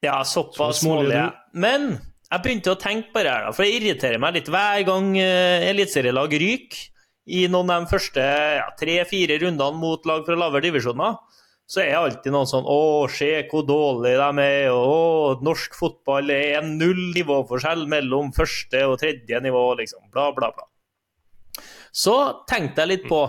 Ja, 0.03 0.25
såpass 0.27 0.81
er 0.83 1.12
jeg. 1.12 1.27
Men 1.55 1.93
jeg 2.33 2.41
begynte 2.45 2.72
å 2.72 2.80
tenke 2.80 3.12
på 3.12 3.22
det 3.26 3.33
her, 3.33 3.51
for 3.53 3.66
det 3.66 3.76
irriterer 3.76 4.20
meg 4.22 4.39
litt 4.39 4.49
hver 4.53 4.87
gang 4.89 5.12
eh, 5.20 5.68
eliteserielag 5.68 6.33
ryker 6.41 6.89
i 7.33 7.45
noen 7.51 7.70
av 7.70 7.85
de 7.85 7.93
første 7.93 8.22
ja, 8.22 8.64
tre-fire 8.78 9.37
rundene 9.43 9.78
mot 9.78 10.09
lag 10.09 10.24
fra 10.26 10.39
lavere 10.39 10.64
divisjoner, 10.64 11.18
så 11.68 11.83
er 11.83 11.93
det 11.93 11.99
alltid 11.99 12.35
noen 12.35 12.49
sånn 12.49 12.66
'Å, 12.68 13.09
se 13.12 13.30
hvor 13.51 13.66
dårlig 13.68 14.16
de 14.18 14.43
er', 14.43 14.72
'Å, 14.72 15.43
norsk 15.45 15.76
fotball 15.76 16.33
er 16.35 16.59
en 16.61 16.74
null 16.80 17.12
nivåforskjell 17.14 17.87
mellom 17.89 18.33
første 18.33 18.83
og 18.89 18.99
tredje 19.01 19.41
nivå', 19.41 19.76
liksom. 19.78 20.09
Bla, 20.11 20.33
bla, 20.33 20.51
bla. 20.57 20.66
Så 21.93 22.16
tenkte 22.49 22.83
jeg 22.83 22.89
litt 22.89 23.09
på 23.09 23.22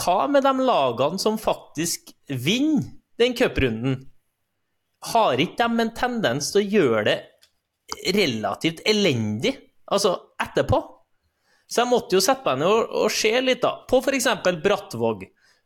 hva 0.00 0.18
med 0.26 0.42
de 0.42 0.52
lagene 0.66 1.20
som 1.20 1.38
faktisk 1.38 2.10
vinner 2.26 2.96
den 3.20 3.36
cuprunden? 3.36 4.08
Har 5.12 5.38
ikke 5.38 5.68
de 5.68 5.84
en 5.84 5.94
tendens 5.94 6.50
til 6.50 6.64
å 6.64 6.70
gjøre 6.80 7.04
det 7.04 7.18
relativt 8.14 8.82
elendig, 8.88 9.54
altså 9.92 10.16
etterpå? 10.42 10.80
Så 11.68 11.82
jeg 11.82 11.90
måtte 11.90 12.18
jo 12.18 12.22
sette 12.24 12.44
meg 12.46 12.60
ned 12.60 12.70
og, 12.70 12.92
og 13.04 13.12
se 13.12 13.32
litt, 13.40 13.62
da. 13.64 13.84
På 13.88 14.00
f.eks. 14.04 14.28
Brattvåg, 14.64 15.24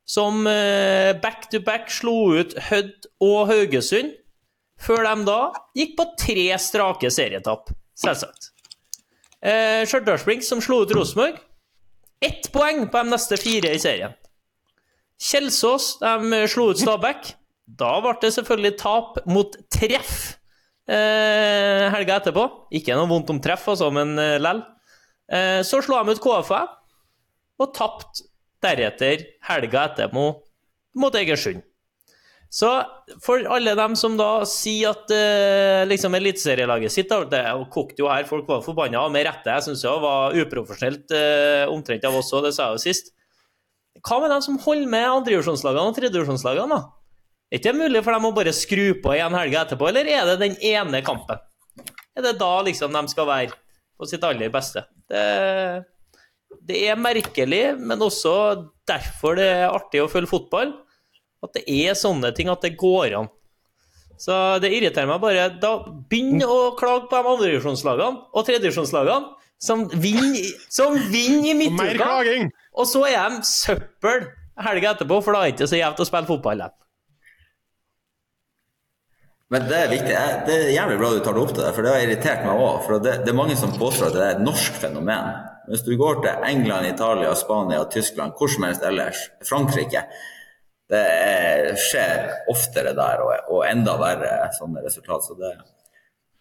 som 0.08 0.46
eh, 0.48 1.12
back 1.20 1.48
to 1.52 1.60
back 1.64 1.90
slo 1.92 2.38
ut 2.38 2.54
Hødd 2.68 3.10
og 3.24 3.50
Haugesund, 3.50 4.14
før 4.78 5.04
de 5.08 5.26
da 5.26 5.40
gikk 5.76 5.96
på 5.98 6.06
tre 6.20 6.46
strake 6.62 7.10
serietap, 7.12 7.72
selvsagt. 7.98 8.52
Eh, 9.42 9.82
Stjørdalsblink, 9.86 10.46
som 10.46 10.62
slo 10.62 10.82
ut 10.84 10.94
Rosenborg. 10.94 11.38
Ett 12.22 12.48
poeng 12.54 12.86
på 12.90 13.02
de 13.02 13.12
neste 13.12 13.38
fire 13.38 13.74
i 13.74 13.82
serien. 13.82 14.14
Kjelsås 15.18 15.98
de 16.02 16.42
slo 16.50 16.70
ut 16.72 16.80
Stabæk. 16.80 17.34
Da 17.78 17.98
ble 18.00 18.14
det 18.22 18.32
selvfølgelig 18.34 18.74
tap 18.80 19.18
mot 19.28 19.54
treff 19.74 20.38
eh, 20.88 21.86
helga 21.94 22.18
etterpå. 22.18 22.46
Ikke 22.74 22.96
noe 22.96 23.10
vondt 23.10 23.30
om 23.34 23.40
treff, 23.44 23.68
altså, 23.70 23.90
men 23.94 24.16
eh, 24.20 24.36
lell. 24.42 24.64
Eh, 25.28 25.60
så 25.66 25.82
slo 25.84 26.00
de 26.00 26.16
ut 26.16 26.22
KFA 26.24 26.64
og 27.58 27.72
tapte 27.76 28.28
deretter 28.64 29.26
helga 29.48 29.88
etterpå 29.90 30.28
mot 30.98 31.18
Egersund. 31.18 31.62
Så 32.48 32.68
for 33.20 33.44
alle 33.52 33.74
dem 33.76 33.92
som 33.98 34.14
da 34.16 34.40
sier 34.48 34.94
at 34.94 35.10
eh, 35.12 35.84
liksom 35.84 36.14
eliteserielaget 36.16 36.94
sitt 36.94 37.12
Det 37.28 37.42
kokte 37.74 38.00
jo 38.00 38.08
her, 38.08 38.24
folk 38.24 38.48
var 38.48 38.64
forbanna, 38.64 39.02
og 39.04 39.12
med 39.12 39.26
rette. 39.28 39.52
Jeg 39.52 39.66
syns 39.66 39.84
det 39.84 39.92
var 40.00 40.36
uprofesjonelt 40.36 41.12
eh, 41.12 41.68
omtrent 41.68 42.06
av 42.08 42.16
oss 42.16 42.32
òg, 42.32 42.46
det 42.48 42.54
sa 42.56 42.70
jeg 42.70 42.78
jo 42.78 42.84
sist. 42.86 43.12
Hva 44.00 44.20
med 44.22 44.32
dem 44.32 44.44
som 44.44 44.56
holder 44.62 44.88
med 44.88 45.10
andredivisjonslagene 45.10 45.90
og 45.90 45.98
tredjedivisjonslagene, 45.98 46.78
da? 46.78 46.97
Er 47.48 47.58
ikke 47.58 47.70
det 47.72 47.80
mulig 47.80 48.02
for 48.04 48.12
dem 48.12 48.26
å 48.28 48.34
bare 48.36 48.52
skru 48.52 48.86
på 49.00 49.14
igjen 49.14 49.36
helga 49.36 49.62
etterpå, 49.64 49.88
eller 49.88 50.08
er 50.12 50.26
det 50.28 50.34
den 50.42 50.56
ene 50.68 51.00
kampen? 51.04 51.40
Er 52.18 52.26
det 52.26 52.34
da 52.40 52.50
liksom 52.66 52.92
de 52.92 53.02
skal 53.08 53.28
være 53.28 53.54
på 53.96 54.08
sitt 54.10 54.24
aller 54.26 54.50
beste? 54.52 54.82
Det, 55.08 55.22
det 56.68 56.82
er 56.90 57.00
merkelig, 57.00 57.62
men 57.80 58.04
også 58.04 58.34
derfor 58.88 59.38
det 59.38 59.46
er 59.48 59.72
artig 59.72 60.02
å 60.02 60.10
følge 60.12 60.28
fotball. 60.28 60.74
At 61.44 61.54
det 61.54 61.64
er 61.70 61.96
sånne 61.96 62.34
ting, 62.36 62.50
at 62.52 62.64
det 62.66 62.74
går 62.76 63.14
an. 63.20 63.30
Så 64.18 64.34
det 64.60 64.72
irriterer 64.74 65.06
meg 65.08 65.22
bare. 65.22 65.44
Da 65.62 65.76
Begynn 66.10 66.42
å 66.42 66.74
klage 66.78 67.06
på 67.08 67.16
de 67.16 67.32
andredivisjonslagene 67.32 68.26
og 68.34 68.44
tredjedivisjonslagene 68.48 69.36
som 69.62 69.86
vinner, 70.02 70.50
som 70.70 70.98
vinner 71.10 71.52
i 71.52 71.56
midtuka. 71.62 72.10
Og 72.78 72.90
så 72.90 73.04
er 73.08 73.38
de 73.38 73.46
søppel 73.46 74.28
helga 74.66 74.92
etterpå, 74.92 75.22
for 75.22 75.34
da 75.34 75.44
er 75.46 75.52
det 75.52 75.56
ikke 75.56 75.70
så 75.70 75.78
jevnt 75.80 76.02
å 76.02 76.08
spille 76.10 76.28
fotball. 76.28 76.64
igjen. 76.66 76.76
Men 79.48 79.64
det 79.64 79.76
er 79.80 79.92
viktig. 79.92 80.16
Det 80.44 80.54
er 80.54 80.74
jævlig 80.74 80.96
bra 81.00 81.10
du 81.14 81.20
tar 81.24 81.36
det 81.36 81.42
opp 81.42 81.52
til 81.54 81.62
deg, 81.64 81.72
for 81.76 81.86
det 81.86 81.92
har 81.94 82.02
irritert 82.04 82.42
meg 82.44 82.64
òg. 82.64 82.80
For 82.84 83.04
det, 83.04 83.14
det 83.24 83.32
er 83.32 83.38
mange 83.38 83.56
som 83.56 83.72
påstår 83.80 84.10
at 84.10 84.16
det 84.18 84.24
er 84.26 84.34
et 84.36 84.42
norsk 84.44 84.76
fenomen. 84.82 85.30
Hvis 85.68 85.84
du 85.86 85.94
går 86.00 86.20
til 86.24 86.44
England, 86.48 86.88
Italia, 86.88 87.32
Spania, 87.36 87.84
Tyskland, 87.92 88.36
hvor 88.36 88.52
som 88.52 88.66
helst 88.68 88.84
ellers, 88.84 89.24
Frankrike 89.48 90.04
Det 90.88 91.00
er, 91.04 91.74
skjer 91.76 92.22
oftere 92.48 92.94
der, 92.96 93.20
og, 93.52 93.58
enda 93.68 93.98
verre 94.00 94.46
sånne 94.56 94.80
resultat. 94.86 95.26
Så 95.26 95.34
det, 95.36 95.50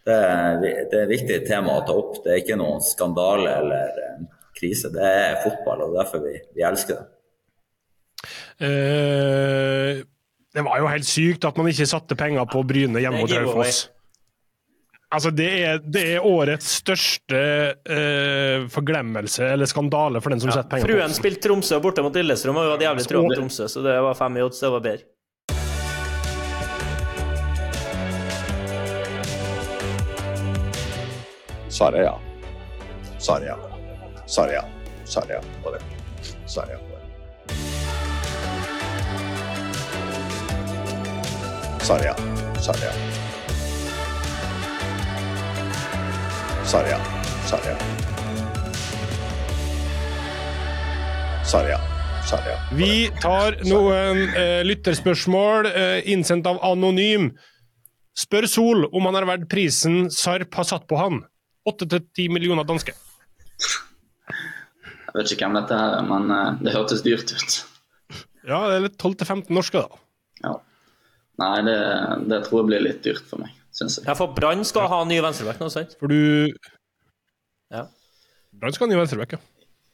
det, 0.08 0.16
er, 0.16 0.62
det 0.62 0.96
er 0.96 1.02
et 1.02 1.12
viktig 1.12 1.40
tema 1.50 1.76
å 1.76 1.84
ta 1.88 1.96
opp. 2.00 2.22
Det 2.24 2.32
er 2.32 2.40
ikke 2.40 2.56
noen 2.60 2.80
skandale 2.84 3.58
eller 3.60 4.00
eh, 4.06 4.22
krise. 4.56 4.92
Det 4.94 5.04
er 5.04 5.42
fotball, 5.44 5.84
og 5.90 5.98
derfor 6.00 6.24
vi, 6.24 6.38
vi 6.56 6.64
elsker 6.64 7.02
det. 7.02 7.10
Eh, 8.68 10.00
det 10.58 10.64
var 10.66 10.80
jo 10.82 10.88
helt 10.90 11.06
sykt 11.06 11.46
at 11.46 11.58
man 11.60 11.68
ikke 11.70 11.86
satte 11.86 12.16
penger 12.18 12.48
på 12.50 12.64
Bryne 12.66 12.98
hjemme 13.04 13.20
mot. 13.22 13.30
Raufoss. 13.30 13.92
Altså, 15.14 15.30
det 15.32 15.50
er, 15.64 15.78
det 15.86 16.02
er 16.16 16.26
årets 16.26 16.72
største 16.82 17.42
uh, 17.78 18.66
forglemmelse 18.74 19.46
eller 19.54 19.70
skandale 19.70 20.20
for 20.20 20.34
den 20.34 20.42
som 20.42 20.50
setter 20.50 20.70
penger 20.74 20.90
på 20.90 20.98
Fruen 20.98 21.14
spilte 21.16 21.46
Tromsø 21.46 21.78
borte 21.84 22.02
mot 22.04 22.18
Lillestrøm, 22.18 22.58
og 22.58 22.66
hun 22.66 22.74
hadde 22.74 22.90
jævlig 22.90 23.06
tro 23.06 23.22
på 23.28 23.38
Tromsø, 23.38 23.70
så 23.70 23.86
det 23.86 23.94
var 24.04 24.18
fem 24.18 24.42
i 24.42 24.44
odds, 24.48 24.60
det 24.66 24.74
var 24.74 24.82
bedre. 24.90 25.06
Sa 31.70 31.94
det 31.94 32.10
ja. 32.10 32.18
Sa 33.22 33.38
det 33.38 33.54
ja. 33.54 33.58
Sa 41.88 41.96
Sarja. 41.96 42.16
Sarja. 42.60 42.92
Sarja. 46.66 47.78
Sarja. 51.46 51.80
Sarja. 52.28 52.58
Vi 52.76 53.08
tar 53.22 53.56
noen 53.64 54.20
eh, 54.36 54.66
lytterspørsmål 54.68 55.72
eh, 55.72 56.12
innsendt 56.12 56.52
av 56.52 56.60
Anonym. 56.60 57.30
Spør 58.20 58.50
Sol 58.52 58.90
om 58.92 59.08
han 59.08 59.22
er 59.22 59.30
verdt 59.32 59.48
prisen 59.48 60.12
Sarp 60.12 60.60
har 60.60 60.68
satt 60.68 60.92
på 60.92 61.00
han. 61.00 61.24
8-10 61.72 62.28
millioner 62.36 62.68
danske. 62.68 63.00
Jeg 63.64 65.16
vet 65.16 65.32
ikke 65.32 65.48
hvem 65.48 65.56
dette 65.62 65.80
her 65.86 66.02
er, 66.02 66.08
men 66.12 66.28
eh, 66.36 66.64
det 66.68 66.76
hørtes 66.76 67.08
dyrt 67.08 67.32
ut. 67.32 67.62
Ja, 68.44 68.66
det 68.68 68.76
er 68.76 68.90
litt 68.92 69.00
12-15 69.00 69.56
norske, 69.56 69.88
da. 69.88 70.04
Ja. 70.44 70.58
Nei, 71.38 71.58
det, 71.68 71.78
det 72.32 72.40
tror 72.48 72.64
jeg 72.64 72.68
blir 72.72 72.82
litt 72.88 73.04
dyrt 73.06 73.26
for 73.30 73.44
meg, 73.44 73.52
syns 73.78 74.00
jeg. 74.00 74.08
Ja, 74.10 74.16
for 74.18 74.32
Brann 74.34 74.64
skal 74.66 74.88
ha 74.90 75.04
ny 75.06 75.20
venstreback 75.22 75.60
nå, 75.62 75.68
sant? 75.74 75.94
For 76.00 76.10
du 76.10 76.50
Ja. 77.74 77.84
Brann 78.58 78.74
skal 78.74 78.88
ha 78.88 78.94
ny 78.94 79.00
venstreback, 79.00 79.36
ja. 79.38 79.40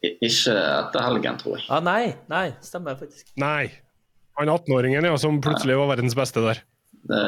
I- 0.03 0.17
Ikke 0.27 0.53
etter 0.55 1.03
helgen, 1.03 1.37
tror 1.39 1.57
jeg. 1.57 1.65
Ah, 1.71 1.79
nei, 1.83 2.13
nei, 2.31 2.45
stemmer 2.63 2.95
faktisk. 2.99 3.29
Nei. 3.39 3.71
Han 4.39 4.49
18-åringen 4.49 5.05
ja, 5.05 5.15
som 5.21 5.39
plutselig 5.43 5.75
var 5.77 5.91
verdens 5.95 6.15
beste 6.17 6.41
der. 6.43 6.59
Det, 7.03 7.21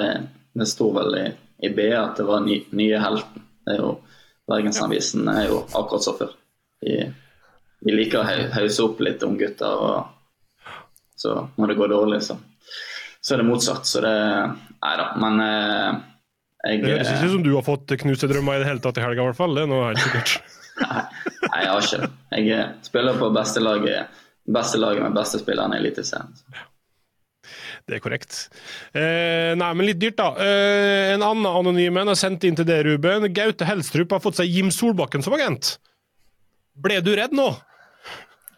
det 0.57 0.68
sto 0.72 0.89
vel 0.95 1.16
i, 1.20 1.26
i 1.68 1.70
B 1.76 1.89
at 1.95 2.18
det 2.18 2.26
var 2.28 2.41
ny, 2.43 2.61
nye 2.76 2.97
helten. 3.03 3.43
Det 3.66 3.76
er 3.76 3.82
jo, 3.84 3.91
Bergensavisen 4.49 5.28
er 5.32 5.47
jo 5.49 5.59
akkurat 5.74 6.03
så 6.05 6.13
før. 6.18 6.34
De, 6.86 6.97
de 7.86 7.93
liker 7.95 8.22
å 8.22 8.49
hause 8.55 8.84
opp 8.86 8.99
litt 9.05 9.24
om 9.26 9.38
gutter, 9.39 9.80
og 9.88 10.76
så 11.18 11.47
når 11.57 11.72
det 11.72 11.78
går 11.80 11.93
dårlig, 11.95 12.20
så, 12.28 12.36
så 13.26 13.34
er 13.34 13.42
det 13.42 13.48
motsatt. 13.48 13.88
Så 13.90 14.04
det 14.06 14.18
Nei 14.86 14.92
da, 15.00 15.08
men 15.18 15.42
eh, 15.42 15.96
jeg 16.66 16.82
Det 16.84 16.92
høres 16.92 17.10
ikke 17.10 17.26
ut 17.26 17.34
som 17.36 17.46
du 17.46 17.54
har 17.56 17.66
fått 17.66 17.96
knuste 18.04 18.30
drømmer 18.30 18.60
i 18.60 18.62
det 18.62 18.70
hele 18.70 18.82
tatt 18.84 19.00
i 19.00 19.04
helga, 19.06 19.24
i 19.24 19.30
hvert 19.32 19.40
fall. 19.40 19.58
Det 19.58 19.64
er 19.66 19.72
noe 19.72 19.88
helt 19.90 20.04
sikkert. 20.04 20.36
Nei, 20.86 21.60
jeg 21.64 21.72
har 21.72 21.88
ikke 21.88 22.00
det. 22.04 22.10
Jeg 22.36 22.54
eh, 22.54 22.72
spiller 22.86 23.18
på 23.18 23.32
beste 23.34 23.64
laget, 23.64 24.22
beste 24.58 24.82
laget 24.82 25.06
med 25.08 25.18
beste 25.18 25.42
spillerne 25.42 25.78
i 25.78 25.82
Eliteserien. 25.82 26.34
Det 27.86 27.98
er 27.98 28.02
korrekt. 28.02 28.38
Eh, 28.98 29.52
nei, 29.54 29.68
men 29.78 29.86
litt 29.86 30.00
dyrt, 30.02 30.18
da. 30.18 30.32
Eh, 30.42 31.12
en 31.14 31.22
annen 31.22 31.46
anonym 31.46 32.00
en 32.02 32.10
har 32.10 32.18
sendt 32.18 32.48
inn 32.50 32.58
til 32.58 32.66
det, 32.66 32.80
Ruben. 32.88 33.28
Gaute 33.34 33.68
Helstrup 33.70 34.16
har 34.16 34.24
fått 34.24 34.40
seg 34.40 34.50
Jim 34.50 34.72
Solbakken 34.74 35.26
som 35.26 35.36
agent. 35.38 35.76
Ble 36.82 36.98
du 37.06 37.14
redd 37.18 37.34
nå? 37.38 37.50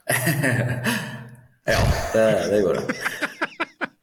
Ja, 1.67 1.81
det, 2.13 2.21
det 2.47 2.61
går 2.63 2.77
det. 2.79 2.93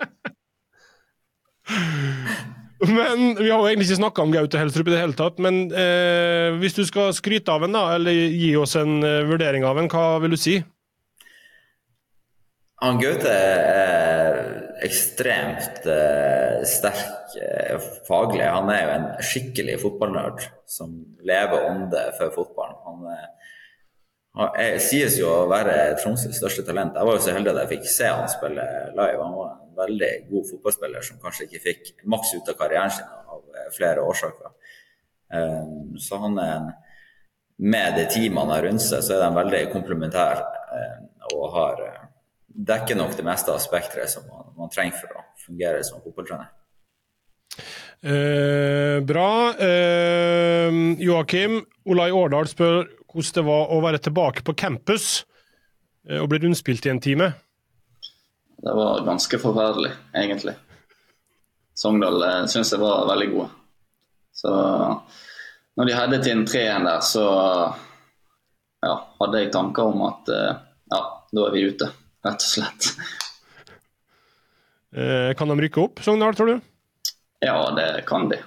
Men 2.85 3.35
Vi 3.39 3.49
har 3.49 3.59
jo 3.59 3.69
egentlig 3.69 3.89
ikke 3.89 4.03
snakka 4.03 4.25
om 4.25 4.33
Gaute 4.35 4.61
Helstrup 4.61 4.89
i 4.91 4.95
det 4.95 5.01
hele 5.01 5.17
tatt. 5.19 5.41
Men 5.43 5.65
eh, 5.73 6.55
hvis 6.61 6.77
du 6.77 6.85
skal 6.89 7.15
skryte 7.17 7.55
av 7.55 7.65
en, 7.65 7.77
da, 7.77 7.87
eller 7.97 8.13
gi 8.13 8.55
oss 8.61 8.77
en 8.81 8.99
eh, 9.07 9.25
vurdering 9.29 9.65
av 9.67 9.81
en, 9.81 9.91
hva 9.91 10.19
vil 10.25 10.37
du 10.37 10.41
si? 10.41 10.59
Han 12.85 12.99
Gaute 13.01 13.31
er 13.31 14.41
ekstremt 14.85 15.87
eh, 15.89 16.61
sterk 16.69 17.37
eh, 17.41 17.79
faglig. 18.09 18.45
Han 18.45 18.69
er 18.73 18.83
jo 18.83 18.95
en 18.99 19.07
skikkelig 19.25 19.79
fotballnerd 19.81 20.45
som 20.69 20.93
lever 21.25 21.69
ånde 21.71 22.03
for 22.19 22.35
fotballen. 22.35 23.07
Eh, 23.15 23.55
han 24.35 24.59
er, 24.59 24.81
sies 24.83 25.17
jo 25.21 25.31
å 25.31 25.49
være 25.49 25.95
Tromsøs 26.03 26.37
største 26.37 26.67
talent. 26.67 26.99
Jeg 26.99 27.09
var 27.09 27.17
jo 27.17 27.23
så 27.23 27.37
heldig 27.37 27.53
at 27.55 27.63
jeg 27.63 27.73
fikk 27.77 27.91
se 27.93 28.11
han 28.11 28.29
spille 28.29 28.67
live. 28.99 29.21
Han 29.23 29.37
var 29.39 29.53
en 29.55 29.64
veldig 29.77 30.13
god 30.31 30.49
fotballspiller 30.51 31.05
som 31.07 31.21
kanskje 31.23 31.49
ikke 31.49 31.63
fikk 31.67 31.93
maks 32.11 32.35
ut 32.37 32.49
av 32.53 32.59
karrieren 32.59 32.95
sin 32.95 33.11
av 33.11 33.43
eh, 33.55 33.71
flere 33.77 34.05
årsaker. 34.05 34.55
Eh, 35.35 35.63
så 36.01 36.21
han 36.23 36.41
er 36.43 36.57
en 36.57 36.73
med 37.57 37.95
de 37.95 38.07
teamene 38.11 38.41
han 38.41 38.51
har 38.51 38.65
rundt 38.67 38.83
seg, 38.83 39.03
så 39.05 39.15
er 39.15 39.23
de 39.23 39.39
veldig 39.39 39.63
komplementære 39.75 40.43
eh, 40.79 40.99
og 41.35 41.45
har 41.55 41.85
dekker 42.55 42.99
nok 42.99 43.15
det 43.19 43.27
meste 43.27 43.51
av 43.51 43.63
spekteret 43.63 44.11
som 44.11 44.27
man, 44.31 44.51
man 44.59 44.73
trenger 44.75 44.99
for 45.01 45.19
å 45.19 45.25
fungere 45.47 45.83
som 45.87 46.03
fotballtrener. 46.03 46.51
Eh, 48.05 48.99
bra. 49.07 49.31
Eh, 49.55 50.75
Joakim, 51.03 51.63
Olai 51.91 52.11
Årdal 52.15 52.51
spør 52.51 52.85
hvordan 53.15 53.39
det 53.39 53.47
var 53.47 53.71
å 53.71 53.81
være 53.85 54.03
tilbake 54.03 54.43
på 54.47 54.57
campus 54.59 55.23
og 56.05 56.27
bli 56.29 56.43
rundspilt 56.43 56.85
i 56.85 56.91
en 56.93 57.01
time. 57.01 57.31
Det 58.57 58.75
var 58.75 59.05
ganske 59.05 59.39
forferdelig, 59.39 59.91
egentlig. 60.15 60.55
Sogndal 61.75 62.23
eh, 62.23 62.45
syns 62.47 62.73
jeg 62.73 62.81
var 62.81 63.09
veldig 63.11 63.31
gode. 63.33 63.49
Så 64.35 64.53
når 65.75 65.89
de 65.89 65.97
hadde 65.97 66.21
til 66.23 66.37
en 66.37 66.47
3-1 66.47 66.87
der, 66.87 67.03
så 67.03 67.25
ja, 68.85 68.95
hadde 69.21 69.43
jeg 69.43 69.53
tanker 69.55 69.91
om 69.91 70.07
at 70.07 70.31
eh, 70.31 70.63
ja, 70.95 71.03
da 71.35 71.47
er 71.49 71.55
vi 71.57 71.67
ute, 71.67 71.91
rett 72.25 72.47
og 72.47 72.53
slett. 72.53 72.91
Eh, 74.95 75.35
kan 75.35 75.51
de 75.51 75.59
rykke 75.59 75.83
opp, 75.83 76.05
Sogndal, 76.07 76.39
tror 76.39 76.53
du? 76.53 76.57
Ja, 77.43 77.59
det 77.75 78.05
kan 78.07 78.29
de. 78.31 78.39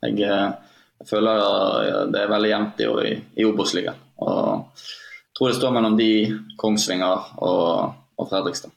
Jeg, 0.00 0.16
jeg 0.24 1.08
føler 1.08 2.08
det 2.10 2.22
er 2.22 2.32
veldig 2.32 2.50
jevnt 2.54 2.80
i, 2.80 3.14
i, 3.36 3.44
Obos-ligaen. 3.44 4.00
Jeg 4.16 5.36
tror 5.36 5.52
det 5.52 5.58
står 5.60 5.74
mellom 5.76 5.98
de, 6.00 6.12
Kongsvinger 6.60 7.34
og, 7.44 7.92
og 8.16 8.32
Fredrikstad. 8.32 8.72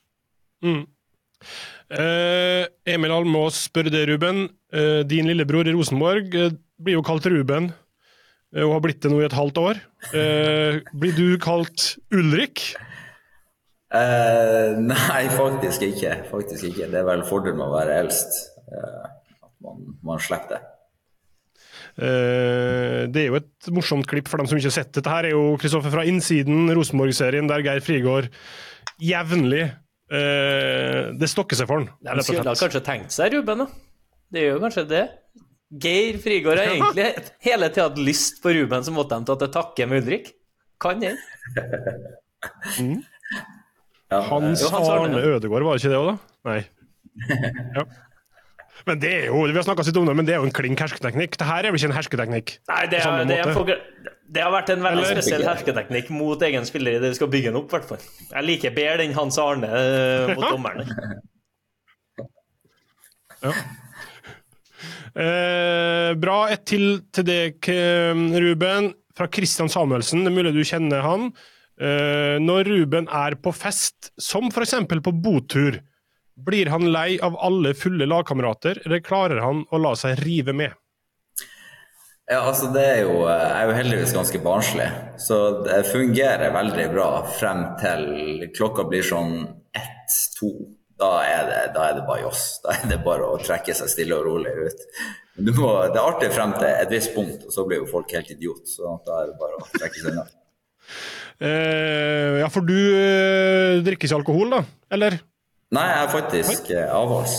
Mm. 0.64 0.84
Eh, 1.94 2.66
Emil 2.90 3.14
Almås 3.14 3.66
spør 3.68 3.92
det, 3.94 4.06
Ruben. 4.10 4.48
Eh, 4.74 5.04
din 5.06 5.30
lillebror 5.30 5.68
i 5.68 5.76
Rosenborg 5.76 6.36
eh, 6.40 6.56
blir 6.82 6.98
jo 6.98 7.06
kalt 7.06 7.28
Ruben, 7.30 7.70
eh, 8.56 8.64
og 8.64 8.78
har 8.78 8.84
blitt 8.86 9.04
det 9.04 9.12
nå 9.14 9.22
i 9.22 9.28
et 9.28 9.38
halvt 9.38 9.62
år. 9.62 9.82
Eh, 10.16 10.80
blir 10.98 11.16
du 11.18 11.38
kalt 11.44 11.94
Ulrik? 12.16 12.72
Eh, 13.94 14.74
nei, 14.80 15.24
faktisk 15.36 15.86
ikke. 15.86 16.24
Faktisk 16.32 16.72
ikke. 16.72 16.90
Det 16.90 17.02
er 17.04 17.10
vel 17.12 17.26
fordelen 17.30 17.60
med 17.60 17.70
å 17.70 17.76
være 17.76 18.00
eldst. 18.06 18.40
Eh, 18.74 19.02
at 19.44 19.52
man, 19.62 19.84
man 20.06 20.24
slipper 20.24 20.58
det. 20.58 20.64
Uh, 21.94 23.06
det 23.14 23.22
er 23.22 23.28
jo 23.28 23.36
et 23.38 23.68
morsomt 23.70 24.08
klipp 24.10 24.26
for 24.26 24.42
dem 24.42 24.48
som 24.50 24.58
ikke 24.58 24.72
har 24.72 24.74
sett 24.80 24.96
dette. 24.98 25.12
her 25.14 25.28
er 25.28 25.36
jo 25.36 25.60
Kristoffer 25.62 25.94
fra 25.94 26.06
Innsiden, 26.10 26.66
Rosenborg-serien, 26.74 27.46
der 27.46 27.62
Geir 27.62 27.84
Frigård 27.86 28.32
jevnlig 28.98 29.68
eh, 30.12 31.12
Det 31.20 31.30
stokker 31.32 31.60
seg 31.60 31.70
for 31.70 31.82
han, 31.82 31.90
De 32.04 32.26
skulle 32.26 32.44
ha 32.50 32.56
kanskje 32.60 32.84
tenkt 32.86 33.16
seg 33.16 33.34
Ruben, 33.38 33.64
da. 33.64 33.68
Det 34.34 34.44
gjør 34.44 34.56
jo 34.58 34.62
kanskje 34.66 34.86
det. 34.90 35.04
Geir 35.84 36.18
Frigård 36.22 36.60
har 36.62 36.72
egentlig 36.76 37.08
hele 37.46 37.70
tida 37.74 37.88
hatt 37.90 38.02
lyst 38.02 38.42
på 38.44 38.54
Ruben, 38.58 38.86
så 38.86 38.94
måtte 38.94 39.18
de 39.20 39.30
ta 39.30 39.38
til 39.42 39.54
takke 39.54 39.90
med 39.90 40.04
Ulrik. 40.04 40.32
Kan 40.82 41.04
hende. 41.04 41.18
Ja, 44.12 44.20
Hans 44.30 44.64
Hans 44.70 44.90
Arne. 44.90 45.22
Ødegård, 45.22 45.64
var 45.66 45.80
ikke 45.80 45.94
det 45.94 46.00
òg, 46.02 46.14
da? 46.14 46.18
Nei. 46.50 46.62
Ja. 47.78 47.84
Men 48.88 49.00
det 49.00 49.12
er 49.16 49.26
jo, 49.30 49.44
Vi 49.48 49.54
har 49.56 49.64
snakka 49.68 49.86
litt 49.88 49.98
om 50.02 50.08
det, 50.10 50.16
men 50.20 50.26
det 50.28 50.34
er 50.36 50.42
jo 50.42 50.48
en 50.50 50.56
klink 50.56 50.80
hersketeknikk. 50.84 51.38
Dette 51.38 51.46
er 51.48 51.70
vel 51.72 51.80
ikke 51.80 51.90
en 51.92 51.96
hersketeknikk? 51.98 52.56
Nei, 52.72 52.82
det, 52.92 53.00
er, 53.00 53.24
det, 53.30 53.38
er, 53.40 53.54
for- 53.56 53.70
det 54.34 54.42
har 54.44 54.52
vært 54.52 54.72
en 54.74 54.84
veldig 54.84 55.04
Eller- 55.06 55.22
spesiell 55.22 55.46
hersketeknikk 55.48 56.10
mot 56.16 56.42
egen 56.50 56.66
spiller 56.68 56.98
idet 57.00 57.14
vi 57.14 57.20
skal 57.22 57.32
bygge 57.32 57.52
den 57.54 57.60
opp, 57.62 57.70
i 57.72 57.78
hvert 57.78 57.88
fall. 57.94 58.04
Jeg 58.34 58.48
liker 58.50 58.76
bedre 58.76 58.98
den 59.04 59.16
Hans 59.18 59.38
Arne 59.40 59.70
uh, 59.72 60.34
mot 60.36 60.50
dommerne. 60.56 60.88
Eh, 65.14 66.12
bra. 66.20 66.38
Et 66.54 66.64
til 66.68 67.02
til 67.14 67.28
deg, 67.28 67.70
eh, 67.70 68.14
Ruben. 68.44 68.94
Fra 69.14 69.28
Kristian 69.30 69.70
Samuelsen. 69.70 70.24
Det 70.26 70.32
er 70.32 70.38
mulig 70.40 70.54
du 70.56 70.64
kjenner 70.66 71.04
han. 71.06 71.28
Eh, 71.78 72.40
når 72.42 72.66
Ruben 72.66 73.06
er 73.14 73.36
på 73.38 73.52
fest, 73.54 74.10
som 74.18 74.48
f.eks. 74.50 74.74
på 74.90 75.14
botur, 75.22 75.78
blir 76.36 76.70
han 76.74 76.88
lei 76.92 77.20
av 77.22 77.36
alle 77.38 77.74
fulle 77.78 78.08
lagkamerater, 78.10 78.82
eller 78.86 79.04
klarer 79.06 79.42
han 79.44 79.66
å 79.72 79.80
la 79.82 79.94
seg 80.00 80.20
rive 80.26 80.54
med? 80.54 80.74
Ja, 82.32 82.40
altså 82.48 82.70
det 82.72 82.84
er 82.88 83.00
jo 83.04 83.26
Jeg 83.28 83.50
er 83.52 83.66
jo 83.68 83.74
heldigvis 83.76 84.14
ganske 84.16 84.40
barnslig, 84.44 84.86
så 85.20 85.40
det 85.66 85.82
fungerer 85.92 86.54
veldig 86.56 86.86
bra 86.94 87.10
frem 87.36 87.66
til 87.82 88.06
klokka 88.56 88.86
blir 88.88 89.04
sånn 89.04 89.36
ett-to. 89.76 90.54
Da, 91.00 91.10
det- 91.50 91.74
da 91.76 91.90
er 91.90 91.98
det 91.98 92.06
bare 92.08 92.22
joss. 92.22 92.62
Da 92.64 92.78
er 92.78 92.88
det 92.94 93.02
bare 93.04 93.28
å 93.28 93.40
trekke 93.42 93.76
seg 93.76 93.90
stille 93.92 94.16
og 94.16 94.26
rolig 94.30 94.54
ut. 94.70 94.86
Du 95.36 95.52
må, 95.58 95.72
det 95.92 95.98
er 96.00 96.06
artig 96.06 96.30
frem 96.32 96.54
til 96.56 96.70
et 96.70 96.90
visst 96.94 97.12
punkt, 97.16 97.44
og 97.48 97.52
så 97.52 97.66
blir 97.68 97.82
jo 97.82 97.90
folk 97.90 98.12
helt 98.14 98.30
idiot. 98.32 98.64
Så 98.70 98.96
da 99.06 99.24
er 99.24 99.32
det 99.32 99.40
bare 99.42 99.58
å 99.60 99.68
trekke 99.74 100.00
seg 100.00 100.12
unna. 100.14 100.26
Uh, 101.42 102.40
ja, 102.40 102.48
for 102.54 102.62
du 102.64 102.76
uh, 102.78 103.82
drikker 103.84 104.08
ikke 104.08 104.20
alkohol, 104.22 104.54
da? 104.54 104.62
Eller? 104.94 105.18
Nei, 105.74 105.84
jeg 105.90 106.02
er 106.06 106.10
faktisk 106.14 106.68
eh, 106.76 106.90
avholds. 106.94 107.36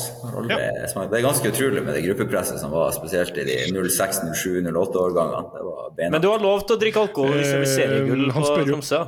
Ja. 0.51 0.57
Det 0.59 1.19
er 1.19 1.23
ganske 1.23 1.53
utrolig 1.53 1.85
med 1.87 1.95
det 1.95 2.03
gruppepresset 2.07 2.59
som 2.59 2.73
var 2.75 2.91
spesielt 2.97 3.37
i 3.39 3.45
de 3.47 3.59
06, 3.71 4.23
07, 4.35 4.57
08-årgangene. 4.67 5.45
Det 5.55 5.67
var 5.69 5.93
beina. 5.95 6.11
Men 6.17 6.25
du 6.25 6.31
har 6.33 6.43
lov 6.43 6.65
til 6.67 6.75
å 6.75 6.81
drikke 6.83 7.05
alkohol 7.07 7.39
hvis 7.39 7.53
du 7.53 7.61
vil 7.63 7.71
seriegull 7.71 8.25
gull 8.25 8.35
han 8.35 8.49
på 8.49 8.65
Tromsø. 8.71 9.05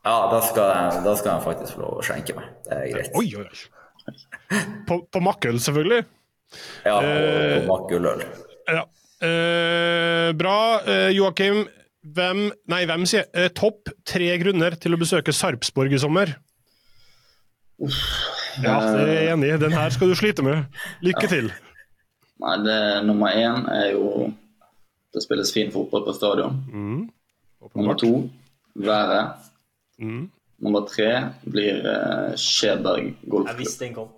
Ja, 0.00 0.14
da 0.32 0.38
skal, 0.40 0.70
jeg, 0.70 1.02
da 1.04 1.12
skal 1.18 1.34
jeg 1.34 1.44
faktisk 1.44 1.76
få 1.76 1.82
lov 1.82 1.98
å 2.00 2.06
skjenke 2.06 2.38
meg. 2.38 2.54
Det 2.64 2.78
er 2.78 2.86
greit. 2.94 3.18
Oi, 3.20 3.26
oi, 3.36 3.44
oi. 3.50 4.14
På, 4.88 5.02
på 5.12 5.20
Makkøl, 5.22 5.58
selvfølgelig. 5.60 6.06
Ja, 6.86 6.94
og 6.96 7.04
Eh, 7.04 7.58
på 7.60 7.66
makkøløl. 7.68 8.22
Ja. 8.70 8.86
Eh, 9.26 10.32
bra. 10.34 10.80
Eh, 10.86 11.10
Joakim, 11.14 11.66
hvem 12.16 12.44
Nei, 12.70 12.82
hvem 12.88 13.06
sier 13.08 13.26
eh, 13.36 13.48
Topp 13.56 13.90
tre 14.08 14.30
grunner 14.42 14.76
til 14.80 14.94
å 14.96 15.00
besøke 15.00 15.34
Sarpsborg 15.34 15.94
i 15.96 16.00
sommer? 16.02 16.34
Uff, 17.80 18.00
Ja, 18.60 18.76
det 18.92 19.04
er 19.06 19.12
jeg 19.14 19.32
enig 19.34 19.52
i. 19.54 19.58
Den 19.62 19.72
her 19.76 19.92
skal 19.94 20.10
du 20.10 20.16
slite 20.18 20.44
med. 20.44 20.66
Lykke 21.06 21.28
til. 21.30 21.50
Nei, 22.40 22.56
det, 22.64 22.76
nummer 23.06 23.36
én 23.36 23.66
er 23.72 23.92
jo 23.94 24.30
det 25.14 25.22
spilles 25.24 25.52
fin 25.54 25.70
fotball 25.74 26.04
på 26.06 26.14
stadion. 26.16 26.58
Nummer 27.74 27.96
to 28.00 28.12
været. 28.74 29.48
Mm. 30.00 30.26
Nummer 30.60 30.84
tre 30.88 31.08
blir 31.48 31.80
eh, 31.88 32.34
Skjeberg 32.40 33.14
Jeg 33.24 33.56
visste 33.58 33.86
den 33.86 33.94
kom. 33.96 34.10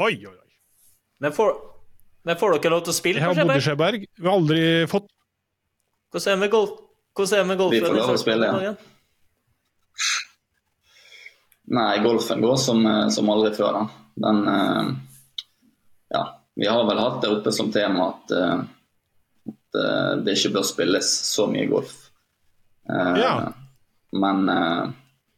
Oi, 0.00 0.14
oi, 0.26 0.34
oi. 0.34 0.52
Men 1.20 1.34
får, 1.34 1.50
men 2.24 2.38
får 2.40 2.56
dere 2.56 2.72
lov 2.76 2.84
til 2.86 2.94
å 2.94 2.96
spille 2.96 3.20
Jeg 3.20 3.26
har 3.26 3.34
bodd 3.36 3.56
i 3.56 3.64
Skjeberg? 3.64 4.04
Skjeberg. 4.04 4.06
Vi 4.22 4.28
har 4.28 4.38
aldri 4.38 4.62
fått 4.90 5.10
Hvordan 6.10 6.26
er 6.26 6.38
det 6.38 6.42
med 6.42 6.52
golf, 6.54 6.70
Hvordan 7.20 7.36
er 7.36 7.44
det 7.44 7.50
med 7.52 7.60
golfen? 7.60 7.76
Vi 7.78 7.86
får 7.86 7.98
lov 8.00 8.14
å 8.16 8.22
spille, 8.24 8.50
ja. 8.64 8.72
Nei, 11.70 11.98
golfen 12.02 12.40
går 12.42 12.56
som, 12.58 12.80
eh, 12.86 13.08
som 13.14 13.30
aldri 13.30 13.52
før. 13.54 13.72
da. 13.78 13.86
Den 14.26 14.40
eh, 14.48 14.90
Ja, 16.10 16.24
vi 16.58 16.66
har 16.66 16.84
vel 16.88 16.98
hatt 16.98 17.20
det 17.22 17.30
oppe 17.30 17.52
som 17.54 17.70
tema 17.72 18.08
at, 18.10 18.32
eh, 18.34 18.62
at 19.52 19.78
det 20.24 20.34
ikke 20.34 20.54
bør 20.56 20.66
spilles 20.66 21.10
så 21.30 21.46
mye 21.46 21.68
golf. 21.70 21.94
Eh, 22.90 23.16
Ja. 23.22 23.52
Men 24.12 24.40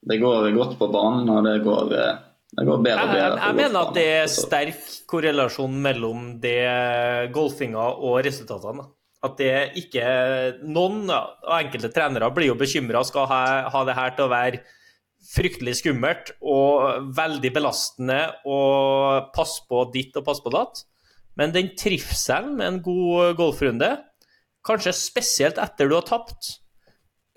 det 0.00 0.16
går 0.16 0.46
godt 0.56 0.78
på 0.78 0.86
banen, 0.88 1.28
og 1.28 1.44
det 1.44 1.58
går, 1.62 1.90
det 1.92 2.64
går 2.64 2.78
bedre 2.80 3.02
og 3.04 3.10
bedre. 3.12 3.18
jeg, 3.18 3.32
jeg, 3.34 3.40
jeg 3.42 3.56
mener 3.58 3.80
at 3.82 3.94
det 3.98 4.04
er 4.14 4.30
sterk 4.32 4.86
korrelasjon 5.06 5.74
mellom 5.84 6.40
det 6.40 7.28
golfinga 7.34 7.84
og 8.00 8.22
resultatene. 8.24 8.86
At 9.22 9.36
det 9.38 9.78
ikke 9.78 10.04
Noen 10.66 11.06
av 11.14 11.58
enkelte 11.60 11.92
trenere 11.94 12.30
blir 12.34 12.50
jo 12.50 12.58
bekymra 12.58 13.04
skal 13.06 13.28
ha, 13.30 13.42
ha 13.70 13.82
det 13.86 13.94
her 13.98 14.16
til 14.16 14.26
å 14.26 14.32
være 14.32 14.62
fryktelig 15.32 15.76
skummelt 15.78 16.32
og 16.42 17.12
veldig 17.14 17.52
belastende 17.54 18.18
og 18.48 19.30
passe 19.36 19.62
på 19.68 19.84
ditt 19.94 20.16
og 20.18 20.26
passe 20.26 20.42
på 20.42 20.50
datt. 20.54 20.82
Men 21.38 21.54
den 21.54 21.70
trivselen 21.78 22.56
med 22.58 22.66
en 22.66 22.80
god 22.84 23.38
golfrunde, 23.38 23.94
kanskje 24.66 24.92
spesielt 24.96 25.60
etter 25.62 25.88
du 25.88 25.96
har 25.98 26.08
tapt 26.08 26.58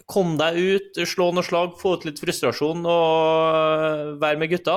Kom 0.05 0.35
deg 0.37 0.57
ut, 0.59 0.99
slå 1.09 1.31
noen 1.33 1.45
slag, 1.45 1.79
få 1.79 1.95
ut 1.97 2.03
litt 2.05 2.19
frustrasjon 2.21 2.83
og 2.85 4.19
være 4.21 4.37
med 4.37 4.51
gutta. 4.51 4.75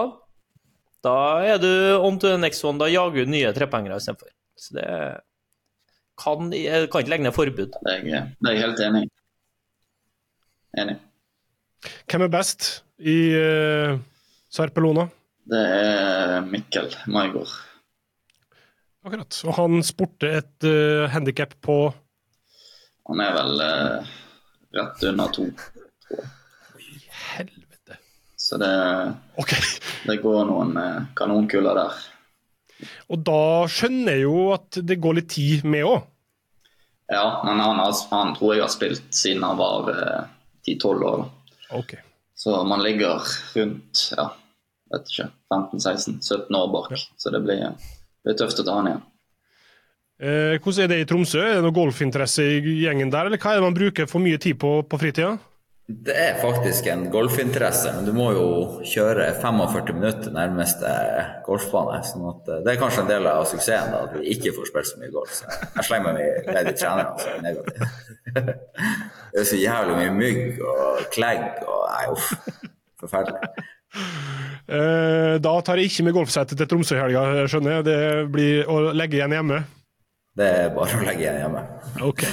Da 1.04 1.16
er 1.44 1.60
du 1.60 1.68
on 2.00 2.16
to 2.16 2.30
the 2.30 2.38
next 2.40 2.64
one. 2.64 2.80
Da 2.80 2.88
jager 2.88 3.26
du 3.26 3.34
nye 3.34 3.50
trepengere 3.52 3.98
istedenfor. 4.00 4.30
Så 4.56 4.78
det 4.78 4.86
kan, 6.18 6.50
kan 6.50 7.02
ikke 7.02 7.12
legge 7.12 7.26
ned 7.26 7.36
forbud. 7.36 7.78
Det 7.84 7.94
er 7.94 8.08
jeg, 8.08 8.24
det 8.38 8.50
er 8.50 8.56
jeg 8.56 8.64
helt 8.66 8.82
enig 8.88 9.04
i. 9.06 9.10
Enig. 10.82 10.98
Hvem 12.10 12.26
er 12.26 12.32
best 12.32 12.68
i 12.98 13.16
uh, 13.38 13.96
Serpelona? 14.50 15.06
Det 15.48 15.62
er 15.62 16.44
Mikkel 16.44 16.90
Maigård. 17.08 17.52
Akkurat. 19.06 19.38
Og 19.46 19.54
han 19.56 19.78
sporter 19.86 20.40
et 20.42 20.66
uh, 20.68 21.06
handikap 21.12 21.54
på 21.64 21.78
Han 23.08 23.22
er 23.24 23.32
vel 23.38 23.62
uh, 23.62 24.10
rett 24.76 25.06
under 25.08 25.32
to. 25.32 25.46
Helvete. 27.30 27.96
Så 28.36 28.58
det, 28.60 28.74
okay. 29.40 29.62
det 30.04 30.18
går 30.20 30.44
noen 30.50 30.76
uh, 30.76 31.06
kanonkuler 31.16 31.78
der. 31.78 32.04
Og 33.08 33.22
da 33.26 33.42
skjønner 33.70 34.16
jeg 34.18 34.26
jo 34.26 34.48
at 34.54 34.80
det 34.86 35.00
går 35.02 35.18
litt 35.20 35.30
tid 35.34 35.66
med 35.68 35.86
òg. 35.88 36.06
Ja, 37.08 37.40
men 37.44 37.60
han, 37.62 37.80
han 38.10 38.34
tror 38.36 38.54
jeg 38.54 38.66
har 38.66 38.72
spilt 38.72 39.06
siden 39.16 39.46
han 39.46 39.56
var 39.58 39.88
eh, 39.94 40.24
10-12 40.68 41.06
år. 41.08 41.22
Okay. 41.80 42.02
Så 42.36 42.64
man 42.68 42.82
ligger 42.84 43.24
rundt 43.56 44.02
ja, 44.16 44.28
vet 44.92 45.08
ikke, 45.12 45.30
15-16-17 45.54 46.58
år 46.58 46.68
bak. 46.74 46.92
Så 47.16 47.32
det 47.34 47.40
blir, 47.46 47.64
det 47.72 48.28
blir 48.28 48.38
tøft 48.38 48.60
å 48.60 48.66
ta 48.66 48.76
han 48.78 48.90
igjen. 48.92 49.06
Eh, 50.18 50.54
hvordan 50.58 50.84
er 50.84 50.92
det 50.92 51.00
i 51.00 51.08
Tromsø? 51.08 51.40
Er 51.40 51.58
det 51.58 51.64
noe 51.64 51.76
golfinteresse 51.76 52.44
i 52.44 52.76
gjengen 52.82 53.10
der, 53.14 53.30
eller 53.30 53.40
hva 53.40 53.54
er 53.54 53.60
det 53.60 53.68
man 53.68 53.76
bruker 53.76 54.08
for 54.10 54.22
mye 54.22 54.40
tid 54.42 54.58
på 54.60 54.80
på 54.90 55.00
fritida? 55.00 55.36
Det 55.88 56.12
er 56.12 56.34
faktisk 56.36 56.84
en 56.92 57.06
golfinteresse, 57.08 57.94
men 57.96 58.04
du 58.04 58.12
må 58.12 58.26
jo 58.36 58.48
kjøre 58.84 59.30
45 59.40 59.94
minutter 59.96 60.26
til 60.26 60.34
nærmeste 60.36 60.90
golfbane. 61.46 62.02
sånn 62.04 62.26
at 62.28 62.50
eh, 62.52 62.58
Det 62.66 62.74
er 62.74 62.80
kanskje 62.82 63.06
en 63.06 63.08
del 63.08 63.28
av 63.30 63.46
suksessen 63.48 63.94
da, 63.94 64.02
at 64.04 64.18
vi 64.18 64.34
ikke 64.34 64.52
får 64.58 64.68
spilt 64.68 64.90
så 64.90 65.00
mye 65.00 65.14
golf. 65.14 65.32
Så 65.38 65.48
jeg 65.48 65.86
slenger 65.88 66.18
meg 66.18 66.44
med 66.50 66.68
de 66.68 66.74
trenerne 66.76 67.24
som 67.24 67.32
er 67.32 67.46
negative. 67.46 67.88
Det 69.32 69.40
er 69.40 69.48
så 69.48 69.62
jævlig 69.62 69.96
mye 70.02 70.12
mygg 70.18 70.62
og 70.74 71.08
klegg 71.14 71.42
og 71.64 71.82
Nei, 71.88 72.04
uff. 72.12 72.28
Forferdelig. 73.00 73.48
Eh, 74.68 75.34
da 75.40 75.52
tar 75.64 75.80
jeg 75.80 75.88
ikke 75.88 76.04
med 76.04 76.18
golfsettet 76.18 76.60
til 76.60 76.68
Tromsø 76.68 76.98
i 76.98 77.00
helga, 77.00 77.22
skjønner 77.48 77.78
jeg. 77.78 77.86
Det 77.88 78.00
blir 78.34 78.68
å 78.68 78.90
legge 78.92 79.22
igjen 79.22 79.34
hjemme. 79.38 79.62
Det 80.38 80.48
er 80.66 80.74
bare 80.76 81.00
å 81.00 81.06
legge 81.08 81.24
igjen 81.24 81.40
hjemme. 81.46 81.64
Ok. 82.06 82.26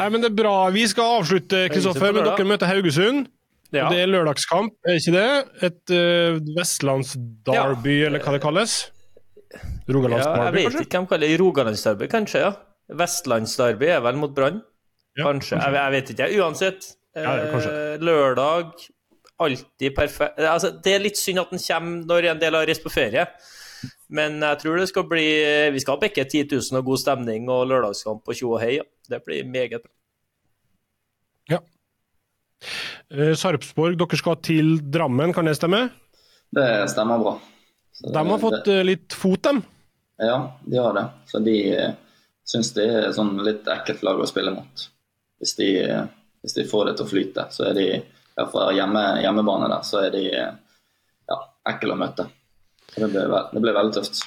Nei, 0.00 0.08
men 0.14 0.24
det 0.24 0.30
er 0.30 0.38
bra. 0.38 0.54
Vi 0.74 0.86
skal 0.90 1.18
avslutte, 1.20 1.66
Kristoffer, 1.72 2.14
men 2.16 2.24
dere 2.26 2.46
møter 2.48 2.70
Haugesund. 2.70 3.28
Ja. 3.70 3.86
Det 3.92 4.00
er 4.02 4.08
lørdagskamp, 4.10 4.72
er 4.88 4.96
ikke 4.98 5.12
det? 5.14 5.26
Et 5.68 5.92
uh, 5.94 6.40
vestlandsderby, 6.56 8.00
eller 8.08 8.24
hva 8.24 8.34
det 8.34 8.40
kalles? 8.42 8.80
Ja, 9.90 10.00
jeg 10.00 10.54
vet 10.54 10.66
kanskje? 10.66 10.82
ikke 10.86 10.98
hvem 10.98 11.06
kaller 11.10 11.26
det 11.26 11.38
Rogalandsderby, 11.42 12.08
kanskje? 12.10 12.42
ja. 12.46 12.50
Vestlandsderby 12.98 13.86
er 13.90 14.00
vel 14.02 14.18
mot 14.18 14.32
Brann? 14.34 14.60
Ja, 15.18 15.28
kanskje. 15.28 15.58
Jeg, 15.58 15.76
jeg 15.76 15.94
vet 15.94 16.10
ikke. 16.14 16.28
Uansett. 16.40 16.88
Ja, 17.14 17.36
ja, 17.38 17.46
kanskje. 17.50 17.70
eh, 17.74 18.02
lørdag, 18.06 18.84
alltid 19.42 19.94
perfekt 19.96 20.36
altså, 20.38 20.68
Det 20.78 20.92
er 20.94 21.02
litt 21.02 21.18
synd 21.18 21.40
at 21.42 21.50
den 21.50 21.58
kommer 21.64 22.04
når 22.06 22.28
en 22.30 22.42
del 22.42 22.54
har 22.58 22.68
reist 22.70 22.84
på 22.86 22.92
ferie. 22.94 23.24
Men 24.10 24.40
jeg 24.42 24.58
tror 24.62 24.80
det 24.80 24.88
skal 24.90 25.06
bli 25.06 25.26
Vi 25.74 25.82
skal 25.82 26.00
bekke 26.02 26.24
10 26.26 26.48
000 26.50 26.80
og 26.80 26.88
god 26.90 27.02
stemning 27.02 27.48
og 27.52 27.68
lørdagskamp 27.70 28.24
på 28.26 28.36
tjo 28.36 28.54
og 28.56 28.62
hei. 28.64 28.76
Ja. 28.80 28.86
Det 29.10 29.22
blir 29.26 29.46
meget 29.46 29.82
bra. 29.82 29.90
Ja. 31.50 31.58
Sarpsborg, 33.34 33.96
dere 33.98 34.18
skal 34.20 34.36
til 34.44 34.76
Drammen, 34.92 35.32
kan 35.34 35.48
det 35.48 35.56
stemme? 35.58 35.88
Det 36.54 36.66
stemmer 36.92 37.18
bra. 37.18 37.32
Så 37.90 38.12
De 38.14 38.22
har 38.28 38.38
fått 38.38 38.64
det... 38.68 38.76
litt 38.86 39.16
fot, 39.18 39.42
dem. 39.42 39.62
Ja, 40.22 40.36
de 40.62 40.78
har 40.78 40.94
det. 40.94 41.04
Så 41.26 41.40
de 41.42 41.56
syns 42.50 42.72
det 42.76 42.86
er 42.86 43.12
sånn 43.16 43.36
litt 43.46 43.68
ekkelt 43.70 44.02
lag 44.06 44.20
å 44.20 44.28
spille 44.28 44.52
mot. 44.54 44.86
Hvis 45.40 45.56
de, 45.58 45.68
eh, 45.84 46.06
hvis 46.44 46.56
de 46.56 46.66
får 46.68 46.90
det 46.90 46.96
til 46.98 47.06
å 47.06 47.12
flyte, 47.14 47.46
så 47.54 47.70
er 47.70 47.78
de 47.78 47.90
Fra 48.40 48.70
hjemme, 48.72 49.00
hjemmebane 49.20 49.66
der, 49.68 49.82
så 49.84 49.98
er 50.06 50.12
de 50.14 50.20
eh, 50.32 50.52
ja, 51.28 51.36
ekle 51.68 51.92
å 51.92 51.98
møte. 51.98 52.24
Det 52.96 53.08
ble, 53.12 53.24
det 53.52 53.62
ble 53.62 53.74
veldig 53.76 53.96
tøft. 53.98 54.22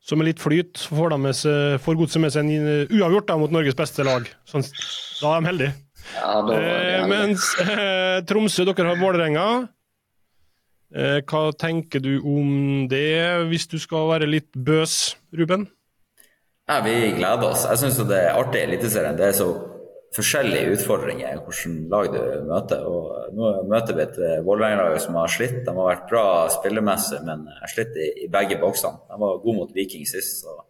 Så 0.00 0.16
med 0.16 0.30
litt 0.30 0.40
flyt 0.40 0.80
får, 0.88 1.12
får 1.84 1.98
godset 1.98 2.22
med 2.24 2.32
seg 2.32 2.48
en 2.48 2.68
eh, 2.72 2.94
uavgjort 2.96 3.28
da, 3.28 3.36
mot 3.40 3.52
Norges 3.52 3.76
beste 3.78 4.06
lag. 4.06 4.26
Sånn, 4.48 4.64
da 5.20 5.34
er 5.34 5.42
de 5.44 5.50
heldige. 5.50 5.74
Ja, 6.14 6.30
da 6.46 6.56
er 6.56 6.64
de 6.64 6.94
Eh, 7.00 7.10
mens 7.10 7.50
eh, 7.62 8.22
Tromsø, 8.28 8.64
dere 8.68 8.88
har 8.94 9.00
Vålerenga. 9.00 9.44
Eh, 10.90 11.20
hva 11.28 11.42
tenker 11.54 12.02
du 12.02 12.16
om 12.26 12.88
det, 12.90 13.46
hvis 13.50 13.68
du 13.70 13.76
skal 13.78 14.08
være 14.10 14.30
litt 14.30 14.50
bøs, 14.56 15.14
Ruben? 15.36 15.68
Ja, 16.70 16.80
vi 16.86 17.12
gleder 17.18 17.50
oss. 17.50 17.66
Jeg 17.68 17.82
syns 17.82 18.00
det 18.08 18.18
er 18.18 18.38
artig 18.38 18.62
i 18.62 18.68
Eliteserien. 18.70 19.18
Det 19.18 19.28
er 19.28 19.36
så 19.36 19.50
forskjellige 20.16 20.74
utfordringer 20.74 21.38
hvordan 21.44 21.76
lag 21.92 22.08
du 22.14 22.20
møter. 22.48 22.86
Og 22.88 23.36
nå 23.36 23.52
møter 23.70 23.96
vi 23.96 24.04
et 24.06 24.18
eh, 24.18 24.40
Vålerenga-lag 24.46 24.98
som 25.02 25.18
har 25.20 25.30
slitt. 25.30 25.62
De 25.66 25.74
har 25.76 25.90
vært 25.92 26.10
bra 26.10 26.24
spillemessig, 26.56 27.22
men 27.26 27.46
har 27.60 27.72
slitt 27.72 27.94
i, 27.98 28.10
i 28.26 28.30
begge 28.32 28.58
boksene. 28.62 29.04
De 29.10 29.20
var 29.22 29.40
gode 29.44 29.56
mot 29.62 29.76
Viking 29.76 30.08
sist, 30.08 30.42
så 30.42 30.60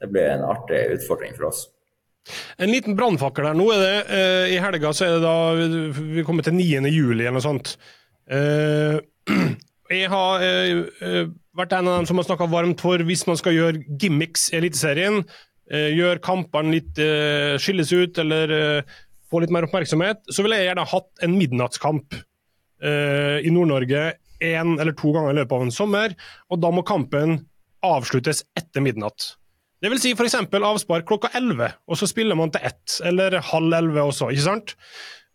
det 0.00 0.10
blir 0.12 0.28
en 0.32 0.44
artig 0.46 0.82
utfordring 0.98 1.36
for 1.38 1.50
oss. 1.52 1.66
En 2.58 2.72
liten 2.72 2.96
brannfakkel 2.98 3.46
her 3.46 3.54
nå. 3.54 3.68
er 3.72 3.82
det, 3.84 3.96
eh, 4.16 4.56
I 4.56 4.62
helga 4.62 4.90
så 4.96 5.06
er 5.06 5.14
det 5.14 5.22
da 5.22 5.94
vi 6.16 6.24
kommer 6.26 6.46
til 6.46 6.56
9. 6.58 6.90
juli 6.90 7.22
eller 7.22 7.38
noe 7.38 7.44
sånt. 7.44 7.76
Eh, 8.26 8.98
jeg 9.94 10.10
har 10.10 10.42
eh, 10.42 10.80
eh, 11.06 11.28
vært 11.56 11.76
en 11.76 11.90
av 11.90 12.00
dem 12.00 12.08
som 12.10 12.18
har 12.18 12.26
snakka 12.26 12.48
varmt 12.50 12.82
for 12.82 13.02
hvis 13.06 13.26
man 13.30 13.38
skal 13.38 13.54
gjøre 13.54 13.84
gimmicks 14.00 14.50
i 14.50 14.58
Eliteserien, 14.58 15.22
eh, 15.70 15.90
gjøre 15.96 16.22
kampene 16.24 16.76
litt 16.76 17.00
eh, 17.02 17.56
skilles 17.62 17.92
ut 17.94 18.20
eller 18.22 18.54
eh, 18.56 18.94
få 19.30 19.42
litt 19.42 19.54
mer 19.54 19.66
oppmerksomhet, 19.66 20.22
så 20.30 20.44
ville 20.44 20.60
jeg 20.60 20.70
gjerne 20.70 20.86
hatt 20.92 21.26
en 21.26 21.36
midnattskamp 21.36 22.22
i 22.76 23.48
Nord-Norge 23.48 24.00
én 24.44 24.74
eller 24.76 24.92
to 24.92 25.08
ganger 25.14 25.32
i 25.32 25.36
løpet 25.38 25.54
av 25.56 25.62
en 25.64 25.72
sommer, 25.72 26.12
og 26.52 26.58
da 26.60 26.68
må 26.76 26.82
kampen 26.84 27.38
avsluttes 27.86 28.42
etter 28.60 28.84
midnatt. 28.84 29.30
Det 29.80 29.90
vil 29.92 30.00
si 30.00 30.12
f.eks. 30.12 30.36
avspark 30.44 31.06
klokka 31.08 31.30
11, 31.36 31.72
og 31.88 31.98
så 32.00 32.08
spiller 32.08 32.38
man 32.38 32.52
til 32.52 32.68
ett, 32.68 32.98
eller 33.08 33.38
halv 33.48 33.72
11 33.80 34.02
også, 34.02 34.28
ikke 34.32 34.44
sant? 34.44 34.76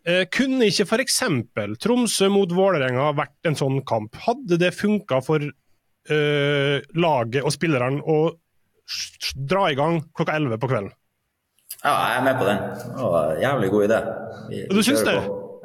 Eh, 0.01 0.23
kunne 0.33 0.65
ikke 0.69 0.87
f.eks. 0.89 1.19
Tromsø 1.81 2.29
mot 2.33 2.53
Vålerenga 2.57 3.11
vært 3.17 3.49
en 3.49 3.57
sånn 3.57 3.81
kamp? 3.85 4.17
Hadde 4.25 4.57
det 4.61 4.73
funka 4.73 5.19
for 5.25 5.45
eh, 5.45 6.77
laget 6.97 7.45
og 7.45 7.53
spillerne 7.53 8.01
å 8.01 8.17
dra 9.35 9.67
i 9.71 9.77
gang 9.77 10.01
klokka 10.17 10.35
11 10.39 10.59
på 10.61 10.69
kvelden? 10.71 10.91
Ja, 11.81 11.91
jeg 11.91 12.17
er 12.19 12.25
med 12.25 12.37
på 12.37 12.47
den. 12.47 12.59
Det 12.97 13.11
en 13.21 13.41
jævlig 13.41 13.69
god 13.73 13.85
idé. 13.87 13.99
Vi, 14.49 14.63
du 14.69 14.81
syns 14.85 15.05
det? 15.07 15.15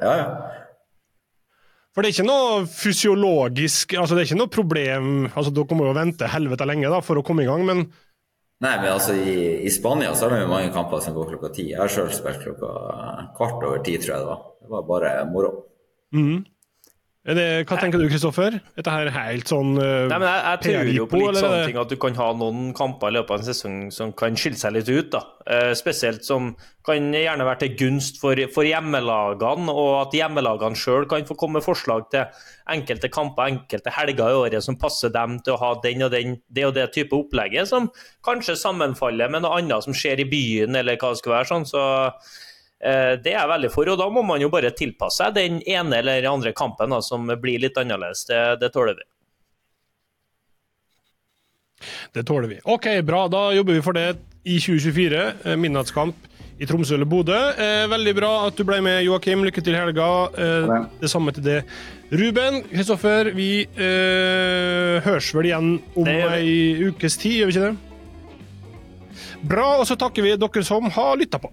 Ja, 0.01 0.13
ja. 0.17 0.27
For 1.97 2.05
det 2.05 2.11
er 2.11 2.17
ikke 2.19 2.29
noe 2.29 2.67
fysiologisk 2.69 3.95
altså 3.97 4.13
Det 4.13 4.23
er 4.23 4.29
ikke 4.29 4.37
noe 4.43 4.53
problem 4.53 5.07
altså 5.31 5.49
Dere 5.57 5.79
må 5.79 5.87
jo 5.87 5.95
vente 5.97 6.29
helvete 6.29 6.67
lenge 6.69 6.91
da, 6.93 6.99
for 7.01 7.17
å 7.17 7.23
komme 7.25 7.47
i 7.47 7.49
gang, 7.49 7.65
men 7.65 7.87
Nei, 8.65 8.73
men 8.81 8.89
altså 8.89 9.13
i, 9.17 9.65
i 9.69 9.71
Spania 9.73 10.15
så 10.17 10.27
er 10.27 10.33
det 10.33 10.43
jo 10.47 10.53
mange 10.53 10.73
kamper 10.73 11.03
som 11.05 11.13
går 11.13 11.35
klokka 11.35 11.51
ti. 11.53 11.67
Jeg 11.75 11.77
har 11.77 11.91
sjøl 11.93 12.07
spilt 12.17 12.39
klokka 12.41 12.71
kvart 13.37 13.65
over 13.69 13.83
ti, 13.85 13.99
tror 14.01 14.15
jeg 14.15 14.23
det 14.23 14.29
var. 14.31 14.39
Det 14.65 14.71
var 14.73 14.87
bare 14.89 15.11
moro. 15.29 15.51
mhm. 16.17 16.39
Det, 17.27 17.45
hva 17.67 17.77
tenker 17.81 17.99
du, 17.99 18.07
Kristoffer? 18.07 18.55
Dette 18.79 18.93
her 18.93 19.09
er 19.09 19.15
helt 19.17 19.51
sånn 19.51 19.73
uh, 19.81 20.07
Nei, 20.07 20.19
men 20.23 20.29
jeg, 20.29 20.43
jeg 20.45 20.61
tror 20.63 20.91
jo 20.95 21.07
på 21.11 21.19
litt 21.19 21.41
sånne 21.41 21.65
ting 21.67 21.79
at 21.83 21.91
du 21.91 21.97
kan 21.99 22.15
ha 22.21 22.29
noen 22.39 22.69
kamper 22.77 23.11
i 23.11 23.17
løpet 23.17 23.35
av 23.35 23.43
en 23.43 23.49
sesong 23.49 23.81
som 23.95 24.13
kan 24.15 24.39
skille 24.39 24.61
seg 24.61 24.77
litt 24.77 24.91
ut. 24.93 25.09
da. 25.11 25.25
Uh, 25.43 25.73
spesielt 25.75 26.23
som 26.27 26.53
kan 26.87 27.11
gjerne 27.11 27.49
være 27.49 27.65
til 27.65 27.75
gunst 27.81 28.23
for, 28.23 28.39
for 28.55 28.69
hjemmelagene, 28.69 29.75
og 29.75 29.91
at 30.05 30.15
hjemmelagene 30.15 30.79
sjøl 30.79 31.09
kan 31.11 31.27
få 31.27 31.35
komme 31.41 31.59
med 31.59 31.67
forslag 31.67 32.07
til 32.15 32.31
enkelte 32.71 33.11
kamper, 33.11 33.51
enkelte 33.57 33.95
helger 33.99 34.31
i 34.31 34.41
året 34.45 34.63
som 34.63 34.79
passer 34.79 35.11
dem 35.15 35.41
til 35.43 35.57
å 35.57 35.61
ha 35.65 35.75
den 35.83 36.07
og 36.07 36.15
den, 36.15 36.39
det 36.47 36.71
og 36.71 36.77
det 36.79 36.93
type 36.95 37.19
opplegget, 37.19 37.67
som 37.73 37.91
kanskje 38.27 38.55
sammenfaller 38.61 39.35
med 39.35 39.43
noe 39.43 39.59
annet 39.59 39.83
som 39.83 39.97
skjer 39.97 40.23
i 40.23 40.31
byen, 40.31 40.79
eller 40.79 41.01
hva 41.01 41.11
det 41.11 41.25
skal 41.25 41.41
være. 41.41 41.51
sånn, 41.51 41.67
så 41.67 41.83
det 42.77 43.31
er 43.33 43.39
jeg 43.39 43.49
veldig 43.49 43.71
for, 43.73 43.89
og 43.89 43.97
da 43.99 44.07
må 44.13 44.21
man 44.27 44.43
jo 44.43 44.51
bare 44.53 44.69
tilpasse 44.77 45.23
seg 45.23 45.37
den 45.39 45.61
ene 45.65 46.03
eller 46.03 46.27
andre 46.29 46.53
kampen 46.57 46.93
da, 46.93 46.99
som 47.03 47.25
blir 47.41 47.63
litt 47.63 47.79
annerledes. 47.81 48.27
Det, 48.29 48.41
det 48.61 48.69
tåler 48.75 48.99
vi. 48.99 49.07
Det 52.13 52.25
tåler 52.29 52.49
vi. 52.49 52.61
OK, 52.65 52.87
bra. 53.03 53.27
Da 53.29 53.51
jobber 53.57 53.77
vi 53.77 53.85
for 53.85 53.97
det 53.97 54.09
i 54.47 54.59
2024. 54.63 55.23
eh, 55.45 55.57
Midnattskamp 55.61 56.17
i 56.59 56.67
Tromsø 56.67 56.95
eller 56.97 57.09
Bodø. 57.09 57.37
Eh, 57.37 57.85
veldig 57.93 58.15
bra 58.17 58.31
at 58.47 58.57
du 58.57 58.65
ble 58.65 58.81
med, 58.85 59.03
Joakim. 59.05 59.45
Lykke 59.45 59.65
til 59.65 59.77
i 59.77 59.81
helga. 59.81 60.09
Eh, 60.33 60.87
det 61.03 61.11
samme 61.13 61.35
til 61.37 61.45
det. 61.45 61.59
Ruben, 62.13 62.63
Kristoffer, 62.71 63.33
vi 63.37 63.51
eh, 63.67 65.03
høres 65.05 65.33
vel 65.37 65.51
igjen 65.51 65.73
om 65.99 66.09
ei 66.09 66.89
ukes 66.89 67.19
tid, 67.21 67.43
gjør 67.43 67.51
vi 67.51 67.57
ikke 67.57 67.67
det? 67.67 67.77
Bra, 69.47 69.67
og 69.81 69.85
så 69.89 69.99
takker 70.01 70.25
vi 70.25 70.37
dere 70.41 70.65
som 70.65 70.89
har 70.97 71.19
lytta 71.21 71.43
på. 71.43 71.53